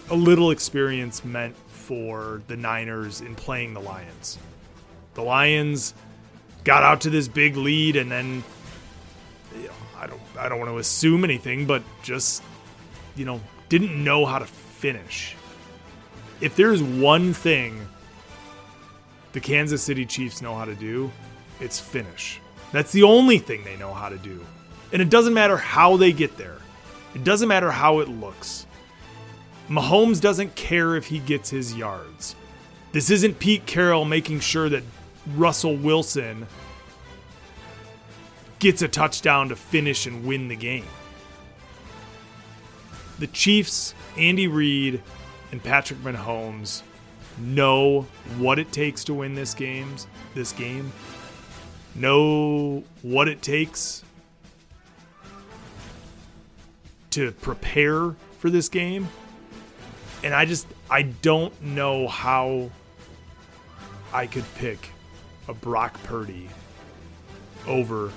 a 0.10 0.16
little 0.16 0.52
experience 0.52 1.26
meant 1.26 1.56
for 1.68 2.42
the 2.48 2.56
Niners 2.56 3.22
in 3.22 3.36
playing 3.36 3.74
the 3.74 3.80
Lions. 3.80 4.38
The 5.16 5.24
Lions 5.24 5.94
got 6.66 6.84
out 6.84 7.02
to 7.02 7.10
this 7.10 7.30
big 7.30 7.56
lead 7.56 7.96
and 7.96 8.12
then 8.12 8.44
you 9.58 9.68
know, 9.68 9.74
I 9.98 10.08
don't 10.08 10.22
I 10.38 10.50
don't 10.50 10.60
want 10.60 10.72
to 10.72 10.78
assume 10.80 11.24
anything, 11.24 11.66
but 11.66 11.82
just 12.04 12.44
you 13.16 13.24
know, 13.24 13.40
didn't 13.70 14.04
know 14.04 14.26
how 14.26 14.40
to 14.40 14.46
finish. 14.46 15.38
If 16.42 16.58
there's 16.58 16.84
one 16.84 17.34
thing 17.34 17.88
the 19.32 19.40
Kansas 19.40 19.82
City 19.82 20.06
Chiefs 20.06 20.42
know 20.42 20.56
how 20.56 20.66
to 20.66 20.76
do, 20.76 21.12
it's 21.62 21.80
finish. 21.80 22.42
That's 22.72 22.92
the 22.92 23.04
only 23.04 23.38
thing 23.38 23.64
they 23.64 23.78
know 23.78 23.94
how 23.94 24.10
to 24.10 24.18
do. 24.18 24.46
And 24.92 25.02
it 25.02 25.10
doesn't 25.10 25.34
matter 25.34 25.58
how 25.58 25.98
they 25.98 26.12
get 26.12 26.38
there. 26.38 26.58
It 27.14 27.24
doesn't 27.24 27.48
matter 27.48 27.72
how 27.72 28.00
it 28.00 28.10
looks. 28.10 28.66
Mahomes 29.70 30.22
doesn't 30.22 30.56
care 30.56 30.96
if 30.96 31.08
he 31.08 31.20
gets 31.20 31.50
his 31.50 31.76
yards. 31.76 32.36
This 32.92 33.10
isn't 33.10 33.40
Pete 33.40 33.66
Carroll 33.66 34.06
making 34.06 34.42
sure 34.42 34.70
that 34.70 34.84
Russell 35.34 35.76
Wilson 35.76 36.46
gets 38.60 38.82
a 38.82 38.88
touchdown 38.88 39.50
to 39.50 39.56
finish 39.56 40.06
and 40.06 40.26
win 40.26 40.48
the 40.48 40.56
game. 40.56 40.86
The 43.20 43.28
Chiefs, 43.28 43.94
Andy 44.18 44.48
Reid, 44.48 45.02
and 45.52 45.64
Patrick 45.64 46.00
Mahomes 46.00 46.82
know 47.38 48.02
what 48.38 48.60
it 48.60 48.72
takes 48.72 49.04
to 49.06 49.14
win 49.14 49.36
this 49.36 49.54
games 49.54 50.08
this 50.34 50.52
game. 50.52 50.92
Know 51.96 52.84
what 53.02 53.28
it 53.28 53.42
takes 53.42 54.04
to 57.12 57.32
prepare 57.32 58.16
for 58.40 58.50
this 58.50 58.68
game. 58.68 59.08
And 60.24 60.34
I 60.34 60.46
just 60.46 60.68
I 60.90 61.04
don't 61.04 61.60
know 61.62 62.08
how 62.08 62.70
I 64.14 64.28
could 64.28 64.46
pick 64.56 64.90
a 65.48 65.54
Brock 65.54 66.02
Purdy 66.04 66.50
over 67.68 68.12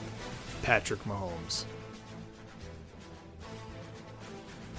Patrick 0.63 1.03
Mahomes. 1.05 1.65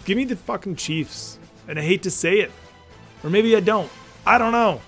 Give 0.05 0.17
me 0.17 0.25
the 0.25 0.35
fucking 0.35 0.75
Chiefs. 0.75 1.37
And 1.67 1.77
I 1.77 1.83
hate 1.83 2.03
to 2.03 2.11
say 2.11 2.39
it. 2.39 2.51
Or 3.23 3.29
maybe 3.29 3.55
I 3.55 3.59
don't. 3.59 3.91
I 4.25 4.39
don't 4.39 4.51
know. 4.51 4.81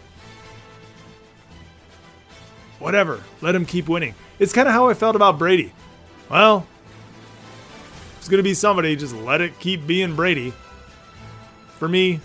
Whatever. 2.79 3.21
Let 3.41 3.53
him 3.53 3.65
keep 3.65 3.87
winning. 3.87 4.15
It's 4.39 4.51
kind 4.51 4.67
of 4.67 4.73
how 4.73 4.89
I 4.89 4.95
felt 4.95 5.15
about 5.15 5.37
Brady. 5.37 5.73
Well, 6.29 6.65
it's 8.17 8.27
going 8.27 8.39
to 8.39 8.43
be 8.43 8.55
somebody, 8.55 8.95
just 8.95 9.15
let 9.15 9.41
it 9.41 9.59
keep 9.59 9.85
being 9.85 10.15
Brady. 10.15 10.53
For 11.77 11.87
me, 11.87 12.19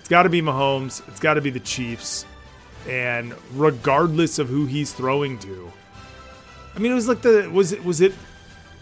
it's 0.00 0.08
got 0.08 0.24
to 0.24 0.28
be 0.28 0.42
Mahomes. 0.42 1.06
It's 1.08 1.20
got 1.20 1.34
to 1.34 1.40
be 1.40 1.50
the 1.50 1.60
Chiefs. 1.60 2.26
And 2.88 3.34
regardless 3.54 4.38
of 4.38 4.48
who 4.48 4.66
he's 4.66 4.92
throwing 4.92 5.38
to, 5.40 5.72
I 6.74 6.78
mean, 6.78 6.92
it 6.92 6.94
was 6.94 7.08
like 7.08 7.22
the 7.22 7.50
was 7.52 7.72
it 7.72 7.84
was 7.84 8.00
it 8.00 8.14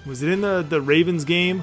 was 0.07 0.23
it 0.23 0.31
in 0.31 0.41
the 0.41 0.65
the 0.69 0.81
Ravens 0.81 1.25
game 1.25 1.63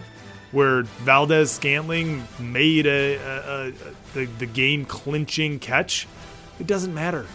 where 0.52 0.84
Valdes-Scantling 0.84 2.24
made 2.40 2.86
a, 2.86 3.16
a, 3.16 3.68
a 3.68 3.74
the 4.14 4.26
the 4.40 4.46
game 4.46 4.86
clinching 4.86 5.60
catch? 5.60 6.08
It 6.60 6.68
doesn't 6.68 6.94
matter. 6.94 7.26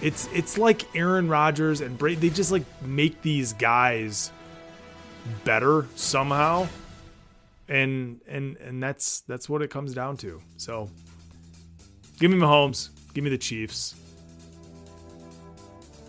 It's 0.00 0.28
it's 0.32 0.58
like 0.58 0.94
Aaron 0.94 1.28
Rodgers 1.28 1.80
and 1.80 1.96
Brady. 1.96 2.28
They 2.28 2.34
just 2.34 2.52
like 2.52 2.64
make 2.82 3.22
these 3.22 3.52
guys 3.52 4.30
better 5.44 5.86
somehow, 5.94 6.68
and 7.68 8.20
and 8.28 8.56
and 8.58 8.82
that's 8.82 9.20
that's 9.22 9.48
what 9.48 9.62
it 9.62 9.70
comes 9.70 9.94
down 9.94 10.16
to. 10.18 10.42
So, 10.56 10.90
give 12.18 12.30
me 12.30 12.36
Mahomes. 12.36 12.90
Give 13.14 13.24
me 13.24 13.30
the 13.30 13.38
Chiefs. 13.38 13.94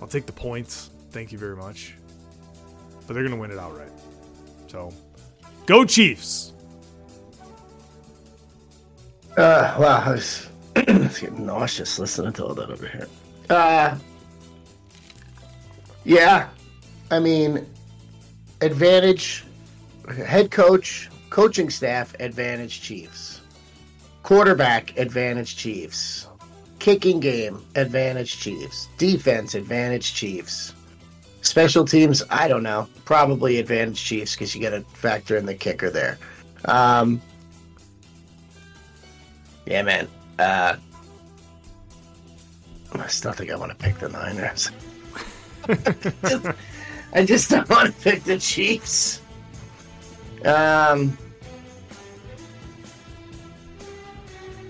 I'll 0.02 0.08
take 0.08 0.26
the 0.26 0.34
points. 0.34 0.90
Thank 1.12 1.32
you 1.32 1.38
very 1.38 1.56
much. 1.56 1.96
But 3.08 3.14
they're 3.14 3.24
gonna 3.24 3.36
win 3.36 3.52
it 3.52 3.60
outright. 3.60 3.92
So, 4.68 4.92
go 5.66 5.86
Chiefs. 5.86 6.54
Uh, 9.38 9.76
wow, 9.80 10.04
I 10.06 10.12
was, 10.12 10.50
I 10.76 10.98
was 10.98 11.20
getting 11.20 11.46
nauseous 11.46 12.00
listening 12.00 12.34
to 12.34 12.46
all 12.46 12.54
that 12.56 12.70
over 12.70 12.88
here. 12.88 13.08
Uh, 13.50 13.98
yeah, 16.06 16.50
I 17.12 17.20
mean, 17.20 17.66
advantage, 18.62 19.44
head 20.26 20.52
coach, 20.52 21.10
coaching 21.30 21.70
staff, 21.70 22.16
advantage 22.20 22.82
Chiefs. 22.82 23.42
Quarterback, 24.24 24.98
advantage 24.98 25.56
Chiefs. 25.58 26.28
Kicking 26.86 27.20
game, 27.20 27.66
advantage 27.74 28.38
Chiefs. 28.38 28.90
Defense, 29.00 29.56
advantage 29.56 30.14
Chiefs. 30.14 30.72
Special 31.42 31.84
teams, 31.84 32.22
I 32.30 32.48
don't 32.48 32.62
know. 32.62 32.88
Probably 33.06 33.58
advantage 33.58 34.04
Chiefs 34.04 34.36
because 34.36 34.54
you 34.54 34.62
got 34.62 34.70
to 34.70 34.82
factor 34.94 35.36
in 35.36 35.48
the 35.48 35.56
kicker 35.56 35.90
there. 35.90 36.20
Um, 36.66 37.24
yeah, 39.66 39.82
man. 39.82 40.08
Uh, 40.38 40.76
I 42.94 43.08
still 43.08 43.32
think 43.32 43.50
I 43.50 43.56
want 43.56 43.72
to 43.72 43.78
pick 43.84 43.98
the 43.98 44.10
Niners. 44.10 44.70
I 47.16 47.26
just 47.26 47.50
don't 47.50 47.68
want 47.68 47.96
to 47.96 48.02
pick 48.04 48.26
the 48.26 48.38
Chiefs. 48.38 49.24
Um, 50.44 51.18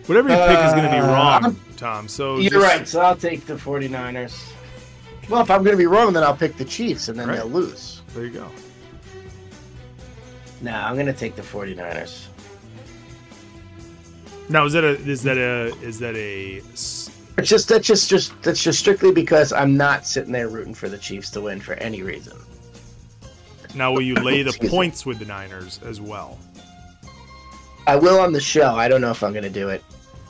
Whatever 0.08 0.30
you 0.30 0.36
pick 0.36 0.66
is 0.66 0.74
gonna 0.74 0.92
be 0.92 0.98
Uh, 0.98 1.08
wrong, 1.08 1.60
Tom. 1.78 2.08
So 2.08 2.38
you're 2.38 2.52
just- 2.52 2.64
right, 2.64 2.88
so 2.88 3.02
I'll 3.02 3.16
take 3.16 3.46
the 3.46 3.56
49ers. 3.58 4.34
Well, 5.30 5.42
if 5.42 5.50
I'm 5.50 5.64
going 5.64 5.74
to 5.74 5.78
be 5.78 5.88
wrong, 5.88 6.14
then 6.14 6.22
I'll 6.24 6.36
pick 6.36 6.56
the 6.56 6.66
Chiefs, 6.66 7.08
and 7.10 7.18
then 7.20 7.28
Right. 7.28 7.38
they'll 7.38 7.48
lose. 7.48 8.04
There 8.14 8.26
you 8.26 8.30
go. 8.30 8.46
No, 10.62 10.72
I'm 10.72 10.94
going 10.94 11.08
to 11.08 11.14
take 11.14 11.36
the 11.36 11.42
49ers. 11.42 12.28
Now 14.48 14.66
is 14.66 14.74
that 14.74 14.84
a 14.84 14.90
is 15.10 15.24
that 15.24 15.38
a 15.40 15.74
is 15.82 15.98
that 16.00 16.16
a 16.16 16.58
It's 16.68 17.10
just 17.50 17.68
that's 17.68 17.88
just 17.88 18.08
just 18.08 18.40
that's 18.44 18.62
just 18.62 18.78
strictly 18.80 19.12
because 19.12 19.52
I'm 19.52 19.76
not 19.76 20.06
sitting 20.06 20.32
there 20.32 20.48
rooting 20.50 20.76
for 20.76 20.88
the 20.88 21.00
Chiefs 21.00 21.32
to 21.32 21.42
win 21.42 21.60
for 21.60 21.74
any 21.76 22.04
reason. 22.04 22.38
now 23.74 23.92
will 23.92 24.04
you 24.04 24.14
lay 24.14 24.44
the 24.44 24.54
points 24.70 25.04
with 25.06 25.18
the 25.18 25.26
Niners 25.26 25.80
as 25.84 26.00
well? 26.00 26.38
I 27.88 27.96
will 27.96 28.20
on 28.20 28.32
the 28.32 28.40
show. 28.40 28.76
I 28.76 28.88
don't 28.88 29.02
know 29.02 29.10
if 29.12 29.24
I'm 29.24 29.32
going 29.34 29.44
to 29.44 29.50
do 29.50 29.70
it 29.70 29.84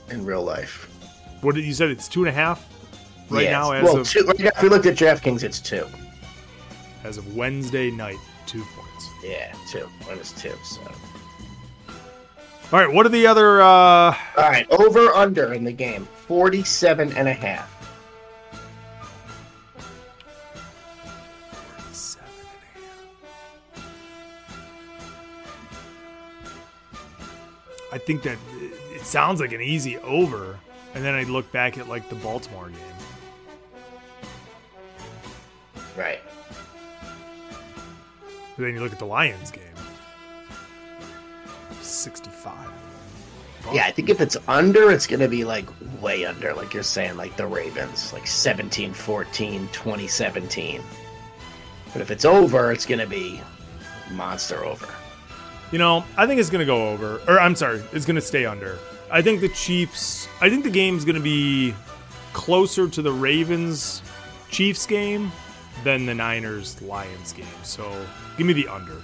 in 0.10 0.26
real 0.26 0.44
life. 0.44 0.90
What 1.42 1.56
did 1.56 1.66
you 1.66 1.74
said? 1.74 1.90
It's 1.90 2.08
two 2.08 2.22
and 2.22 2.30
a 2.30 2.32
half 2.32 2.66
right 3.30 3.44
Yes. 3.44 3.52
now 3.52 3.72
as 3.72 3.84
well, 3.84 3.98
of 3.98 4.10
two, 4.10 4.26
right 4.26 4.40
now, 4.40 4.50
if 4.56 4.62
we 4.64 4.70
looked 4.70 4.86
at 4.86 4.96
DraftKings, 4.96 5.44
it's 5.44 5.60
two. 5.60 5.86
as 7.04 7.18
of 7.18 7.36
Wednesday 7.36 7.92
night, 7.92 8.18
two 8.48 8.64
points. 8.76 9.10
Yeah, 9.24 9.54
two. 9.70 9.88
Is 10.12 10.32
two. 10.34 10.54
So, 10.64 10.82
All 12.72 12.80
right, 12.80 12.92
what 12.92 13.06
are 13.06 13.10
the 13.10 13.28
other? 13.28 13.62
uh 13.62 13.66
all 13.66 14.16
right, 14.38 14.66
over 14.72 15.14
under 15.14 15.54
in 15.54 15.64
the 15.64 15.72
game, 15.72 16.08
47 16.28 17.12
and 17.16 17.28
a 17.28 17.34
half. 17.34 17.72
I 27.92 27.98
think 27.98 28.24
that 28.24 28.38
sounds 29.06 29.40
like 29.40 29.52
an 29.52 29.62
easy 29.62 29.98
over, 30.00 30.60
and 30.94 31.04
then 31.04 31.14
I 31.14 31.24
look 31.24 31.52
back 31.52 31.78
at 31.78 31.88
like 31.88 32.10
the 32.10 32.16
Baltimore 32.16 32.70
game. 32.70 32.80
Right. 35.98 36.20
But 38.56 38.64
then 38.64 38.74
you 38.74 38.82
look 38.82 38.94
at 38.94 39.00
the 39.00 39.06
Lions 39.06 39.52
game. 39.52 39.64
65. 41.82 42.54
Yeah, 43.74 43.86
I 43.86 43.92
think 43.92 44.10
if 44.10 44.22
it's 44.22 44.38
under, 44.48 44.92
it's 44.92 45.08
going 45.08 45.22
to 45.22 45.28
be 45.28 45.44
like 45.44 45.68
way 46.02 46.26
under, 46.26 46.54
like 46.54 46.74
you're 46.74 46.84
saying, 46.84 47.18
like 47.18 47.36
the 47.36 47.48
Ravens, 47.48 48.14
like 48.14 48.28
17 48.28 48.94
14, 48.94 49.70
2017. 49.72 50.82
But 51.92 52.02
if 52.02 52.12
it's 52.12 52.26
over, 52.26 52.72
it's 52.72 52.86
going 52.86 53.00
to 53.00 53.08
be 53.08 53.42
monster 54.12 54.64
over. 54.64 54.88
You 55.72 55.80
know, 55.80 56.06
I 56.16 56.28
think 56.28 56.40
it's 56.40 56.50
going 56.50 56.60
to 56.60 56.66
go 56.66 56.90
over. 56.90 57.22
Or 57.28 57.40
I'm 57.40 57.56
sorry, 57.56 57.82
it's 57.92 58.06
going 58.06 58.16
to 58.16 58.22
stay 58.22 58.46
under. 58.46 58.78
I 59.12 59.22
think 59.22 59.42
the 59.42 59.50
Chiefs, 59.50 60.28
I 60.42 60.50
think 60.50 60.64
the 60.64 60.70
game's 60.70 61.06
going 61.06 61.16
to 61.16 61.22
be 61.22 61.74
closer 62.34 62.88
to 62.88 63.02
the 63.02 63.12
Ravens 63.12 64.02
Chiefs 64.50 64.86
game 64.86 65.32
than 65.84 66.06
the 66.06 66.14
Niners 66.14 66.82
Lions 66.82 67.32
game. 67.32 67.46
So 67.64 68.06
give 68.38 68.48
me 68.48 68.54
the 68.54 68.68
under. 68.68 69.02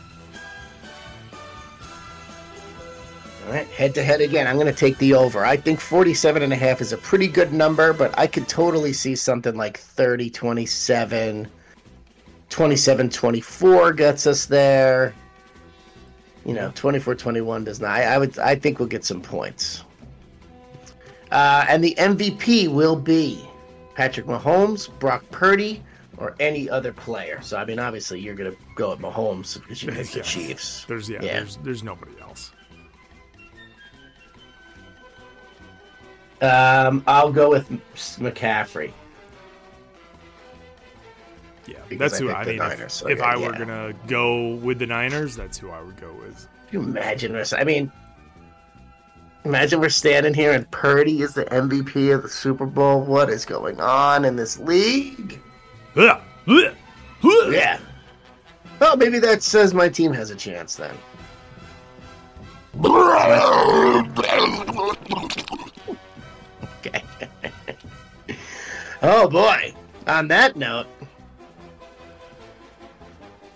All 3.46 3.54
right, 3.54 3.68
head 3.68 3.96
to 3.96 4.04
head 4.04 4.22
again. 4.22 4.48
I'm 4.48 4.56
going 4.56 4.68
to 4.68 4.74
take 4.74 4.98
the 4.98 5.14
over. 5.14 5.46
I 5.46 5.58
think 5.58 5.80
47 5.80 6.44
and 6.44 6.54
a 6.54 6.56
half 6.56 6.80
is 6.80 6.94
a 6.94 6.98
pretty 6.98 7.28
good 7.28 7.52
number, 7.54 7.92
but 7.92 8.18
I 8.18 8.28
could 8.28 8.48
totally 8.48 8.94
see 8.94 9.16
something 9.16 9.56
like 9.56 9.80
30 9.80 10.30
27, 10.30 11.48
27 12.50 13.10
24 13.10 13.94
gets 13.94 14.28
us 14.28 14.46
there. 14.46 15.16
You 16.46 16.54
know, 16.54 16.72
24 16.76 17.16
21 17.16 17.64
does 17.64 17.80
not. 17.80 17.92
I, 17.92 18.04
I 18.04 18.18
would 18.18 18.38
I 18.40 18.56
think 18.56 18.80
we'll 18.80 18.88
get 18.88 19.06
some 19.06 19.22
points. 19.22 19.84
Uh, 21.32 21.66
and 21.70 21.84
the 21.84 21.96
MVP 21.98 22.68
will 22.68 22.96
be 22.96 23.48
Patrick 23.96 24.26
Mahomes, 24.26 24.90
Brock 25.00 25.24
Purdy, 25.32 25.82
or 26.18 26.36
any 26.40 26.70
other 26.70 26.92
player. 26.92 27.42
So 27.42 27.58
I 27.58 27.66
mean, 27.66 27.80
obviously 27.80 28.20
you're 28.20 28.36
going 28.36 28.52
to 28.52 28.58
go 28.76 28.92
at 28.92 29.00
Mahomes 29.00 29.60
because 29.60 29.82
you 29.82 29.92
picked 29.92 30.14
the 30.14 30.22
Chiefs. 30.22 30.86
There's 30.86 31.10
yeah, 31.10 31.20
Yeah. 31.22 31.34
there's 31.40 31.58
there's 31.58 31.84
nobody 31.84 32.20
else. 32.22 32.52
Um, 36.42 37.04
I'll 37.06 37.32
go 37.32 37.50
with 37.52 37.70
McCaffrey. 38.18 38.92
Yeah, 41.68 41.78
Because 41.88 42.12
that's 42.12 42.20
who 42.20 42.32
I 42.32 42.44
mean. 42.44 42.58
Niners, 42.58 42.82
if 42.82 42.92
so 42.92 43.08
if 43.10 43.20
yeah, 43.20 43.26
I 43.26 43.38
were 43.38 43.52
gonna 43.52 43.94
go 44.08 44.56
with 44.56 44.80
the 44.80 44.88
Niners, 44.88 45.36
that's 45.36 45.58
who 45.60 45.70
I 45.70 45.82
would 45.82 46.02
go 46.02 46.12
with. 46.14 46.48
Can 46.70 46.82
you 46.82 46.88
imagine 46.88 47.34
this? 47.34 47.54
I 47.54 47.64
mean, 47.64 47.92
imagine 49.46 49.80
we're 49.80 49.90
standing 49.90 50.34
here 50.34 50.52
and 50.52 50.70
Purdy 50.72 51.22
is 51.22 51.34
the 51.34 51.46
MVP 51.46 52.14
of 52.14 52.24
the 52.24 52.30
Super 52.30 52.66
Bowl. 52.66 53.02
What 53.02 53.30
is 53.30 53.46
going 53.46 53.80
on 53.80 54.26
in 54.26 54.36
this 54.36 54.60
league? 54.60 55.40
Ugh. 55.96 56.22
Yeah. 57.52 57.80
Well, 58.80 58.98
maybe 58.98 59.20
that 59.20 59.44
says 59.44 59.74
my 59.74 59.90
team 59.90 60.12
has 60.14 60.32
a 60.32 60.36
chance 60.36 60.76
then. 60.76 60.96
Okay. 66.80 67.04
oh 69.04 69.30
boy. 69.30 69.74
On 70.08 70.28
that 70.30 70.56
note, 70.56 70.88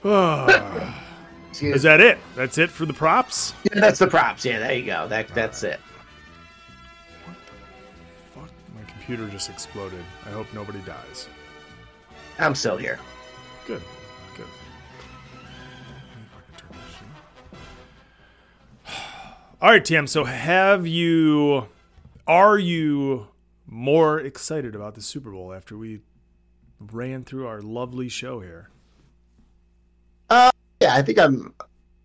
Is 1.61 1.83
that 1.83 2.01
it? 2.01 2.17
That's 2.35 2.57
it 2.57 2.69
for 2.69 2.85
the 2.85 2.93
props. 2.93 3.53
yeah, 3.63 3.79
that's 3.79 3.99
the 3.99 4.07
props. 4.07 4.43
Yeah, 4.45 4.59
there 4.59 4.73
you 4.73 4.85
go. 4.85 5.07
That 5.07 5.27
that's 5.29 5.63
it. 5.63 5.79
Fuck, 8.33 8.49
my 8.75 8.83
computer 8.89 9.27
just 9.29 9.49
exploded. 9.49 10.03
I 10.25 10.29
hope 10.29 10.47
nobody 10.53 10.79
dies. 10.79 11.27
I'm 12.39 12.55
still 12.55 12.77
here. 12.77 12.99
Good, 13.65 13.81
good. 14.35 14.45
Let 15.77 16.17
me 16.17 16.25
fucking 16.33 16.55
turn 16.57 16.69
this 16.71 16.95
shit 16.97 17.07
off. 18.87 19.61
All 19.61 19.69
right, 19.69 19.85
Tim. 19.85 20.07
So, 20.07 20.25
have 20.25 20.85
you? 20.85 21.67
Are 22.27 22.57
you 22.57 23.27
more 23.67 24.19
excited 24.19 24.75
about 24.75 24.95
the 24.95 25.01
Super 25.01 25.31
Bowl 25.31 25.53
after 25.53 25.77
we 25.77 26.01
ran 26.79 27.23
through 27.23 27.47
our 27.47 27.61
lovely 27.61 28.09
show 28.09 28.41
here? 28.41 28.69
Yeah, 30.85 30.93
I 30.93 31.01
think 31.01 31.17
I'm, 31.17 31.51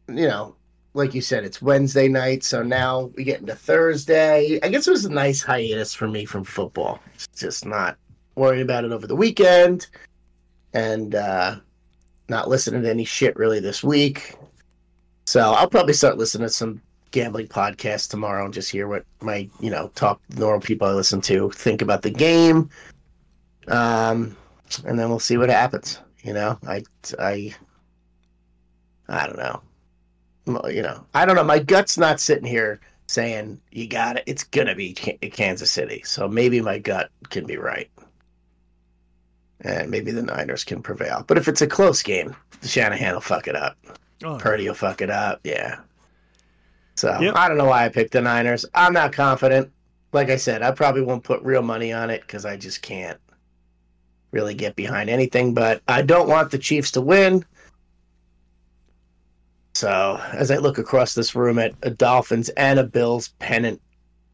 you 0.08 0.26
know, 0.26 0.56
like 0.94 1.12
you 1.12 1.20
said, 1.20 1.44
it's 1.44 1.60
Wednesday 1.60 2.08
night, 2.08 2.42
so 2.42 2.62
now 2.62 3.10
we 3.14 3.24
get 3.24 3.40
into 3.40 3.54
Thursday. 3.54 4.58
I 4.62 4.70
guess 4.70 4.88
it 4.88 4.90
was 4.90 5.04
a 5.04 5.12
nice 5.12 5.42
hiatus 5.42 5.92
for 5.92 6.08
me 6.08 6.24
from 6.24 6.44
football. 6.44 6.98
It's 7.14 7.26
just 7.36 7.66
not 7.66 7.98
worrying 8.36 8.62
about 8.62 8.86
it 8.86 8.92
over 8.92 9.06
the 9.06 9.14
weekend 9.14 9.88
and 10.72 11.14
uh, 11.14 11.56
not 12.30 12.48
listening 12.48 12.80
to 12.84 12.88
any 12.88 13.04
shit 13.04 13.36
really 13.36 13.60
this 13.60 13.84
week. 13.84 14.34
So 15.26 15.52
I'll 15.52 15.68
probably 15.68 15.92
start 15.92 16.16
listening 16.16 16.48
to 16.48 16.54
some 16.54 16.80
gambling 17.10 17.48
podcasts 17.48 18.08
tomorrow 18.08 18.46
and 18.46 18.54
just 18.54 18.70
hear 18.70 18.88
what 18.88 19.04
my, 19.20 19.46
you 19.60 19.68
know, 19.68 19.90
top 19.94 20.22
normal 20.38 20.62
people 20.62 20.88
I 20.88 20.92
listen 20.92 21.20
to 21.20 21.50
think 21.50 21.82
about 21.82 22.00
the 22.00 22.10
game. 22.10 22.70
Um, 23.68 24.34
and 24.86 24.98
then 24.98 25.10
we'll 25.10 25.18
see 25.18 25.36
what 25.36 25.50
happens. 25.50 26.00
You 26.22 26.32
know, 26.32 26.58
I, 26.66 26.82
I, 27.18 27.54
I 29.10 29.26
don't 29.26 29.38
know. 29.38 29.62
You 30.70 30.82
know, 30.82 31.04
I 31.14 31.26
don't 31.26 31.36
know. 31.36 31.44
My 31.44 31.58
gut's 31.58 31.98
not 31.98 32.18
sitting 32.18 32.46
here 32.46 32.80
saying 33.06 33.60
you 33.70 33.86
got 33.86 34.16
it. 34.16 34.24
It's 34.26 34.44
gonna 34.44 34.74
be 34.74 34.94
Kansas 34.94 35.70
City. 35.70 36.02
So 36.04 36.28
maybe 36.28 36.60
my 36.60 36.78
gut 36.78 37.10
can 37.28 37.44
be 37.44 37.56
right, 37.56 37.90
and 39.60 39.90
maybe 39.90 40.12
the 40.12 40.22
Niners 40.22 40.64
can 40.64 40.82
prevail. 40.82 41.24
But 41.26 41.36
if 41.38 41.46
it's 41.48 41.60
a 41.60 41.66
close 41.66 42.02
game, 42.02 42.34
Shanahan 42.62 43.14
will 43.14 43.20
fuck 43.20 43.48
it 43.48 43.56
up. 43.56 43.76
Oh, 44.24 44.38
Purdy 44.38 44.66
will 44.66 44.74
fuck 44.74 45.02
it 45.02 45.10
up. 45.10 45.40
Yeah. 45.44 45.80
So 46.96 47.18
Yep. 47.20 47.34
I 47.36 47.48
don't 47.48 47.58
know 47.58 47.66
why 47.66 47.84
I 47.84 47.88
picked 47.88 48.12
the 48.12 48.20
Niners. 48.20 48.64
I'm 48.74 48.92
not 48.92 49.12
confident. 49.12 49.70
Like 50.12 50.30
I 50.30 50.36
said, 50.36 50.62
I 50.62 50.70
probably 50.72 51.02
won't 51.02 51.24
put 51.24 51.42
real 51.42 51.62
money 51.62 51.92
on 51.92 52.10
it 52.10 52.22
because 52.22 52.44
I 52.44 52.56
just 52.56 52.82
can't 52.82 53.18
really 54.32 54.54
get 54.54 54.76
behind 54.76 55.08
anything. 55.08 55.54
But 55.54 55.82
I 55.88 56.02
don't 56.02 56.28
want 56.28 56.50
the 56.50 56.58
Chiefs 56.58 56.90
to 56.92 57.00
win. 57.00 57.44
So 59.74 60.20
as 60.32 60.50
I 60.50 60.56
look 60.56 60.78
across 60.78 61.14
this 61.14 61.34
room 61.34 61.58
at 61.58 61.74
a 61.82 61.90
Dolphins 61.90 62.48
and 62.50 62.78
a 62.78 62.84
Bills 62.84 63.28
pennant 63.38 63.80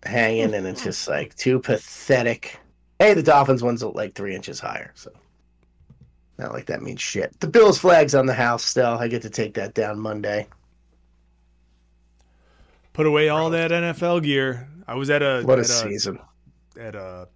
hanging, 0.03 0.55
and 0.55 0.67
it's 0.67 0.83
just 0.83 1.09
like 1.09 1.35
too 1.37 1.61
pathetic. 1.61 2.59
Hey, 2.99 3.15
the 3.15 3.23
Dolphins 3.23 3.63
one's 3.63 3.83
like 3.83 4.15
three 4.15 4.35
inches 4.35 4.59
higher, 4.59 4.93
so 4.95 5.11
not 6.39 6.53
like 6.53 6.67
that 6.67 6.83
means 6.83 7.01
shit. 7.01 7.39
The 7.41 7.49
Bills 7.49 7.79
flag's 7.79 8.15
on 8.15 8.27
the 8.27 8.35
house 8.35 8.65
still. 8.65 8.99
I 8.99 9.09
get 9.09 9.23
to 9.23 9.31
take 9.31 9.55
that 9.55 9.75
down 9.75 9.99
Monday. 9.99 10.47
Put 12.93 13.07
away 13.07 13.29
all 13.29 13.51
that 13.51 13.71
NFL 13.71 14.23
gear. 14.23 14.69
I 14.89 14.95
was 14.95 15.11
at 15.11 15.23
a 15.23 15.43
What 15.45 15.59
a 15.59 15.63
at 15.63 15.67
season! 15.67 16.19
at 16.79 16.95
a 16.95 17.29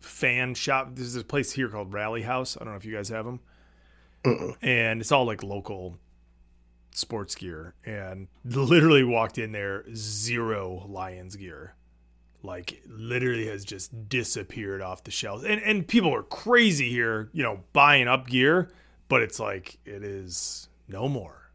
fan 0.00 0.54
shop. 0.54 0.90
There's 0.94 1.16
a 1.16 1.24
place 1.24 1.52
here 1.52 1.68
called 1.68 1.92
Rally 1.92 2.22
House. 2.22 2.56
I 2.56 2.64
don't 2.64 2.72
know 2.72 2.76
if 2.76 2.84
you 2.84 2.94
guys 2.94 3.08
have 3.10 3.24
them. 3.24 3.40
Mm-mm. 4.24 4.56
And 4.62 5.00
it's 5.00 5.12
all 5.12 5.26
like 5.26 5.42
local 5.42 5.98
sports 6.96 7.34
gear. 7.34 7.74
And 7.84 8.28
literally 8.44 9.04
walked 9.04 9.38
in 9.38 9.52
there, 9.52 9.84
zero 9.94 10.84
Lions 10.88 11.36
gear. 11.36 11.74
Like 12.42 12.82
literally 12.86 13.46
has 13.46 13.64
just 13.64 14.08
disappeared 14.08 14.82
off 14.82 15.04
the 15.04 15.10
shelves. 15.10 15.44
And 15.44 15.62
and 15.62 15.86
people 15.88 16.14
are 16.14 16.22
crazy 16.22 16.90
here, 16.90 17.30
you 17.32 17.42
know, 17.42 17.60
buying 17.72 18.06
up 18.08 18.26
gear, 18.26 18.70
but 19.08 19.22
it's 19.22 19.40
like 19.40 19.78
it 19.86 20.02
is 20.04 20.68
no 20.88 21.08
more. 21.08 21.50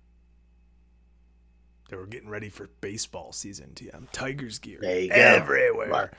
They 1.89 1.95
were 1.97 2.05
getting 2.07 2.29
ready 2.29 2.49
for 2.49 2.69
baseball 2.81 3.31
season. 3.33 3.71
TM 3.75 4.07
Tigers 4.11 4.59
gear 4.59 4.79
There 4.81 4.99
you 4.99 5.09
go. 5.09 5.15
everywhere. 5.15 5.89
Right. 5.89 6.09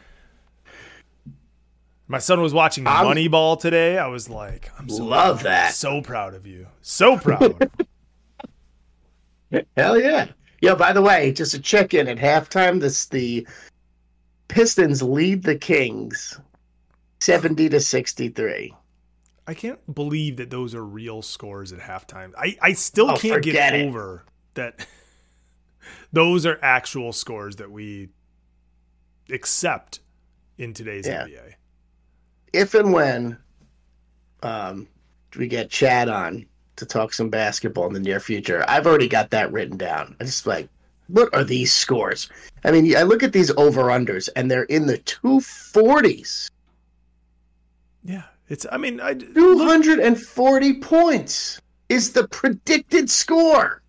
My 2.08 2.18
son 2.18 2.40
was 2.40 2.52
watching 2.52 2.86
I'm- 2.88 3.06
Moneyball 3.06 3.58
today. 3.60 3.96
I 3.98 4.08
was 4.08 4.28
like, 4.28 4.70
I'm 4.78 4.88
so 4.88 5.04
Love 5.04 5.44
that. 5.44 5.74
So 5.74 6.00
proud 6.02 6.34
of 6.34 6.44
you. 6.46 6.66
So 6.80 7.16
proud. 7.16 7.70
Hell 9.76 10.00
yeah. 10.00 10.28
Yeah, 10.60 10.74
by 10.74 10.92
the 10.92 11.02
way, 11.02 11.32
just 11.32 11.54
a 11.54 11.58
check 11.60 11.94
in 11.94 12.06
at 12.08 12.18
halftime, 12.18 12.80
this 12.80 13.06
the 13.06 13.46
Pistons 14.48 15.02
lead 15.02 15.42
the 15.42 15.56
Kings 15.56 16.38
70 17.20 17.68
to 17.70 17.80
63. 17.80 18.74
I 19.46 19.54
can't 19.54 19.94
believe 19.94 20.36
that 20.36 20.50
those 20.50 20.74
are 20.74 20.84
real 20.84 21.22
scores 21.22 21.72
at 21.72 21.80
halftime. 21.80 22.32
I, 22.36 22.56
I 22.60 22.72
still 22.74 23.12
Oh, 23.12 23.16
can't 23.16 23.42
get 23.42 23.74
it. 23.74 23.86
over 23.88 24.24
that 24.54 24.86
those 26.12 26.46
are 26.46 26.58
actual 26.62 27.12
scores 27.12 27.56
that 27.56 27.70
we 27.70 28.10
accept 29.32 30.00
in 30.58 30.74
today's 30.74 31.06
Yeah. 31.06 31.24
NBA. 31.26 31.54
If 32.52 32.74
and 32.74 32.92
when 32.92 33.38
um, 34.42 34.88
we 35.36 35.46
get 35.46 35.70
Chad 35.70 36.08
on 36.08 36.46
to 36.80 36.86
talk 36.86 37.14
some 37.14 37.30
basketball 37.30 37.86
in 37.86 37.94
the 37.94 38.00
near 38.00 38.20
future, 38.20 38.64
I've 38.68 38.86
already 38.86 39.08
got 39.08 39.30
that 39.30 39.52
written 39.52 39.78
down. 39.78 40.16
I 40.20 40.24
just 40.24 40.46
like, 40.46 40.68
what 41.08 41.34
are 41.34 41.44
these 41.44 41.72
scores? 41.72 42.28
I 42.64 42.72
mean, 42.72 42.96
I 42.96 43.02
look 43.02 43.22
at 43.22 43.32
these 43.32 43.50
over 43.52 43.84
unders 43.84 44.28
and 44.36 44.50
they're 44.50 44.64
in 44.64 44.86
the 44.86 44.98
240s. 44.98 46.50
Yeah, 48.04 48.24
it's. 48.48 48.66
I 48.72 48.78
mean, 48.78 49.00
I 49.00 49.14
240 49.14 50.80
points 50.80 51.60
is 51.88 52.12
the 52.12 52.28
predicted 52.28 53.10
score 53.10 53.82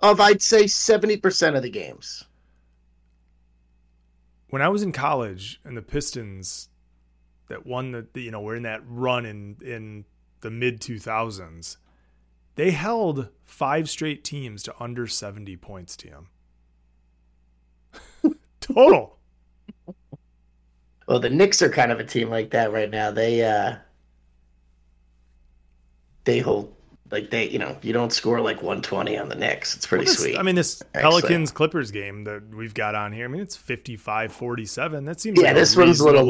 of, 0.00 0.20
I'd 0.20 0.42
say, 0.42 0.64
70% 0.64 1.56
of 1.56 1.62
the 1.62 1.70
games. 1.70 2.24
when 4.50 4.62
I 4.62 4.68
was 4.68 4.82
in 4.82 4.92
college 4.92 5.60
and 5.64 5.76
the 5.76 5.82
Pistons 5.82 6.68
that 7.48 7.66
won 7.66 7.92
the 7.92 8.20
you 8.20 8.30
know 8.30 8.40
were 8.40 8.56
in 8.56 8.64
that 8.64 8.82
run 8.86 9.26
in 9.26 9.56
in 9.62 10.04
the 10.40 10.50
mid 10.50 10.80
2000s, 10.80 11.76
they 12.56 12.70
held 12.72 13.28
five 13.44 13.88
straight 13.88 14.24
teams 14.24 14.62
to 14.64 14.74
under 14.82 15.06
70 15.06 15.56
points. 15.56 15.96
TM 15.96 16.26
total. 18.60 19.16
Well, 21.06 21.18
the 21.20 21.30
Knicks 21.30 21.60
are 21.62 21.68
kind 21.70 21.90
of 21.90 21.98
a 21.98 22.04
team 22.04 22.30
like 22.30 22.50
that 22.50 22.72
right 22.72 22.90
now. 22.90 23.10
They 23.10 23.42
uh 23.44 23.76
they 26.24 26.38
hold 26.38 26.72
like 27.10 27.30
they 27.30 27.48
you 27.48 27.58
know 27.58 27.76
you 27.82 27.92
don't 27.92 28.12
score 28.12 28.40
like 28.40 28.58
120 28.58 29.18
on 29.18 29.28
the 29.28 29.34
Knicks. 29.34 29.74
It's 29.74 29.86
pretty 29.86 30.04
Well, 30.04 30.12
this- 30.14 30.22
sweet. 30.22 30.38
I 30.38 30.42
mean, 30.42 30.54
this. 30.54 30.82
Pelicans 30.92 31.50
Clippers 31.50 31.90
game 31.90 32.24
that 32.24 32.54
we've 32.54 32.74
got 32.74 32.94
on 32.94 33.12
here. 33.12 33.24
I 33.24 33.28
mean, 33.28 33.42
it's 33.42 33.56
55 33.56 34.32
47. 34.32 35.04
That 35.04 35.20
seems 35.20 35.40
yeah, 35.40 35.48
like 35.48 35.56
this 35.56 35.74
one's 35.76 35.98
a 36.00 36.04
little 36.04 36.24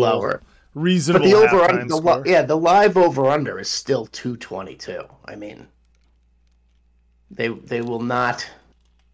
reasonable- 0.75 1.27
But 1.27 1.31
the 1.31 1.37
over 1.57 1.63
under, 1.65 1.85
the, 1.87 1.97
li- 1.97 2.23
yeah, 2.31 2.43
the 2.43 2.57
live 2.57 2.97
over 2.97 3.27
under 3.29 3.59
is 3.59 3.69
still 3.69 4.07
222. 4.07 5.05
I 5.25 5.37
mean, 5.37 5.69
they 7.31 7.49
they 7.49 7.81
will 7.81 8.03
not 8.03 8.49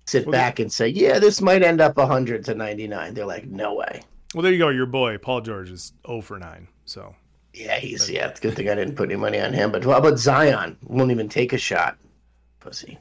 sit 0.07 0.27
Well, 0.27 0.33
back 0.33 0.59
and 0.59 0.73
say, 0.73 0.89
"Yeah, 0.89 1.19
this 1.19 1.41
might 1.41 1.63
end 1.63 1.81
up 1.81 1.97
100 1.97 2.45
to 2.47 2.55
99." 2.55 3.15
They're 3.15 3.27
like, 3.27 3.47
"No 3.47 3.75
way." 3.75 4.03
Well, 4.35 4.43
there 4.43 4.53
you 4.53 4.59
go. 4.59 4.69
Your 4.71 4.87
boy 4.87 5.19
Paul 5.19 5.41
George 5.41 5.71
is 5.71 5.93
0 6.07 6.21
for 6.23 6.39
9. 6.39 6.69
So 6.85 7.15
Yeah, 7.55 7.79
he's 7.79 8.09
yeah. 8.11 8.29
It's 8.29 8.39
a 8.41 8.43
good 8.43 8.55
thing 8.57 8.69
I 8.69 8.75
didn't 8.75 8.97
put 8.97 9.11
any 9.11 9.17
money 9.19 9.41
on 9.41 9.53
him. 9.53 9.73
But 9.73 9.85
how 9.85 9.93
about 9.93 10.19
Zion? 10.19 10.77
Won't 10.85 11.11
even 11.11 11.29
take 11.29 11.53
a 11.53 11.59
shot. 11.59 11.97
Pussy. 12.61 12.99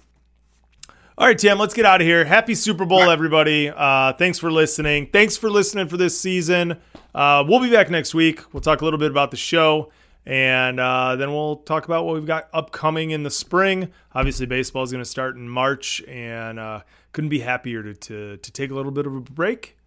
All 1.17 1.25
right, 1.25 1.37
Tim, 1.37 1.57
let's 1.57 1.73
get 1.73 1.85
out 1.85 2.01
of 2.01 2.07
here. 2.07 2.25
Happy 2.25 2.55
Super 2.55 2.83
Bowl, 2.85 3.09
everybody. 3.09 3.69
Uh, 3.69 4.11
thanks 4.13 4.37
for 4.37 4.51
listening. 4.51 5.07
Thanks 5.13 5.37
for 5.37 5.49
listening 5.49 5.87
for 5.87 5.95
this 5.95 6.19
season. 6.19 6.77
Uh, 7.13 7.43
we'll 7.47 7.61
be 7.61 7.71
back 7.71 7.89
next 7.89 8.13
week. 8.13 8.41
We'll 8.53 8.59
talk 8.61 8.81
a 8.81 8.83
little 8.83 8.99
bit 8.99 9.11
about 9.11 9.31
the 9.31 9.37
show, 9.37 9.91
and 10.25 10.77
uh, 10.77 11.15
then 11.15 11.31
we'll 11.31 11.57
talk 11.57 11.85
about 11.85 12.03
what 12.05 12.15
we've 12.15 12.25
got 12.25 12.49
upcoming 12.51 13.11
in 13.11 13.23
the 13.23 13.31
spring. 13.31 13.93
Obviously, 14.13 14.45
baseball 14.45 14.83
is 14.83 14.91
going 14.91 15.03
to 15.03 15.09
start 15.09 15.37
in 15.37 15.47
March, 15.47 16.01
and 16.05 16.59
uh, 16.59 16.81
couldn't 17.13 17.29
be 17.29 17.39
happier 17.39 17.81
to, 17.81 17.93
to, 17.93 18.37
to 18.37 18.51
take 18.51 18.69
a 18.71 18.73
little 18.75 18.91
bit 18.91 19.07
of 19.07 19.15
a 19.15 19.21
break, 19.21 19.77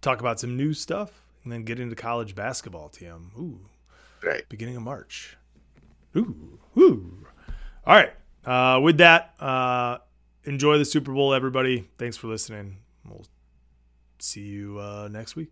talk 0.00 0.20
about 0.20 0.38
some 0.38 0.56
new 0.56 0.72
stuff, 0.74 1.22
and 1.42 1.52
then 1.52 1.64
get 1.64 1.80
into 1.80 1.96
college 1.96 2.36
basketball, 2.36 2.88
Tim. 2.88 3.32
Ooh, 3.36 3.58
Right. 4.22 4.48
beginning 4.48 4.76
of 4.76 4.84
March. 4.84 5.36
Ooh, 6.16 6.60
ooh. 6.78 7.26
All 7.84 7.96
right. 7.96 8.12
Uh, 8.44 8.80
with 8.82 8.98
that, 8.98 9.34
uh, 9.40 9.98
enjoy 10.44 10.78
the 10.78 10.84
Super 10.84 11.12
Bowl, 11.12 11.34
everybody. 11.34 11.88
Thanks 11.98 12.16
for 12.16 12.26
listening. 12.26 12.78
We'll 13.08 13.26
see 14.18 14.42
you 14.42 14.78
uh, 14.78 15.08
next 15.10 15.36
week. 15.36 15.50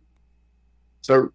So 1.02 1.32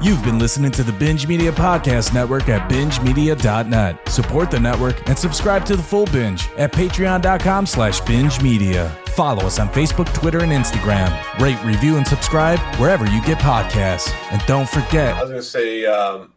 You've 0.00 0.22
been 0.22 0.38
listening 0.38 0.70
to 0.72 0.84
the 0.84 0.92
Binge 0.92 1.26
Media 1.26 1.50
Podcast 1.50 2.14
Network 2.14 2.48
at 2.48 2.70
bingemedia.net. 2.70 4.08
Support 4.08 4.50
the 4.52 4.60
network 4.60 5.08
and 5.08 5.18
subscribe 5.18 5.64
to 5.66 5.74
the 5.74 5.82
full 5.82 6.06
binge 6.06 6.48
at 6.56 6.72
patreon.com 6.72 7.66
slash 7.66 8.00
binge 8.02 8.40
media. 8.40 8.96
Follow 9.08 9.42
us 9.44 9.58
on 9.58 9.68
Facebook, 9.70 10.12
Twitter, 10.14 10.38
and 10.38 10.52
Instagram. 10.52 11.10
Rate, 11.40 11.58
review, 11.64 11.96
and 11.96 12.06
subscribe 12.06 12.60
wherever 12.78 13.06
you 13.06 13.20
get 13.24 13.38
podcasts. 13.38 14.12
And 14.30 14.40
don't 14.46 14.68
forget, 14.68 15.16
I 15.16 15.22
was 15.22 15.30
going 15.30 15.42
to 15.42 15.42
say, 15.42 15.84
um, 15.86 16.32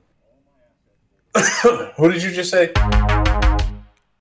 what 1.98 2.12
did 2.12 2.24
you 2.24 2.32
just 2.32 2.50
say? 2.50 2.74